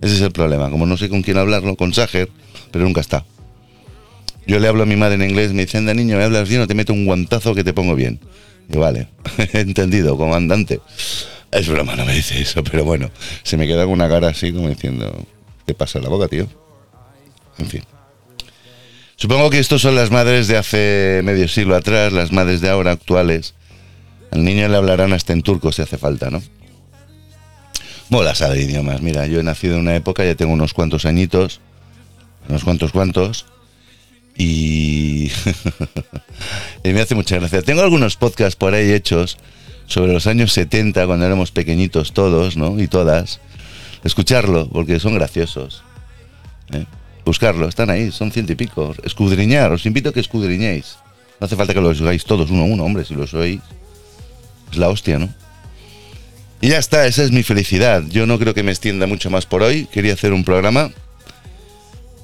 Ese 0.03 0.17
es 0.17 0.21
el 0.21 0.33
problema. 0.33 0.69
Como 0.69 0.85
no 0.85 0.99
sé 0.99 1.09
con 1.09 1.23
quién 1.23 1.39
hablarlo, 1.39 1.77
con 1.77 1.95
Sager, 1.95 2.29
pero 2.71 2.85
nunca 2.85 3.01
está. 3.01 3.25
Yo 4.47 4.59
le 4.59 4.69
hablo 4.69 4.83
a 4.83 4.87
mi 4.87 4.97
madre 4.97 5.15
en 5.15 5.31
inglés, 5.31 5.55
me 5.55 5.65
dice, 5.65 5.79
anda 5.79 5.95
niño, 5.95 6.19
me 6.19 6.25
hablas 6.25 6.47
bien 6.47 6.61
o 6.61 6.67
te 6.67 6.75
meto 6.75 6.93
un 6.93 7.07
guantazo 7.07 7.55
que 7.55 7.65
te 7.65 7.73
pongo 7.73 7.95
bien. 7.95 8.21
Y 8.69 8.77
vale, 8.77 9.09
entendido, 9.55 10.19
comandante. 10.19 10.81
Es 11.53 11.69
broma, 11.69 11.97
no 11.97 12.05
me 12.05 12.15
dice 12.15 12.41
eso, 12.41 12.63
pero 12.63 12.85
bueno, 12.85 13.11
se 13.45 13.57
me 13.57 13.67
queda 13.67 13.85
con 13.85 13.95
una 13.95 14.11
cara 14.11 14.29
así 14.29 14.53
como 14.53 14.69
diciendo, 14.69 15.27
¿qué 15.67 15.73
pasa 15.73 15.99
en 15.99 16.05
la 16.05 16.11
boca, 16.11 16.29
tío? 16.29 16.47
En 17.61 17.67
fin. 17.67 17.85
Supongo 19.17 19.51
que 19.51 19.59
estos 19.59 19.83
son 19.83 19.95
las 19.95 20.11
madres 20.11 20.49
de 20.49 20.57
hace 20.57 21.21
medio 21.23 21.47
siglo 21.47 21.77
atrás, 21.77 22.13
las 22.13 22.33
madres 22.33 22.61
de 22.63 22.71
ahora 22.71 22.93
actuales. 22.93 23.55
Al 24.31 24.45
niño 24.45 24.67
le 24.69 24.77
hablarán 24.77 25.13
hasta 25.13 25.33
en 25.33 25.43
turco 25.43 25.73
si 25.73 25.83
hace 25.83 25.99
falta, 25.99 26.31
¿no? 26.31 26.43
Mola 28.09 28.35
saber 28.35 28.61
idiomas. 28.61 29.03
Mira, 29.03 29.27
yo 29.27 29.41
he 29.41 29.43
nacido 29.43 29.75
en 29.75 29.83
una 29.83 29.95
época, 29.95 30.25
ya 30.25 30.35
tengo 30.35 30.53
unos 30.53 30.73
cuantos 30.73 31.05
añitos, 31.05 31.61
unos 32.49 32.65
cuantos 32.65 32.93
cuantos, 32.93 33.47
y, 34.37 35.31
me 36.85 37.01
hace 37.01 37.15
mucha 37.15 37.39
gracia. 37.39 37.61
Tengo 37.61 37.83
algunos 37.83 38.17
podcasts 38.17 38.57
por 38.57 38.73
ahí 38.73 38.91
hechos 38.91 39.37
sobre 39.87 40.15
los 40.15 40.27
años 40.27 40.53
70, 40.55 41.07
cuando 41.07 41.27
éramos 41.27 41.51
pequeñitos 41.51 42.13
todos, 42.13 42.57
¿no? 42.57 42.81
Y 42.81 42.89
todas. 42.89 43.41
Escucharlo, 44.03 44.67
porque 44.69 44.99
son 44.99 45.15
graciosos. 45.15 45.83
¿eh? 46.73 46.87
Buscarlo, 47.31 47.69
están 47.69 47.91
ahí, 47.91 48.11
son 48.11 48.33
ciento 48.33 48.51
y 48.51 48.57
pico. 48.57 48.93
Escudriñar, 49.05 49.71
os 49.71 49.87
invito 49.87 50.09
a 50.09 50.13
que 50.13 50.19
escudriñéis. 50.19 50.97
No 51.39 51.45
hace 51.45 51.55
falta 51.55 51.73
que 51.73 51.81
los 51.81 52.01
oigáis 52.01 52.25
todos 52.25 52.51
uno 52.51 52.63
a 52.63 52.65
uno, 52.65 52.83
hombre, 52.83 53.05
si 53.05 53.15
los 53.15 53.33
oís. 53.35 53.61
Es 54.73 54.79
la 54.79 54.89
hostia, 54.89 55.21
¿no? 55.21 55.33
Y 56.61 56.71
ya 56.71 56.79
está, 56.79 57.07
esa 57.07 57.23
es 57.23 57.31
mi 57.31 57.45
felicidad. 57.45 58.03
Yo 58.09 58.27
no 58.27 58.37
creo 58.41 58.53
que 58.53 58.65
me 58.65 58.73
extienda 58.73 59.07
mucho 59.07 59.31
más 59.31 59.47
por 59.47 59.63
hoy. 59.63 59.87
Quería 59.93 60.15
hacer 60.15 60.33
un 60.33 60.43
programa 60.43 60.91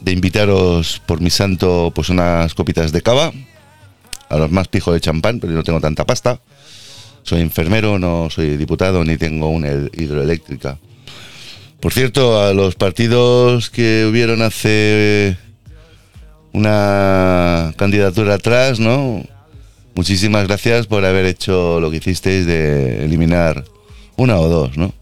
de 0.00 0.10
invitaros 0.10 1.00
por 1.06 1.20
mi 1.20 1.30
santo 1.30 1.92
pues 1.94 2.08
unas 2.08 2.52
copitas 2.54 2.90
de 2.90 3.00
cava. 3.00 3.32
A 4.28 4.36
los 4.38 4.50
más 4.50 4.66
pijos 4.66 4.92
de 4.92 5.00
champán, 5.00 5.38
pero 5.38 5.52
no 5.52 5.62
tengo 5.62 5.80
tanta 5.80 6.04
pasta. 6.04 6.40
Soy 7.22 7.42
enfermero, 7.42 8.00
no 8.00 8.28
soy 8.28 8.56
diputado 8.56 9.04
ni 9.04 9.16
tengo 9.16 9.50
una 9.50 9.68
hidroeléctrica. 9.68 10.78
Por 11.80 11.92
cierto, 11.92 12.40
a 12.40 12.52
los 12.52 12.74
partidos 12.74 13.70
que 13.70 14.06
hubieron 14.10 14.42
hace 14.42 15.36
una 16.52 17.74
candidatura 17.76 18.34
atrás, 18.34 18.80
¿no? 18.80 19.22
Muchísimas 19.94 20.46
gracias 20.46 20.86
por 20.86 21.04
haber 21.04 21.26
hecho 21.26 21.80
lo 21.80 21.90
que 21.90 21.98
hicisteis 21.98 22.46
de 22.46 23.04
eliminar 23.04 23.64
una 24.16 24.38
o 24.38 24.48
dos, 24.48 24.76
¿no? 24.76 24.94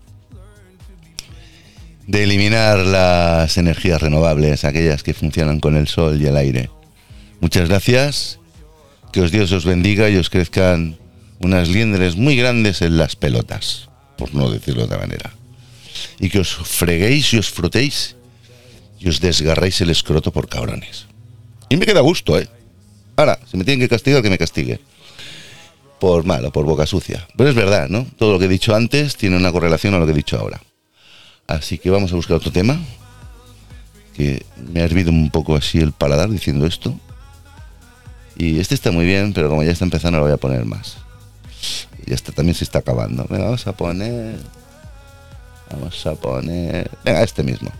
De 2.06 2.24
eliminar 2.24 2.78
las 2.78 3.56
energías 3.56 4.02
renovables, 4.02 4.64
aquellas 4.64 5.02
que 5.02 5.14
funcionan 5.14 5.60
con 5.60 5.76
el 5.76 5.88
sol 5.88 6.20
y 6.20 6.26
el 6.26 6.36
aire. 6.36 6.70
Muchas 7.40 7.68
gracias. 7.68 8.40
Que 9.12 9.20
os 9.20 9.30
Dios 9.30 9.52
os 9.52 9.64
bendiga 9.64 10.10
y 10.10 10.16
os 10.16 10.28
crezcan 10.28 10.96
unas 11.38 11.68
liendres 11.68 12.16
muy 12.16 12.36
grandes 12.36 12.82
en 12.82 12.96
las 12.96 13.14
pelotas, 13.14 13.88
por 14.18 14.34
no 14.34 14.50
decirlo 14.50 14.80
de 14.80 14.86
otra 14.86 14.98
manera. 14.98 15.30
Y 16.24 16.30
que 16.30 16.40
os 16.40 16.56
freguéis 16.56 17.34
y 17.34 17.36
os 17.36 17.50
frotéis 17.50 18.16
y 18.98 19.10
os 19.10 19.20
desgarréis 19.20 19.82
el 19.82 19.90
escroto 19.90 20.32
por 20.32 20.48
cabrones. 20.48 21.04
Y 21.68 21.76
me 21.76 21.84
queda 21.84 22.00
gusto, 22.00 22.38
¿eh? 22.38 22.48
Ahora, 23.14 23.38
si 23.44 23.58
me 23.58 23.64
tienen 23.64 23.80
que 23.80 23.90
castigar, 23.90 24.22
que 24.22 24.30
me 24.30 24.38
castigue. 24.38 24.80
Por 26.00 26.24
malo, 26.24 26.50
por 26.50 26.64
boca 26.64 26.86
sucia. 26.86 27.28
Pero 27.36 27.50
es 27.50 27.54
verdad, 27.54 27.90
¿no? 27.90 28.06
Todo 28.16 28.32
lo 28.32 28.38
que 28.38 28.46
he 28.46 28.48
dicho 28.48 28.74
antes 28.74 29.16
tiene 29.16 29.36
una 29.36 29.52
correlación 29.52 29.92
a 29.92 29.98
lo 29.98 30.06
que 30.06 30.12
he 30.12 30.14
dicho 30.14 30.38
ahora. 30.38 30.62
Así 31.46 31.76
que 31.76 31.90
vamos 31.90 32.10
a 32.10 32.16
buscar 32.16 32.38
otro 32.38 32.50
tema. 32.50 32.80
Que 34.16 34.46
me 34.72 34.80
ha 34.80 34.84
hervido 34.84 35.10
un 35.10 35.28
poco 35.30 35.56
así 35.56 35.76
el 35.76 35.92
paladar 35.92 36.30
diciendo 36.30 36.64
esto. 36.64 36.98
Y 38.38 38.60
este 38.60 38.74
está 38.74 38.92
muy 38.92 39.04
bien, 39.04 39.34
pero 39.34 39.50
como 39.50 39.62
ya 39.62 39.72
está 39.72 39.84
empezando, 39.84 40.20
lo 40.20 40.24
voy 40.24 40.32
a 40.32 40.38
poner 40.38 40.64
más. 40.64 40.96
Y 42.06 42.14
este 42.14 42.32
también 42.32 42.54
se 42.54 42.64
está 42.64 42.78
acabando. 42.78 43.26
Venga, 43.28 43.44
vamos 43.44 43.66
a 43.66 43.76
poner. 43.76 44.63
Vamos 45.74 46.06
a 46.06 46.14
poner. 46.14 46.90
Venga, 47.04 47.22
este 47.22 47.42
mismo. 47.42 47.70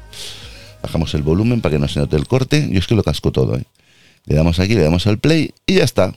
Bajamos 0.82 1.14
el 1.14 1.22
volumen 1.22 1.60
para 1.60 1.74
que 1.74 1.78
no 1.78 1.88
se 1.88 2.00
note 2.00 2.16
el 2.16 2.26
corte. 2.26 2.68
Yo 2.70 2.78
es 2.78 2.86
que 2.86 2.94
lo 2.94 3.02
casco 3.02 3.30
todo, 3.30 3.56
¿eh? 3.56 3.64
Le 4.26 4.34
damos 4.34 4.58
aquí, 4.58 4.74
le 4.74 4.82
damos 4.82 5.06
al 5.06 5.18
play 5.18 5.54
y 5.66 5.76
ya 5.76 5.84
está. 5.84 6.12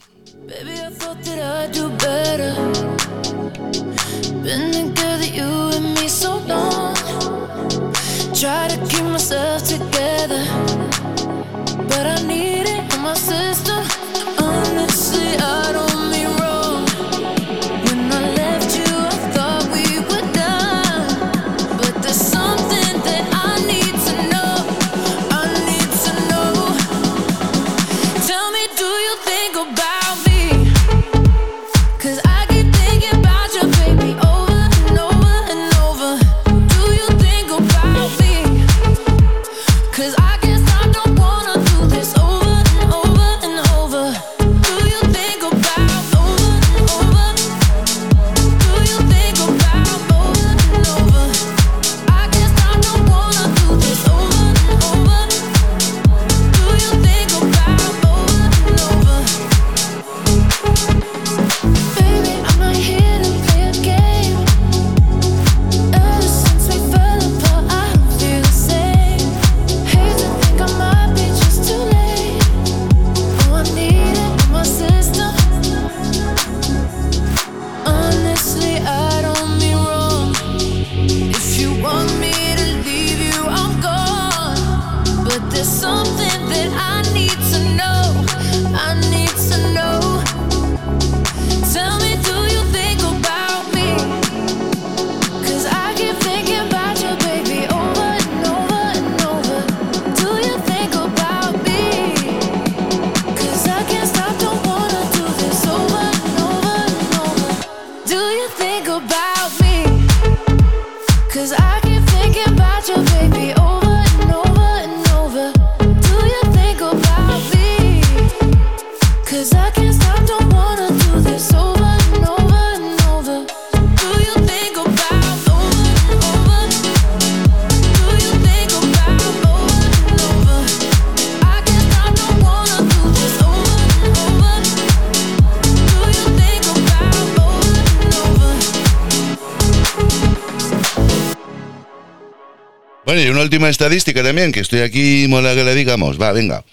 Y 143.20 143.28
una 143.30 143.42
última 143.42 143.70
estadística 143.70 144.24
también, 144.24 144.52
que 144.52 144.60
estoy 144.60 144.82
aquí, 144.82 145.26
mola 145.28 145.56
que 145.56 145.64
le 145.64 145.76
digamos. 145.76 146.22
Va, 146.22 146.32
venga. 146.32 146.64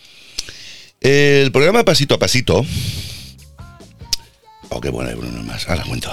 El 1.01 1.53
programa 1.53 1.85
Pasito 1.85 2.15
a 2.15 2.19
Pasito. 2.19 2.65
Oh, 4.71 4.81
qué 4.81 4.91
bueno, 4.91 5.17
Bruno 5.17 5.43
más. 5.43 5.69
Ahora 5.69 5.85
cuento. 5.85 6.11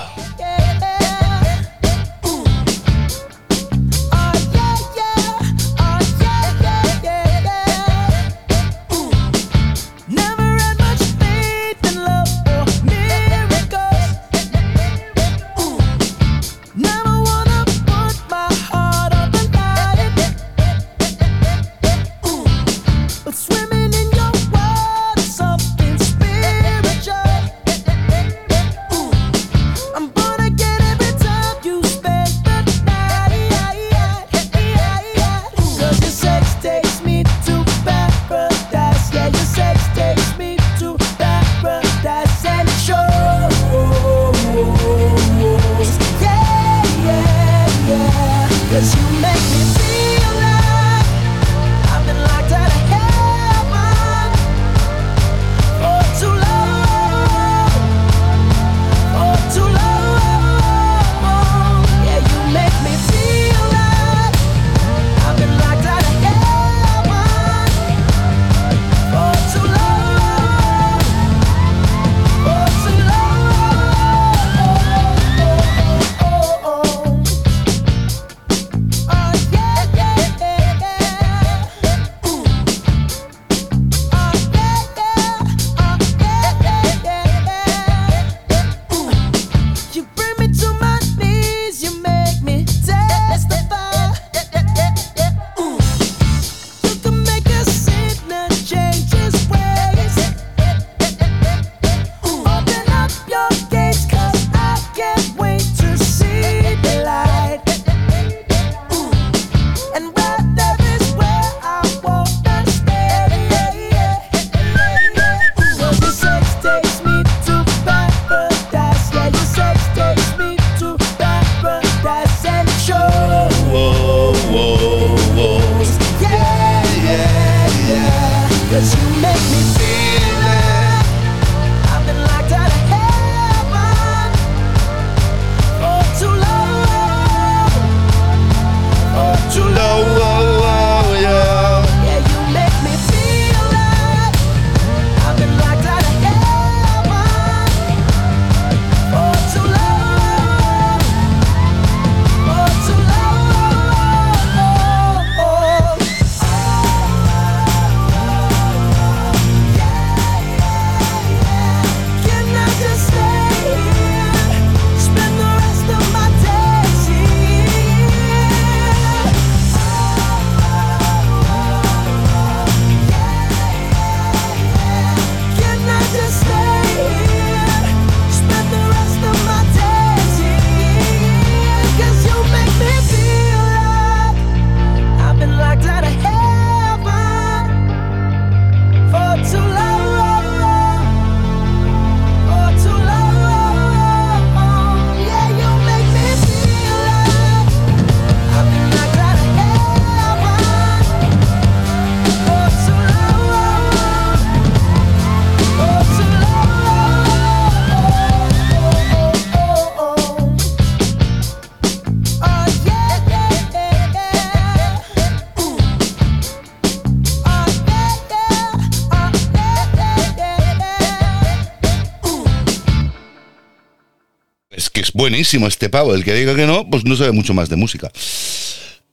Buenísimo 225.32 225.68
este 225.68 225.90
pavo. 225.90 226.14
El 226.14 226.26
que 226.26 226.34
diga 226.34 226.54
que 226.56 226.68
no, 226.68 226.90
pues 226.90 227.06
no 227.06 227.16
sabe 227.16 227.32
mucho 227.32 227.54
más 227.54 227.70
de 227.70 227.78
música. 227.78 228.12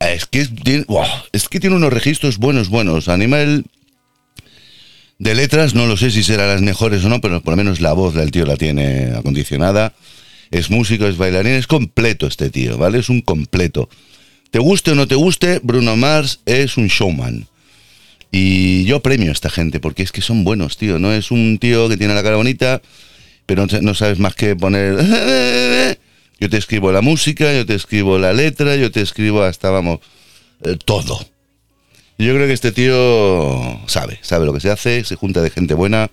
Es 0.01 0.27
que 0.27 0.47
tiene, 0.47 0.85
es 1.33 1.49
que 1.49 1.61
tiene 1.61 1.77
unos 1.77 1.93
registros 1.93 2.39
buenos, 2.39 2.69
buenos. 2.69 3.09
Animal 3.09 3.65
de 5.21 5.35
letras, 5.37 5.75
no 5.77 5.87
lo 5.87 5.97
sé 5.97 6.11
si 6.11 6.25
serán 6.25 6.49
las 6.49 6.61
mejores 6.61 7.05
o 7.05 7.09
no, 7.09 7.21
pero 7.21 7.41
por 7.41 7.53
lo 7.53 7.57
menos 7.57 7.81
la 7.81 7.93
voz 7.93 8.15
del 8.15 8.33
tío 8.33 8.47
la 8.47 8.57
tiene 8.57 9.13
acondicionada. 9.17 9.95
Es 10.51 10.71
músico, 10.71 11.07
es 11.07 11.17
bailarín, 11.17 11.53
es 11.53 11.69
completo 11.69 12.27
este 12.27 12.51
tío, 12.51 12.77
¿vale? 12.79 12.99
Es 12.99 13.11
un 13.11 13.21
completo. 13.21 13.89
Te 14.51 14.59
guste 14.59 14.91
o 14.91 14.95
no 14.97 15.07
te 15.07 15.15
guste, 15.15 15.61
Bruno 15.63 15.97
Mars 15.97 16.41
es 16.47 16.77
un 16.77 16.89
showman. 16.89 17.47
Y 18.33 18.85
yo 18.87 19.01
premio 19.03 19.29
a 19.29 19.33
esta 19.33 19.51
gente 19.51 19.79
porque 19.79 20.03
es 20.03 20.11
que 20.11 20.21
son 20.21 20.43
buenos, 20.43 20.79
tío. 20.79 20.99
No 20.99 21.13
es 21.13 21.31
un 21.31 21.59
tío 21.61 21.89
que 21.89 21.97
tiene 21.97 22.15
la 22.15 22.25
cara 22.25 22.37
bonita, 22.37 22.83
pero 23.47 23.67
no, 23.67 23.81
no 23.83 23.95
sabes 23.95 24.19
más 24.19 24.35
que 24.35 24.57
poner. 24.57 25.99
Yo 26.41 26.49
te 26.49 26.57
escribo 26.57 26.93
la 26.93 27.01
música, 27.01 27.53
yo 27.53 27.67
te 27.67 27.75
escribo 27.75 28.19
la 28.19 28.33
letra, 28.33 28.77
yo 28.77 28.91
te 28.93 29.01
escribo 29.01 29.43
hasta, 29.43 29.71
vamos, 29.71 30.01
eh, 30.65 30.77
todo. 30.85 31.19
Yo 32.19 32.35
creo 32.35 32.47
que 32.47 32.53
este 32.53 32.73
tío 32.73 33.81
sabe, 33.87 34.19
sabe 34.23 34.47
lo 34.47 34.53
que 34.53 34.61
se 34.61 34.71
hace, 34.71 35.05
se 35.05 35.15
junta 35.17 35.41
de 35.41 35.51
gente 35.51 35.75
buena 35.75 36.11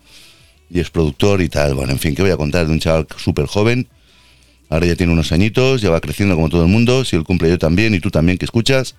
y 0.69 0.79
es 0.79 0.89
productor 0.89 1.41
y 1.41 1.49
tal. 1.49 1.73
Bueno, 1.73 1.93
en 1.93 1.99
fin, 1.99 2.15
¿qué 2.15 2.21
voy 2.21 2.31
a 2.31 2.37
contar 2.37 2.67
de 2.67 2.73
un 2.73 2.79
chaval 2.79 3.07
súper 3.17 3.45
joven? 3.47 3.87
Ahora 4.69 4.87
ya 4.87 4.95
tiene 4.95 5.13
unos 5.13 5.31
añitos, 5.31 5.81
ya 5.81 5.89
va 5.89 6.01
creciendo 6.01 6.35
como 6.35 6.49
todo 6.49 6.63
el 6.63 6.69
mundo, 6.69 7.05
si 7.05 7.15
él 7.15 7.23
cumple 7.23 7.49
yo 7.49 7.59
también 7.59 7.93
y 7.93 7.99
tú 7.99 8.09
también 8.09 8.37
que 8.37 8.45
escuchas. 8.45 8.95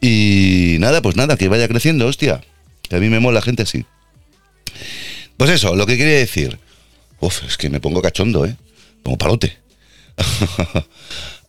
Y 0.00 0.76
nada, 0.80 1.00
pues 1.00 1.16
nada, 1.16 1.36
que 1.36 1.48
vaya 1.48 1.68
creciendo, 1.68 2.06
hostia. 2.06 2.42
Que 2.82 2.96
a 2.96 2.98
mí 2.98 3.08
me 3.08 3.20
mola 3.20 3.36
la 3.36 3.42
gente 3.42 3.62
así. 3.62 3.84
Pues 5.36 5.50
eso, 5.50 5.74
lo 5.74 5.86
que 5.86 5.96
quería 5.96 6.18
decir. 6.18 6.58
Uf, 7.20 7.44
es 7.44 7.56
que 7.56 7.70
me 7.70 7.80
pongo 7.80 8.02
cachondo, 8.02 8.44
¿eh? 8.44 8.56
Pongo 9.02 9.16
palote. 9.16 9.61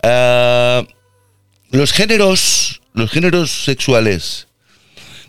Ah, 0.02 0.84
Los 1.74 1.92
géneros, 1.92 2.82
los 2.94 3.10
géneros 3.10 3.50
sexuales, 3.64 4.48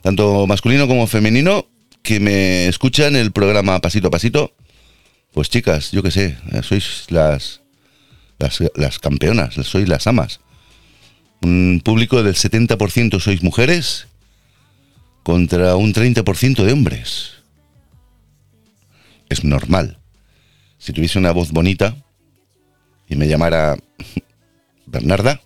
tanto 0.03 0.47
masculino 0.47 0.87
como 0.87 1.07
femenino, 1.07 1.67
que 2.03 2.21
me 2.21 2.67
escuchan 2.69 3.17
el 3.17 3.33
programa 3.33 3.81
Pasito 3.81 4.09
a 4.09 4.11
Pasito, 4.11 4.53
pues 5.33 5.49
chicas, 5.49 5.91
yo 5.91 6.03
qué 6.03 6.11
sé, 6.11 6.37
eh, 6.53 6.61
sois 6.63 7.07
las, 7.09 7.63
las, 8.39 8.63
las 8.75 8.99
campeonas, 8.99 9.55
sois 9.55 9.89
las 9.89 10.07
amas. 10.07 10.41
Un 11.41 11.81
público 11.83 12.23
del 12.23 12.35
70% 12.35 13.21
sois 13.21 13.43
mujeres 13.43 14.07
contra 15.23 15.77
un 15.77 15.95
30% 15.95 16.63
de 16.63 16.73
hombres. 16.75 17.37
Es 19.31 19.45
normal. 19.45 19.97
Si 20.77 20.93
tuviese 20.93 21.19
una 21.19 21.33
voz 21.33 21.53
bonita 21.53 21.97
y 23.09 23.17
me 23.17 23.29
llamara 23.29 23.77
Bernarda, 24.87 25.41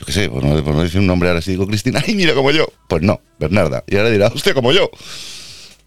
yo 0.00 0.06
qué 0.06 0.12
sé, 0.12 0.30
por 0.30 0.42
no, 0.42 0.82
decir 0.82 0.98
un 0.98 1.06
nombre 1.06 1.28
ahora 1.28 1.42
sí 1.42 1.50
digo 1.50 1.66
Cristina, 1.66 2.02
¡ay, 2.06 2.14
mira 2.14 2.32
como 2.32 2.50
yo! 2.50 2.66
Pues 2.88 3.02
no, 3.02 3.20
Bernarda. 3.38 3.84
Y 3.86 3.96
ahora 3.96 4.08
dirá, 4.08 4.32
usted 4.34 4.54
como 4.54 4.72
yo. 4.72 4.90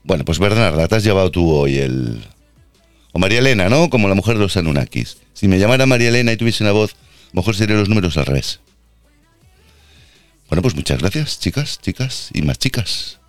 Bueno, 0.03 0.23
pues 0.23 0.37
Bernarda, 0.37 0.87
te 0.87 0.95
has 0.95 1.03
llevado 1.03 1.31
tú 1.31 1.51
hoy 1.51 1.79
el... 1.79 2.23
O 3.11 3.19
María 3.19 3.39
Elena, 3.39 3.69
¿no? 3.69 3.89
Como 3.89 4.07
la 4.07 4.15
mujer 4.15 4.35
de 4.35 4.41
los 4.41 4.55
Anunnakis. 4.55 5.17
Si 5.33 5.47
me 5.47 5.57
llamara 5.57 5.85
María 5.85 6.09
Elena 6.09 6.31
y 6.31 6.37
tuviese 6.37 6.63
una 6.63 6.73
voz, 6.73 6.95
mejor 7.31 7.55
serían 7.55 7.79
los 7.79 7.89
números 7.89 8.17
al 8.17 8.25
revés. 8.25 8.59
Bueno, 10.49 10.61
pues 10.61 10.75
muchas 10.75 10.99
gracias, 10.99 11.39
chicas, 11.39 11.79
chicas 11.81 12.29
y 12.33 12.43
más 12.43 12.59
chicas. 12.59 13.19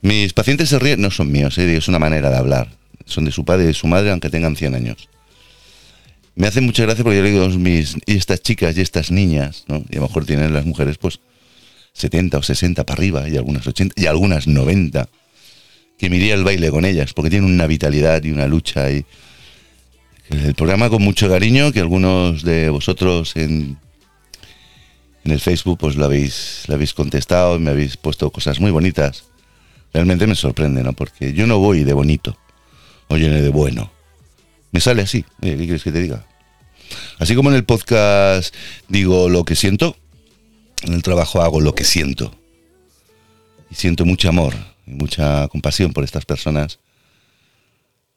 Mis 0.00 0.32
pacientes 0.32 0.70
se 0.70 0.78
ríen, 0.78 1.00
no 1.00 1.10
son 1.10 1.30
míos, 1.30 1.58
¿eh? 1.58 1.76
es 1.76 1.88
una 1.88 1.98
manera 1.98 2.30
de 2.30 2.36
hablar. 2.36 2.76
Son 3.04 3.24
de 3.26 3.32
su 3.32 3.44
padre 3.44 3.64
y 3.64 3.66
de 3.68 3.74
su 3.74 3.86
madre, 3.86 4.10
aunque 4.10 4.30
tengan 4.30 4.56
100 4.56 4.74
años. 4.74 5.08
Me 6.36 6.48
hace 6.48 6.60
mucha 6.60 6.82
gracia 6.82 7.04
porque 7.04 7.18
yo 7.18 7.22
le 7.22 7.30
digo 7.30 7.48
mis, 7.50 7.96
y 8.06 8.16
estas 8.16 8.42
chicas 8.42 8.76
y 8.76 8.80
estas 8.80 9.10
niñas, 9.10 9.64
¿no? 9.68 9.84
Y 9.88 9.96
a 9.96 10.00
lo 10.00 10.08
mejor 10.08 10.26
tienen 10.26 10.52
las 10.52 10.66
mujeres, 10.66 10.98
pues, 10.98 11.20
70 11.92 12.38
o 12.38 12.42
60 12.42 12.84
para 12.84 12.98
arriba, 12.98 13.28
y 13.28 13.36
algunas 13.36 13.66
80, 13.66 13.94
y 14.00 14.06
algunas 14.06 14.48
90, 14.48 15.08
que 15.96 16.10
me 16.10 16.16
iría 16.16 16.34
al 16.34 16.42
baile 16.42 16.70
con 16.70 16.84
ellas, 16.84 17.12
porque 17.12 17.30
tienen 17.30 17.50
una 17.50 17.68
vitalidad 17.68 18.22
y 18.24 18.32
una 18.32 18.48
lucha. 18.48 18.90
Y 18.90 19.04
el 20.30 20.54
programa 20.54 20.90
con 20.90 21.02
mucho 21.02 21.28
cariño, 21.28 21.70
que 21.70 21.78
algunos 21.78 22.42
de 22.42 22.68
vosotros 22.68 23.36
en, 23.36 23.78
en 25.24 25.32
el 25.32 25.40
Facebook 25.40 25.78
pues 25.78 25.94
lo 25.94 26.04
habéis, 26.04 26.64
lo 26.66 26.74
habéis 26.74 26.94
contestado 26.94 27.56
y 27.56 27.60
me 27.60 27.70
habéis 27.70 27.96
puesto 27.96 28.30
cosas 28.30 28.58
muy 28.58 28.72
bonitas. 28.72 29.24
Realmente 29.92 30.26
me 30.26 30.34
sorprende, 30.34 30.82
¿no? 30.82 30.92
Porque 30.94 31.32
yo 31.32 31.46
no 31.46 31.58
voy 31.58 31.84
de 31.84 31.92
bonito, 31.92 32.36
o 33.06 33.16
lleno 33.16 33.40
de 33.40 33.50
bueno. 33.50 33.93
Me 34.74 34.80
sale 34.80 35.02
así. 35.02 35.24
Oye, 35.40 35.52
¿qué 35.52 35.64
quieres 35.66 35.84
que 35.84 35.92
te 35.92 36.00
diga? 36.00 36.26
Así 37.20 37.36
como 37.36 37.48
en 37.48 37.54
el 37.54 37.64
podcast 37.64 38.52
digo 38.88 39.28
lo 39.28 39.44
que 39.44 39.54
siento, 39.54 39.96
en 40.82 40.94
el 40.94 41.02
trabajo 41.04 41.40
hago 41.40 41.60
lo 41.60 41.76
que 41.76 41.84
siento. 41.84 42.36
Y 43.70 43.76
siento 43.76 44.04
mucho 44.04 44.28
amor 44.28 44.52
y 44.84 44.90
mucha 44.90 45.46
compasión 45.46 45.92
por 45.92 46.02
estas 46.02 46.24
personas. 46.24 46.80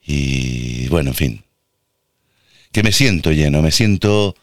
Y 0.04 0.88
bueno, 0.88 1.12
en 1.12 1.16
fin. 1.16 1.44
Que 2.72 2.82
me 2.82 2.92
siento 2.92 3.32
lleno, 3.32 3.62
me 3.62 3.72
siento 3.72 4.34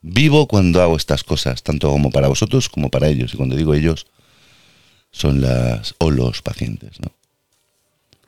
vivo 0.00 0.46
cuando 0.46 0.80
hago 0.80 0.96
estas 0.96 1.24
cosas, 1.24 1.64
tanto 1.64 1.90
como 1.90 2.12
para 2.12 2.28
vosotros 2.28 2.68
como 2.68 2.88
para 2.88 3.08
ellos. 3.08 3.34
Y 3.34 3.36
cuando 3.36 3.56
digo 3.56 3.74
ellos, 3.74 4.06
son 5.10 5.40
las 5.40 5.96
o 5.98 6.12
los 6.12 6.40
pacientes, 6.40 7.00
¿no? 7.00 7.10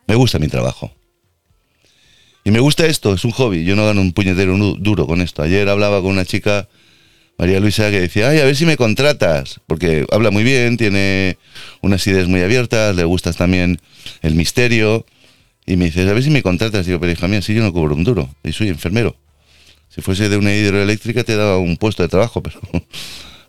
Me 0.09 0.17
gusta 0.17 0.41
mi 0.41 0.49
trabajo. 0.49 0.93
Y 2.47 2.53
me 2.53 2.61
gusta 2.61 2.87
esto, 2.87 3.13
es 3.13 3.25
un 3.25 3.33
hobby. 3.33 3.65
Yo 3.65 3.75
no 3.75 3.85
gano 3.85 4.01
un 4.01 4.13
puñetero 4.13 4.57
duro 4.57 5.09
con 5.09 5.21
esto. 5.21 5.43
Ayer 5.43 5.69
hablaba 5.69 6.01
con 6.01 6.13
una 6.13 6.25
chica, 6.25 6.69
María 7.39 7.59
Luisa, 7.59 7.91
que 7.91 8.01
decía, 8.01 8.29
ay, 8.29 8.39
a 8.39 8.45
ver 8.45 8.55
si 8.55 8.65
me 8.65 8.77
contratas. 8.77 9.61
Porque 9.67 10.07
habla 10.13 10.31
muy 10.31 10.45
bien, 10.45 10.77
tiene 10.77 11.39
unas 11.81 12.07
ideas 12.07 12.29
muy 12.29 12.43
abiertas, 12.43 12.95
le 12.95 13.03
gusta 13.03 13.33
también 13.33 13.81
el 14.23 14.37
misterio. 14.37 15.05
Y 15.67 15.77
me 15.77 15.87
dice, 15.87 16.09
a 16.09 16.13
ver 16.13 16.23
si 16.23 16.31
me 16.31 16.41
contratas. 16.45 16.87
Digo, 16.87 17.01
pero 17.01 17.11
hija 17.11 17.27
mía, 17.27 17.43
si 17.43 17.53
yo 17.53 17.65
no 17.65 17.73
cobro 17.73 17.97
un 17.97 18.05
duro, 18.05 18.31
y 18.45 18.53
soy 18.53 18.69
enfermero. 18.69 19.17
Si 19.89 20.01
fuese 20.01 20.29
de 20.29 20.37
una 20.37 20.55
hidroeléctrica 20.55 21.25
te 21.25 21.35
daba 21.35 21.59
un 21.59 21.77
puesto 21.77 22.05
de 22.05 22.09
trabajo, 22.09 22.43
pero 22.45 22.61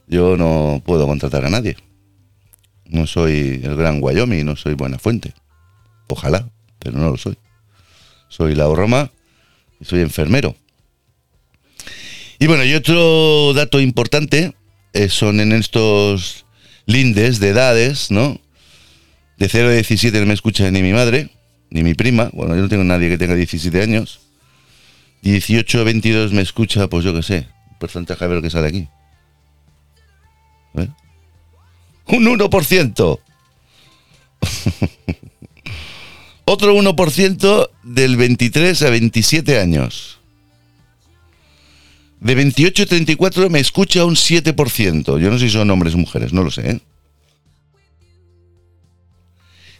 yo 0.07 0.37
no 0.37 0.81
puedo 0.83 1.05
contratar 1.05 1.45
a 1.45 1.51
nadie. 1.51 1.77
No 2.87 3.05
soy 3.05 3.61
el 3.63 3.75
gran 3.75 3.99
Wyoming, 4.01 4.43
no 4.43 4.55
soy 4.55 4.73
buena 4.73 4.97
fuente. 4.97 5.35
Ojalá, 6.07 6.49
pero 6.79 6.97
no 6.97 7.11
lo 7.11 7.17
soy. 7.17 7.37
Soy 8.30 8.55
la 8.55 8.65
Roma 8.65 9.11
y 9.80 9.86
soy 9.86 10.01
enfermero. 10.01 10.55
Y 12.39 12.47
bueno, 12.47 12.63
y 12.63 12.73
otro 12.73 13.53
dato 13.53 13.80
importante 13.80 14.53
eh, 14.93 15.09
son 15.09 15.39
en 15.39 15.53
estos 15.53 16.45
lindes 16.86 17.39
de 17.39 17.49
edades, 17.49 18.11
¿no? 18.11 18.39
De 19.38 19.49
0 19.49 19.69
a 19.69 19.71
17 19.71 20.19
no 20.19 20.25
me 20.25 20.34
escucha 20.34 20.69
ni 20.71 20.82
mi 20.82 20.93
madre, 20.93 21.30
ni 21.69 21.84
mi 21.84 21.93
prima. 21.93 22.30
Bueno, 22.34 22.55
yo 22.55 22.61
no 22.61 22.69
tengo 22.69 22.84
nadie 22.84 23.09
que 23.09 23.17
tenga 23.17 23.36
17 23.36 23.82
años. 23.82 24.19
18 25.21 25.80
a 25.80 25.84
22 25.84 26.34
me 26.34 26.41
escucha, 26.41 26.88
pues 26.88 27.03
yo 27.03 27.13
qué 27.13 27.23
sé, 27.23 27.47
un 27.71 27.78
porcentaje 27.80 28.28
ver 28.28 28.38
lo 28.38 28.41
que 28.41 28.49
sale 28.49 28.67
aquí. 28.67 28.88
¿Eh? 30.75 30.88
Un 32.07 32.25
1%. 32.25 33.19
Otro 36.49 36.73
1% 36.73 37.69
del 37.83 38.15
23 38.15 38.81
a 38.83 38.89
27 38.89 39.59
años. 39.59 40.19
De 42.21 42.35
28 42.35 42.83
a 42.83 42.85
34 42.85 43.49
me 43.49 43.59
escucha 43.59 44.05
un 44.05 44.15
7%. 44.15 45.19
Yo 45.19 45.29
no 45.29 45.37
sé 45.37 45.47
si 45.47 45.51
son 45.53 45.69
hombres 45.69 45.93
o 45.93 45.97
mujeres, 45.97 46.31
no 46.31 46.43
lo 46.43 46.49
sé. 46.51 46.71
¿eh? 46.71 46.79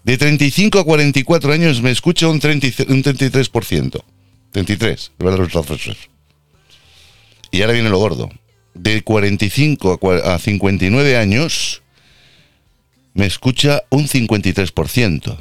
De 0.04 0.18
35 0.18 0.80
a 0.80 0.84
44 0.84 1.54
años 1.54 1.82
me 1.82 1.92
escucha 1.92 2.28
un, 2.28 2.40
30 2.42 2.68
y- 2.68 2.74
un 2.90 3.02
33%. 3.02 4.04
33, 4.52 5.12
¿verdad? 5.20 5.38
Y 7.50 7.62
ahora 7.62 7.74
viene 7.74 7.90
lo 7.90 7.98
gordo. 7.98 8.30
De 8.74 9.04
45 9.04 9.94
a 9.94 10.00
cua- 10.00 10.22
a 10.22 10.38
59 10.38 11.16
años 11.18 11.82
me 13.14 13.26
escucha 13.26 13.84
un 13.90 14.08
53%. 14.10 15.38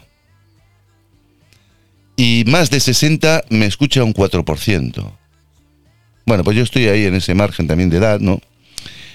Y 2.16 2.44
más 2.46 2.70
de 2.70 2.80
60 2.80 3.44
me 3.50 3.66
escucha 3.66 4.02
un 4.02 4.14
4%. 4.14 5.12
Bueno, 6.24 6.42
pues 6.42 6.56
yo 6.56 6.62
estoy 6.62 6.88
ahí 6.88 7.04
en 7.04 7.14
ese 7.14 7.34
margen 7.34 7.68
también 7.68 7.90
de 7.90 7.98
edad, 7.98 8.20
¿no? 8.20 8.40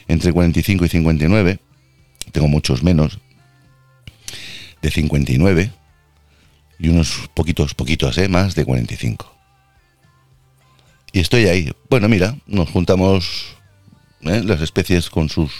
Entre 0.07 0.31
45 0.31 0.85
y 0.85 0.89
59. 0.89 1.59
Tengo 2.31 2.47
muchos 2.47 2.83
menos. 2.83 3.19
De 4.81 4.91
59. 4.91 5.71
Y 6.79 6.89
unos 6.89 7.29
poquitos, 7.33 7.73
poquitos, 7.73 8.17
¿eh? 8.17 8.29
Más 8.29 8.55
de 8.55 8.65
45. 8.65 9.35
Y 11.11 11.19
estoy 11.19 11.47
ahí. 11.47 11.71
Bueno, 11.89 12.07
mira, 12.07 12.37
nos 12.45 12.69
juntamos 12.69 13.55
¿eh? 14.21 14.41
las 14.45 14.61
especies 14.61 15.09
con 15.09 15.29
sus 15.29 15.51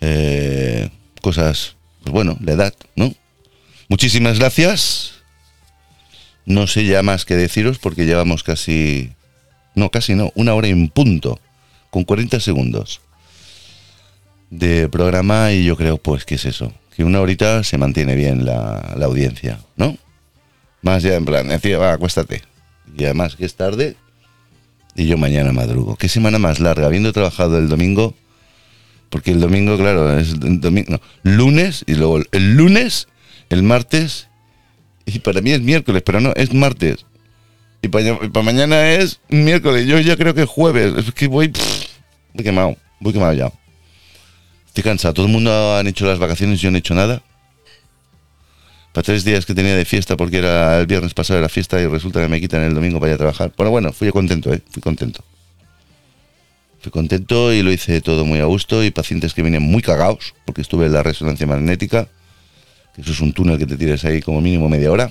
eh, 0.00 0.90
cosas, 1.22 1.76
pues 2.02 2.12
bueno, 2.12 2.36
la 2.40 2.52
edad, 2.52 2.74
¿no? 2.94 3.14
Muchísimas 3.88 4.38
gracias. 4.38 5.23
No 6.46 6.66
sé 6.66 6.84
ya 6.84 7.02
más 7.02 7.24
que 7.24 7.36
deciros 7.36 7.78
porque 7.78 8.06
llevamos 8.06 8.42
casi, 8.42 9.12
no, 9.74 9.90
casi 9.90 10.14
no, 10.14 10.30
una 10.34 10.54
hora 10.54 10.68
en 10.68 10.88
punto, 10.88 11.40
con 11.90 12.04
40 12.04 12.40
segundos 12.40 13.00
de 14.50 14.88
programa 14.88 15.52
y 15.52 15.64
yo 15.64 15.76
creo 15.76 15.98
pues 15.98 16.24
que 16.24 16.36
es 16.36 16.44
eso, 16.44 16.72
que 16.94 17.04
una 17.04 17.20
horita 17.20 17.64
se 17.64 17.78
mantiene 17.78 18.14
bien 18.14 18.44
la, 18.44 18.94
la 18.96 19.06
audiencia, 19.06 19.60
¿no? 19.76 19.96
Más 20.82 21.02
ya 21.02 21.14
en 21.14 21.24
plan, 21.24 21.48
decía, 21.48 21.78
va, 21.78 21.92
acuéstate. 21.92 22.42
Y 22.96 23.04
además 23.04 23.36
que 23.36 23.46
es 23.46 23.54
tarde 23.54 23.96
y 24.94 25.06
yo 25.06 25.16
mañana 25.16 25.52
madrugo. 25.52 25.96
Qué 25.96 26.08
semana 26.08 26.38
más 26.38 26.60
larga, 26.60 26.86
habiendo 26.86 27.12
trabajado 27.12 27.58
el 27.58 27.68
domingo, 27.68 28.14
porque 29.10 29.32
el 29.32 29.40
domingo, 29.40 29.76
claro, 29.76 30.18
es 30.18 30.38
domingo, 30.38 30.92
no, 30.92 31.00
lunes 31.22 31.84
y 31.86 31.94
luego 31.94 32.20
el 32.30 32.54
lunes, 32.54 33.08
el 33.50 33.62
martes 33.62 34.28
y 35.06 35.18
para 35.18 35.40
mí 35.40 35.52
es 35.52 35.60
miércoles, 35.60 36.02
pero 36.04 36.20
no, 36.20 36.32
es 36.34 36.52
martes. 36.52 37.04
Y 37.82 37.88
para, 37.88 38.18
mañana 38.42 38.92
es 38.92 39.20
miércoles, 39.28 39.86
yo 39.86 39.98
ya 40.00 40.16
creo 40.16 40.34
que 40.34 40.42
es 40.42 40.48
jueves, 40.48 40.94
es 40.96 41.12
que 41.12 41.28
voy, 41.28 41.48
pff, 41.48 41.86
voy 42.32 42.44
quemado, 42.44 42.76
voy 43.00 43.12
quemado 43.12 43.34
ya. 43.34 43.52
Estoy 44.66 44.82
cansado, 44.82 45.14
todo 45.14 45.26
el 45.26 45.32
mundo 45.32 45.76
han 45.76 45.86
hecho 45.86 46.06
las 46.06 46.18
vacaciones, 46.18 46.60
yo 46.60 46.70
no 46.70 46.76
he 46.76 46.80
hecho 46.80 46.94
nada. 46.94 47.22
Para 48.92 49.04
tres 49.04 49.24
días 49.24 49.44
que 49.44 49.54
tenía 49.54 49.76
de 49.76 49.84
fiesta, 49.84 50.16
porque 50.16 50.38
era 50.38 50.80
el 50.80 50.86
viernes 50.86 51.14
pasado 51.14 51.38
era 51.38 51.48
fiesta 51.48 51.80
y 51.80 51.86
resulta 51.86 52.20
que 52.20 52.28
me 52.28 52.40
quitan 52.40 52.62
el 52.62 52.74
domingo 52.74 53.00
para 53.00 53.10
ir 53.10 53.14
a 53.14 53.18
trabajar. 53.18 53.52
Pero 53.56 53.70
bueno, 53.70 53.92
fui 53.92 54.10
contento, 54.10 54.52
¿eh? 54.52 54.62
Fui 54.70 54.80
contento. 54.80 55.24
Fui 56.80 56.92
contento 56.92 57.52
y 57.52 57.62
lo 57.62 57.72
hice 57.72 58.00
todo 58.00 58.24
muy 58.24 58.38
a 58.40 58.44
gusto 58.44 58.84
y 58.84 58.90
pacientes 58.90 59.34
que 59.34 59.42
vienen 59.42 59.62
muy 59.62 59.82
cagados, 59.82 60.34
porque 60.44 60.60
estuve 60.60 60.86
en 60.86 60.92
la 60.92 61.02
resonancia 61.02 61.46
magnética, 61.46 62.08
que 62.94 63.02
eso 63.02 63.12
es 63.12 63.20
un 63.20 63.32
túnel 63.32 63.58
que 63.58 63.66
te 63.66 63.76
tires 63.76 64.04
ahí 64.04 64.22
como 64.22 64.40
mínimo 64.40 64.68
media 64.68 64.90
hora. 64.90 65.10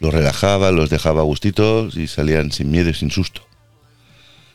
Los 0.00 0.12
relajaba, 0.12 0.70
los 0.72 0.90
dejaba 0.90 1.20
a 1.20 1.24
gustitos 1.24 1.96
y 1.96 2.06
salían 2.06 2.52
sin 2.52 2.70
miedo 2.70 2.90
y 2.90 2.94
sin 2.94 3.10
susto. 3.10 3.42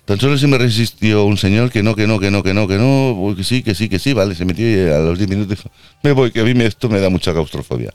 Tan 0.06 0.20
solo 0.20 0.38
se 0.38 0.48
me 0.48 0.58
resistió 0.58 1.24
un 1.26 1.38
señor 1.38 1.72
que 1.72 1.84
no, 1.84 1.96
que 1.96 2.08
no, 2.08 2.20
que 2.20 2.32
no, 2.32 2.44
que 2.44 2.54
no, 2.54 2.68
que 2.68 2.78
no, 2.78 3.34
que 3.36 3.44
sí, 3.44 3.64
que 3.64 3.76
sí, 3.76 3.88
que 3.88 4.00
sí, 4.00 4.14
vale, 4.14 4.36
se 4.36 4.46
metió 4.46 4.70
y 4.70 4.90
a 4.92 5.00
los 5.00 5.18
10 5.18 5.30
minutos 5.30 5.58
dijo, 5.58 5.72
me 6.04 6.12
voy, 6.12 6.32
que 6.32 6.42
a 6.42 6.44
mí 6.44 6.52
esto 6.64 6.90
me 6.90 7.00
da 7.00 7.10
mucha 7.10 7.32
claustrofobia. 7.32 7.94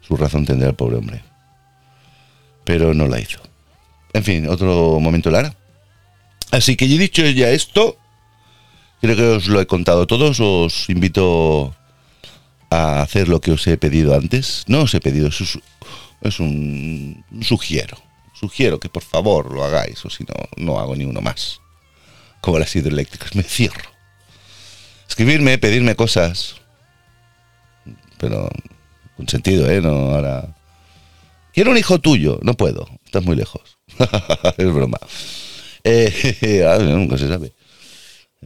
Su 0.00 0.16
razón 0.16 0.46
tendrá 0.46 0.68
el 0.68 0.74
pobre 0.74 0.96
hombre. 0.96 1.22
Pero 2.64 2.94
no 2.94 3.06
la 3.06 3.20
hizo. 3.20 3.40
En 4.12 4.24
fin, 4.24 4.48
otro 4.48 4.98
momento 5.00 5.30
Lara. 5.30 5.54
Así 6.50 6.76
que 6.76 6.84
he 6.84 6.98
dicho 6.98 7.22
ya 7.22 7.50
esto, 7.50 7.96
creo 9.00 9.16
que 9.16 9.22
os 9.22 9.46
lo 9.48 9.60
he 9.60 9.66
contado 9.66 10.02
a 10.02 10.06
todos, 10.06 10.38
os 10.40 10.88
invito 10.90 11.74
a 12.72 13.02
hacer 13.02 13.28
lo 13.28 13.40
que 13.40 13.52
os 13.52 13.66
he 13.66 13.76
pedido 13.76 14.14
antes. 14.14 14.64
No 14.66 14.82
os 14.82 14.94
he 14.94 15.00
pedido, 15.00 15.28
es, 15.28 15.58
es 16.22 16.40
un, 16.40 17.24
sugiero. 17.42 17.98
Sugiero 18.34 18.80
que 18.80 18.88
por 18.88 19.02
favor 19.02 19.52
lo 19.52 19.64
hagáis, 19.64 20.04
o 20.04 20.10
si 20.10 20.24
no, 20.24 20.34
no 20.56 20.80
hago 20.80 20.96
ni 20.96 21.04
uno 21.04 21.20
más. 21.20 21.60
Como 22.40 22.58
las 22.58 22.74
hidroeléctricas, 22.74 23.36
me 23.36 23.42
cierro. 23.42 23.90
Escribirme, 25.08 25.58
pedirme 25.58 25.94
cosas. 25.94 26.56
Pero 28.18 28.48
con 29.16 29.28
sentido, 29.28 29.70
¿eh? 29.70 29.80
No 29.80 30.14
ahora. 30.14 30.56
Quiero 31.52 31.70
un 31.70 31.76
hijo 31.76 32.00
tuyo. 32.00 32.38
No 32.42 32.54
puedo, 32.54 32.88
estás 33.04 33.22
muy 33.22 33.36
lejos. 33.36 33.78
es 34.56 34.72
broma. 34.72 34.98
Eh, 35.84 36.64
ah, 36.68 36.78
nunca 36.78 37.18
se 37.18 37.28
sabe. 37.28 37.52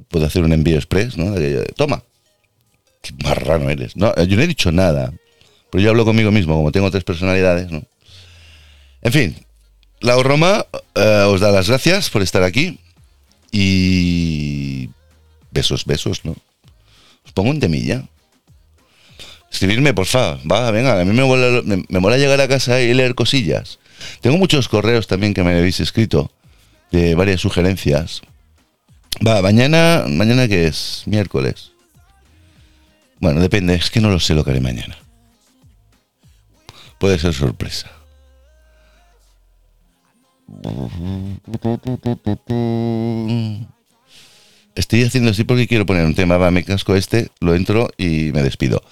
Puedo 0.08 0.26
hacer 0.26 0.42
un 0.42 0.52
envío 0.52 0.76
express, 0.76 1.16
¿no? 1.16 1.34
Toma. 1.76 2.02
Qué 3.06 3.14
marrano 3.22 3.70
eres. 3.70 3.96
No, 3.96 4.12
yo 4.16 4.36
no 4.36 4.42
he 4.42 4.46
dicho 4.46 4.72
nada. 4.72 5.12
Pero 5.70 5.82
yo 5.82 5.90
hablo 5.90 6.04
conmigo 6.04 6.32
mismo, 6.32 6.56
como 6.56 6.72
tengo 6.72 6.90
tres 6.90 7.04
personalidades, 7.04 7.70
¿no? 7.70 7.84
En 9.02 9.12
fin, 9.12 9.36
la 10.00 10.20
Roma 10.20 10.66
eh, 10.94 11.24
os 11.28 11.40
da 11.40 11.50
las 11.52 11.68
gracias 11.68 12.10
por 12.10 12.22
estar 12.22 12.42
aquí. 12.42 12.80
Y. 13.52 14.90
Besos, 15.52 15.84
besos, 15.84 16.24
¿no? 16.24 16.34
Os 17.24 17.32
pongo 17.32 17.50
un 17.50 17.60
temilla. 17.60 18.04
Escribirme, 19.50 19.94
por 19.94 20.06
favor. 20.06 20.40
Va, 20.50 20.70
venga, 20.72 21.00
a 21.00 21.04
mí 21.04 21.12
me 21.12 21.24
mola, 21.24 21.62
me, 21.64 21.84
me 21.88 22.00
mola 22.00 22.18
llegar 22.18 22.40
a 22.40 22.48
casa 22.48 22.80
y 22.80 22.92
leer 22.92 23.14
cosillas. 23.14 23.78
Tengo 24.20 24.36
muchos 24.36 24.68
correos 24.68 25.06
también 25.06 25.32
que 25.32 25.44
me 25.44 25.56
habéis 25.56 25.78
escrito 25.78 26.32
de 26.90 27.14
varias 27.14 27.40
sugerencias. 27.40 28.22
Va, 29.26 29.40
mañana, 29.42 30.04
mañana 30.08 30.48
que 30.48 30.66
es 30.66 31.04
miércoles. 31.06 31.75
Bueno, 33.20 33.40
depende, 33.40 33.74
es 33.74 33.90
que 33.90 34.00
no 34.00 34.10
lo 34.10 34.20
sé 34.20 34.34
lo 34.34 34.44
que 34.44 34.50
haré 34.50 34.60
mañana. 34.60 34.96
Puede 36.98 37.18
ser 37.18 37.34
sorpresa. 37.34 37.90
Estoy 44.74 45.04
haciendo 45.04 45.30
así 45.30 45.44
porque 45.44 45.66
quiero 45.66 45.86
poner 45.86 46.04
un 46.04 46.14
tema. 46.14 46.36
Va, 46.36 46.50
me 46.50 46.64
casco 46.64 46.94
este, 46.94 47.30
lo 47.40 47.54
entro 47.54 47.90
y 47.96 48.30
me 48.32 48.42
despido. 48.42 48.82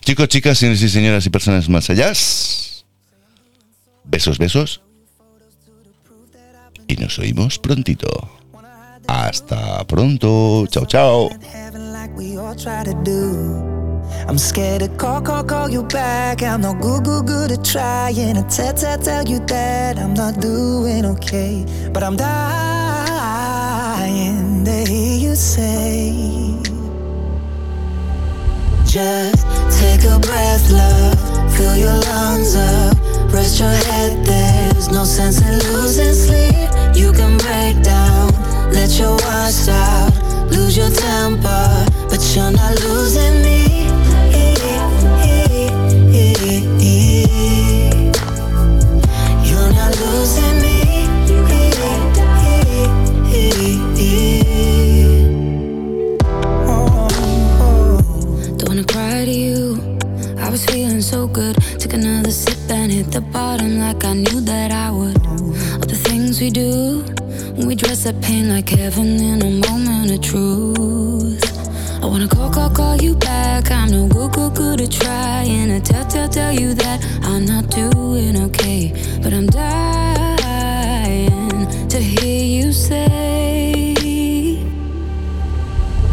Chicos, 0.00 0.28
chicas, 0.28 0.58
señores 0.58 0.82
y 0.82 0.88
señoras 0.88 1.26
y 1.26 1.30
personas 1.30 1.68
más 1.68 1.88
allá. 1.90 2.12
Besos, 4.04 4.38
besos. 4.38 4.80
Y 6.88 6.96
nos 6.96 7.18
oímos 7.18 7.58
prontito. 7.58 8.08
Hasta 9.06 9.84
pronto. 9.86 10.66
Chao, 10.68 10.86
chao. 10.86 11.30
We 12.14 12.36
all 12.38 12.54
try 12.54 12.84
to 12.84 12.94
do. 13.02 13.62
I'm 14.28 14.38
scared 14.38 14.80
to 14.82 14.88
call, 14.88 15.20
call, 15.20 15.42
call 15.44 15.68
you 15.68 15.82
back. 15.82 16.42
I'm 16.42 16.60
no 16.60 16.74
good, 16.74 17.04
good, 17.04 17.26
good 17.26 17.52
at 17.52 17.64
trying 17.64 18.34
to 18.34 18.42
tell, 18.48 18.72
tell, 18.72 18.98
tell 18.98 19.24
you 19.24 19.40
that 19.46 19.98
I'm 19.98 20.14
not 20.14 20.40
doing 20.40 21.04
okay. 21.04 21.66
But 21.92 22.02
I'm 22.02 22.16
dying 22.16 22.34
to 24.64 24.84
hear 24.90 25.18
you 25.18 25.34
say, 25.34 26.12
Just 28.86 29.46
take 29.80 30.04
a 30.04 30.18
breath, 30.20 30.70
love. 30.70 31.18
Fill 31.56 31.76
your 31.76 31.94
lungs 31.94 32.54
up. 32.56 32.96
Rest 33.32 33.58
your 33.58 33.68
head, 33.68 34.24
there's 34.24 34.88
no 34.90 35.04
sense 35.04 35.40
in 35.40 35.58
losing 35.72 36.14
sleep. 36.14 36.70
You 36.94 37.12
can 37.12 37.36
break 37.38 37.82
down, 37.82 38.30
let 38.72 38.96
your 38.98 39.16
watch 39.16 39.68
out. 39.68 40.12
Lose 40.50 40.76
your 40.76 40.90
temper, 40.90 41.86
you're 42.34 42.50
not 42.50 42.74
losing 42.82 43.42
me. 43.42 43.86
You're 49.48 49.72
not 49.72 49.92
losing 50.00 50.56
me. 50.62 50.76
Don't 58.58 58.68
wanna 58.68 58.84
cry 58.84 59.24
to 59.24 59.30
you. 59.30 59.98
I 60.38 60.50
was 60.50 60.64
feeling 60.66 61.02
so 61.02 61.28
good. 61.28 61.56
Took 61.78 61.92
another 61.92 62.32
sip 62.32 62.58
and 62.68 62.90
hit 62.90 63.12
the 63.12 63.20
bottom 63.20 63.78
like 63.78 64.04
I 64.04 64.14
knew 64.14 64.40
that 64.40 64.72
I 64.72 64.90
would. 64.90 65.24
All 65.26 65.86
the 65.86 66.00
things 66.08 66.40
we 66.40 66.50
do 66.50 67.04
we 67.56 67.76
dress 67.76 68.06
up 68.06 68.20
pain 68.20 68.48
like 68.48 68.68
heaven 68.68 69.06
in 69.20 69.40
a 69.40 69.68
moment 69.68 70.10
of 70.10 70.20
truth. 70.20 71.53
I 72.04 72.06
wanna 72.06 72.28
call, 72.28 72.50
call, 72.50 72.68
call 72.68 72.96
you 73.00 73.14
back. 73.14 73.70
I'm 73.70 73.90
no 73.90 74.06
good, 74.06 74.30
good, 74.32 74.54
good 74.54 74.82
at 74.82 74.90
trying 74.92 75.68
to 75.68 75.80
tell, 75.80 76.04
tell, 76.04 76.28
tell 76.28 76.52
you 76.52 76.74
that 76.74 77.02
I'm 77.22 77.46
not 77.46 77.70
doing 77.70 78.36
okay. 78.42 78.92
But 79.22 79.32
I'm 79.32 79.46
dying 79.46 80.68
to 81.88 81.98
hear 81.98 82.44
you 82.44 82.72
say. 82.72 83.94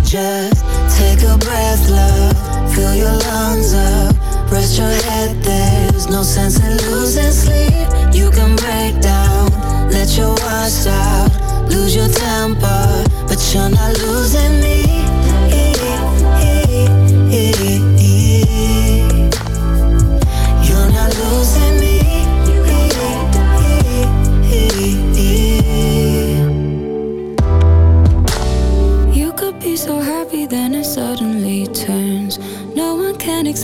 Just 0.05 0.63
take 0.97 1.23
a 1.23 1.37
breath, 1.37 1.89
love. 1.89 2.73
Fill 2.73 2.95
your 2.95 3.11
lungs 3.27 3.73
up. 3.73 4.15
Rest 4.49 4.77
your 4.77 4.87
head, 4.87 5.43
there's 5.43 6.07
no 6.07 6.23
sense 6.23 6.57
in 6.63 6.77
losing 6.89 7.33
sleep. 7.33 7.89
You 8.13 8.31
can 8.31 8.55
break 8.55 9.01
down, 9.01 9.51
let 9.91 10.17
your 10.17 10.35
watch 10.35 10.87
out. 10.87 11.29
Lose 11.69 11.93
your 11.93 12.07
temper, 12.07 13.03
but 13.27 13.53
you're 13.53 13.69
not 13.69 13.91
losing 13.99 14.61
me. 14.61 15.00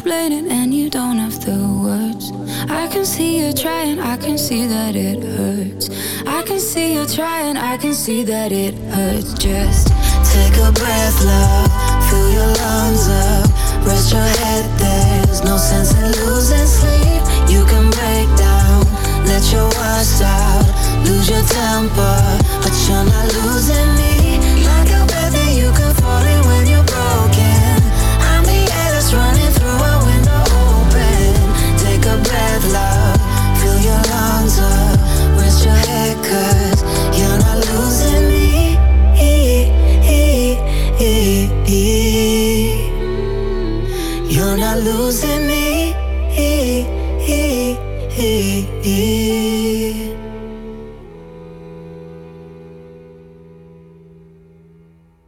One 0.02 0.12
can 0.12 0.32
explain 0.32 0.32
it, 0.32 0.52
and 0.52 0.74
you 0.74 0.90
don't 0.90 1.18
have 1.18 1.40
the 1.46 1.58
words. 1.84 2.32
I 2.70 2.88
can 2.88 3.06
see 3.06 3.40
you 3.40 3.54
trying, 3.54 4.00
I 4.00 4.18
can 4.18 4.38
see 4.38 4.66
that 4.68 4.96
it 4.96 5.24
hurts. 5.24 5.90
I 6.26 6.44
can 6.44 6.60
see 6.60 6.94
you 6.94 7.06
trying, 7.06 7.58
I 7.58 7.78
can 7.78 7.94
see 7.94 8.24
that 8.24 8.52
it 8.52 8.76
hurts. 8.94 9.34
Just 9.34 9.88
Take 10.34 10.58
a 10.58 10.72
breath, 10.72 11.24
love. 11.24 11.72
Fill 12.10 12.30
your 12.32 12.52
lungs 12.62 13.08
up. 13.10 13.50
Rest 13.86 14.12
your 14.12 14.22
head, 14.22 14.66
there's 14.80 15.44
no 15.44 15.58
sense 15.58 15.94
in 15.94 16.12
losing 16.26 16.68
sleep. 16.68 17.22
You 17.50 17.64
can 17.66 17.90
break 17.90 18.28
down, 18.38 18.84
let 19.26 19.44
your 19.52 19.68
watch 19.80 20.22
out. 20.22 20.68
Lose 21.06 21.30
your 21.30 21.44
temper, 21.44 22.20
but 22.62 22.76
you're 22.88 23.06
not 23.06 23.28
losing 23.40 23.90
me. 23.96 24.38
Like 24.66 24.90
a 24.90 25.02
bed 25.08 25.32
that 25.34 25.54
you 25.56 25.72
can 25.72 25.94
fall 25.96 26.26
in 26.26 26.42
when 26.48 26.68
you're 26.68 26.84
broken. 26.84 27.57
A 44.68 44.76
losing 44.76 45.48
me. 45.48 45.68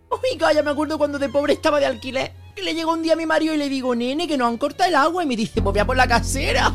Oiga, 0.09 0.53
ya 0.53 0.63
me 0.63 0.71
acuerdo 0.71 0.97
cuando 0.97 1.19
de 1.19 1.29
pobre 1.29 1.53
estaba 1.53 1.79
de 1.79 1.85
alquiler. 1.85 2.38
Le 2.63 2.73
llegó 2.73 2.93
un 2.93 3.01
día 3.01 3.13
a 3.13 3.15
mi 3.15 3.25
marido 3.25 3.53
y 3.53 3.57
le 3.57 3.69
digo, 3.69 3.95
nene, 3.95 4.27
que 4.27 4.37
nos 4.37 4.47
han 4.47 4.57
cortado 4.57 4.89
el 4.89 4.95
agua. 4.95 5.23
Y 5.23 5.25
me 5.25 5.35
dice, 5.35 5.61
pues 5.61 5.73
voy 5.73 5.79
a 5.79 5.85
por 5.85 5.97
la 5.97 6.07
casera. 6.07 6.71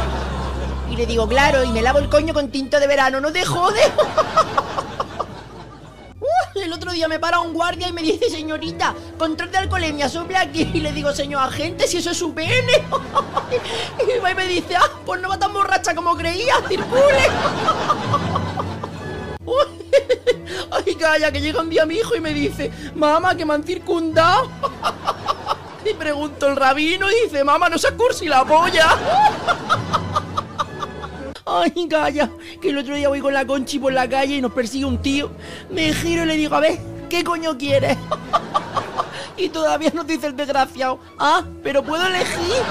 y 0.90 0.96
le 0.96 1.06
digo, 1.06 1.28
claro, 1.28 1.62
y 1.62 1.68
me 1.68 1.82
lavo 1.82 1.98
el 1.98 2.08
coño 2.08 2.34
con 2.34 2.50
tinto 2.50 2.80
de 2.80 2.86
verano, 2.86 3.20
no 3.20 3.30
te 3.32 3.44
jode. 3.44 3.80
El 6.54 6.72
otro 6.72 6.90
día 6.90 7.06
me 7.06 7.18
para 7.18 7.40
un 7.40 7.52
guardia 7.52 7.88
y 7.88 7.92
me 7.92 8.02
dice, 8.02 8.30
señorita, 8.30 8.94
control 9.18 9.50
de 9.50 9.58
alcoholemia, 9.58 10.08
sople 10.08 10.36
aquí. 10.36 10.70
Y 10.72 10.80
le 10.80 10.92
digo, 10.92 11.12
señor 11.12 11.42
agente, 11.42 11.86
si 11.86 11.98
eso 11.98 12.10
es 12.10 12.16
su 12.16 12.32
pene. 12.32 12.72
y 14.00 14.34
me 14.34 14.46
dice, 14.46 14.74
ah, 14.76 14.90
pues 15.04 15.20
no 15.20 15.28
va 15.28 15.38
tan 15.38 15.52
borracha 15.52 15.94
como 15.94 16.16
creía, 16.16 16.54
circule. 16.66 17.28
Ay, 20.70 20.94
calla, 20.94 21.32
que 21.32 21.40
llega 21.40 21.60
un 21.60 21.70
día 21.70 21.86
mi 21.86 21.96
hijo 21.96 22.14
y 22.16 22.20
me 22.20 22.34
dice, 22.34 22.70
mamá, 22.94 23.36
que 23.36 23.44
me 23.44 23.54
han 23.54 23.64
circundado. 23.64 24.50
Y 25.88 25.94
pregunto 25.94 26.48
el 26.48 26.56
rabino 26.56 27.08
y 27.08 27.26
dice, 27.26 27.44
mamá, 27.44 27.68
no 27.68 27.78
se 27.78 27.94
cursi 27.94 28.26
la 28.26 28.44
polla. 28.44 28.88
Ay, 31.46 31.86
calla, 31.88 32.28
que 32.60 32.70
el 32.70 32.78
otro 32.78 32.96
día 32.96 33.08
voy 33.08 33.20
con 33.20 33.32
la 33.32 33.46
conchi 33.46 33.78
por 33.78 33.92
la 33.92 34.08
calle 34.08 34.34
y 34.34 34.40
nos 34.40 34.52
persigue 34.52 34.84
un 34.84 35.00
tío. 35.00 35.30
Me 35.70 35.94
giro 35.94 36.24
y 36.24 36.26
le 36.26 36.36
digo, 36.36 36.56
a 36.56 36.60
ver, 36.60 36.80
¿qué 37.08 37.22
coño 37.22 37.56
quieres? 37.56 37.96
Y 39.36 39.48
todavía 39.50 39.92
nos 39.94 40.08
dice 40.08 40.26
el 40.26 40.36
desgraciado, 40.36 40.98
ah, 41.18 41.44
pero 41.62 41.84
puedo 41.84 42.04
elegir. 42.04 42.64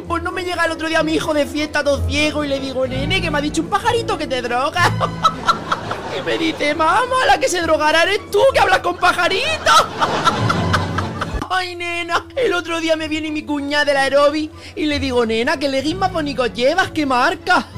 Pues 0.00 0.22
no 0.22 0.32
me 0.32 0.42
llega 0.42 0.64
el 0.64 0.72
otro 0.72 0.88
día 0.88 1.02
mi 1.02 1.14
hijo 1.14 1.34
de 1.34 1.46
fiesta 1.46 1.84
todo 1.84 2.06
ciego 2.06 2.44
y 2.44 2.48
le 2.48 2.58
digo, 2.58 2.86
nene, 2.86 3.20
que 3.20 3.30
me 3.30 3.38
ha 3.38 3.40
dicho 3.40 3.62
un 3.62 3.68
pajarito 3.68 4.16
que 4.16 4.26
te 4.26 4.42
droga. 4.42 4.90
Y 6.14 6.20
me 6.20 6.36
dice, 6.36 6.74
mamá, 6.74 7.24
la 7.26 7.40
que 7.40 7.48
se 7.48 7.62
drogará 7.62 8.02
eres 8.02 8.30
tú, 8.30 8.38
que 8.52 8.60
hablas 8.60 8.80
con 8.80 8.98
pajaritos. 8.98 9.86
Ay, 11.50 11.74
nena, 11.74 12.26
el 12.36 12.52
otro 12.52 12.80
día 12.80 12.96
me 12.96 13.08
viene 13.08 13.30
mi 13.30 13.44
cuñada 13.44 13.86
del 13.86 13.96
aerobi 13.96 14.50
y 14.76 14.84
le 14.84 15.00
digo, 15.00 15.24
nena, 15.24 15.58
¿qué 15.58 15.70
leggings 15.70 15.98
más 15.98 16.12
bonitos 16.12 16.52
llevas? 16.52 16.90
¿Qué 16.90 17.06
marca? 17.06 17.66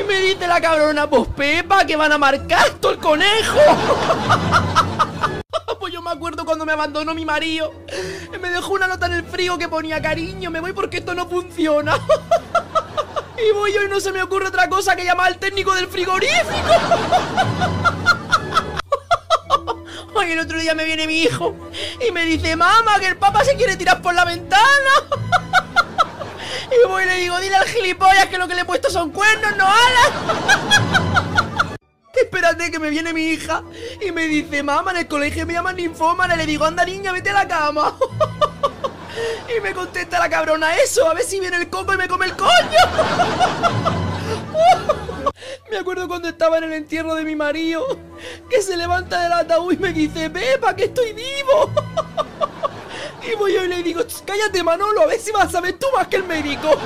Y 0.00 0.02
me 0.02 0.18
dice 0.18 0.48
la 0.48 0.60
cabrona, 0.60 1.08
pues 1.08 1.28
Pepa, 1.36 1.86
que 1.86 1.94
van 1.94 2.10
a 2.10 2.18
marcar 2.18 2.68
todo 2.80 2.92
el 2.92 2.98
conejo. 2.98 3.58
Acuerdo 6.14 6.44
cuando 6.44 6.64
me 6.64 6.72
abandonó 6.72 7.12
mi 7.12 7.24
marido. 7.24 7.74
Me 8.40 8.48
dejó 8.48 8.74
una 8.74 8.86
nota 8.86 9.06
en 9.06 9.14
el 9.14 9.24
frío 9.24 9.58
que 9.58 9.68
ponía 9.68 10.00
cariño, 10.00 10.48
me 10.48 10.60
voy 10.60 10.72
porque 10.72 10.98
esto 10.98 11.12
no 11.12 11.28
funciona. 11.28 11.98
Y 13.36 13.52
voy 13.52 13.74
yo 13.74 13.82
y 13.82 13.88
no 13.88 13.98
se 13.98 14.12
me 14.12 14.22
ocurre 14.22 14.46
otra 14.46 14.68
cosa 14.68 14.94
que 14.94 15.04
llamar 15.04 15.26
al 15.26 15.38
técnico 15.38 15.74
del 15.74 15.88
frigorífico. 15.88 16.46
Ay, 20.18 20.32
el 20.32 20.38
otro 20.38 20.56
día 20.60 20.72
me 20.72 20.84
viene 20.84 21.08
mi 21.08 21.22
hijo 21.22 21.52
y 22.06 22.12
me 22.12 22.24
dice, 22.24 22.54
mamá, 22.54 23.00
que 23.00 23.08
el 23.08 23.16
papá 23.16 23.44
se 23.44 23.56
quiere 23.56 23.76
tirar 23.76 24.00
por 24.00 24.14
la 24.14 24.24
ventana. 24.24 24.62
Y 26.70 26.88
voy 26.88 27.02
y 27.02 27.06
le 27.06 27.16
digo, 27.16 27.38
dile 27.40 27.56
al 27.56 27.66
gilipollas 27.66 28.26
que 28.26 28.38
lo 28.38 28.46
que 28.48 28.54
le 28.54 28.62
he 28.62 28.64
puesto 28.64 28.88
son 28.88 29.10
cuernos, 29.10 29.54
no 29.56 29.66
alas. 29.66 30.10
Espérate 32.16 32.70
que 32.70 32.78
me 32.78 32.90
viene 32.90 33.12
mi 33.12 33.28
hija 33.28 33.62
y 34.00 34.12
me 34.12 34.26
dice, 34.26 34.62
mamá, 34.62 34.92
en 34.92 34.98
el 34.98 35.08
colegio 35.08 35.46
me 35.46 35.52
llaman 35.52 35.76
ninfómana. 35.76 36.36
Le 36.36 36.46
digo, 36.46 36.64
anda 36.64 36.84
niña, 36.84 37.12
vete 37.12 37.30
a 37.30 37.34
la 37.34 37.48
cama. 37.48 37.96
Y 39.56 39.60
me 39.60 39.72
contesta 39.72 40.18
la 40.18 40.28
cabrona 40.28 40.76
eso, 40.78 41.08
a 41.08 41.14
ver 41.14 41.24
si 41.24 41.38
viene 41.38 41.56
el 41.56 41.70
coco 41.70 41.94
y 41.94 41.96
me 41.96 42.08
come 42.08 42.26
el 42.26 42.34
coño. 42.34 42.50
Me 45.70 45.78
acuerdo 45.78 46.08
cuando 46.08 46.28
estaba 46.28 46.58
en 46.58 46.64
el 46.64 46.72
entierro 46.72 47.14
de 47.14 47.22
mi 47.24 47.36
marido, 47.36 47.84
que 48.50 48.60
se 48.62 48.76
levanta 48.76 49.22
del 49.22 49.32
ataúd 49.32 49.72
y 49.72 49.76
me 49.76 49.92
dice, 49.92 50.30
Pepa, 50.30 50.74
que 50.74 50.84
estoy 50.84 51.12
vivo. 51.12 51.70
Y 53.22 53.34
voy 53.36 53.54
yo 53.54 53.64
y 53.64 53.68
le 53.68 53.82
digo, 53.82 54.02
"Ch, 54.02 54.22
cállate 54.26 54.62
Manolo, 54.62 55.02
a 55.02 55.06
ver 55.06 55.18
si 55.18 55.32
vas 55.32 55.46
a 55.46 55.50
saber 55.50 55.78
tú 55.78 55.86
más 55.96 56.08
que 56.08 56.16
el 56.16 56.24
médico. 56.24 56.78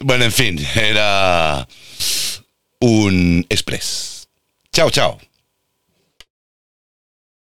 Bueno, 0.00 0.24
en 0.24 0.32
fin, 0.32 0.58
era 0.74 1.68
un 2.80 3.44
express. 3.48 4.28
Chao, 4.72 4.90
chao. 4.90 5.18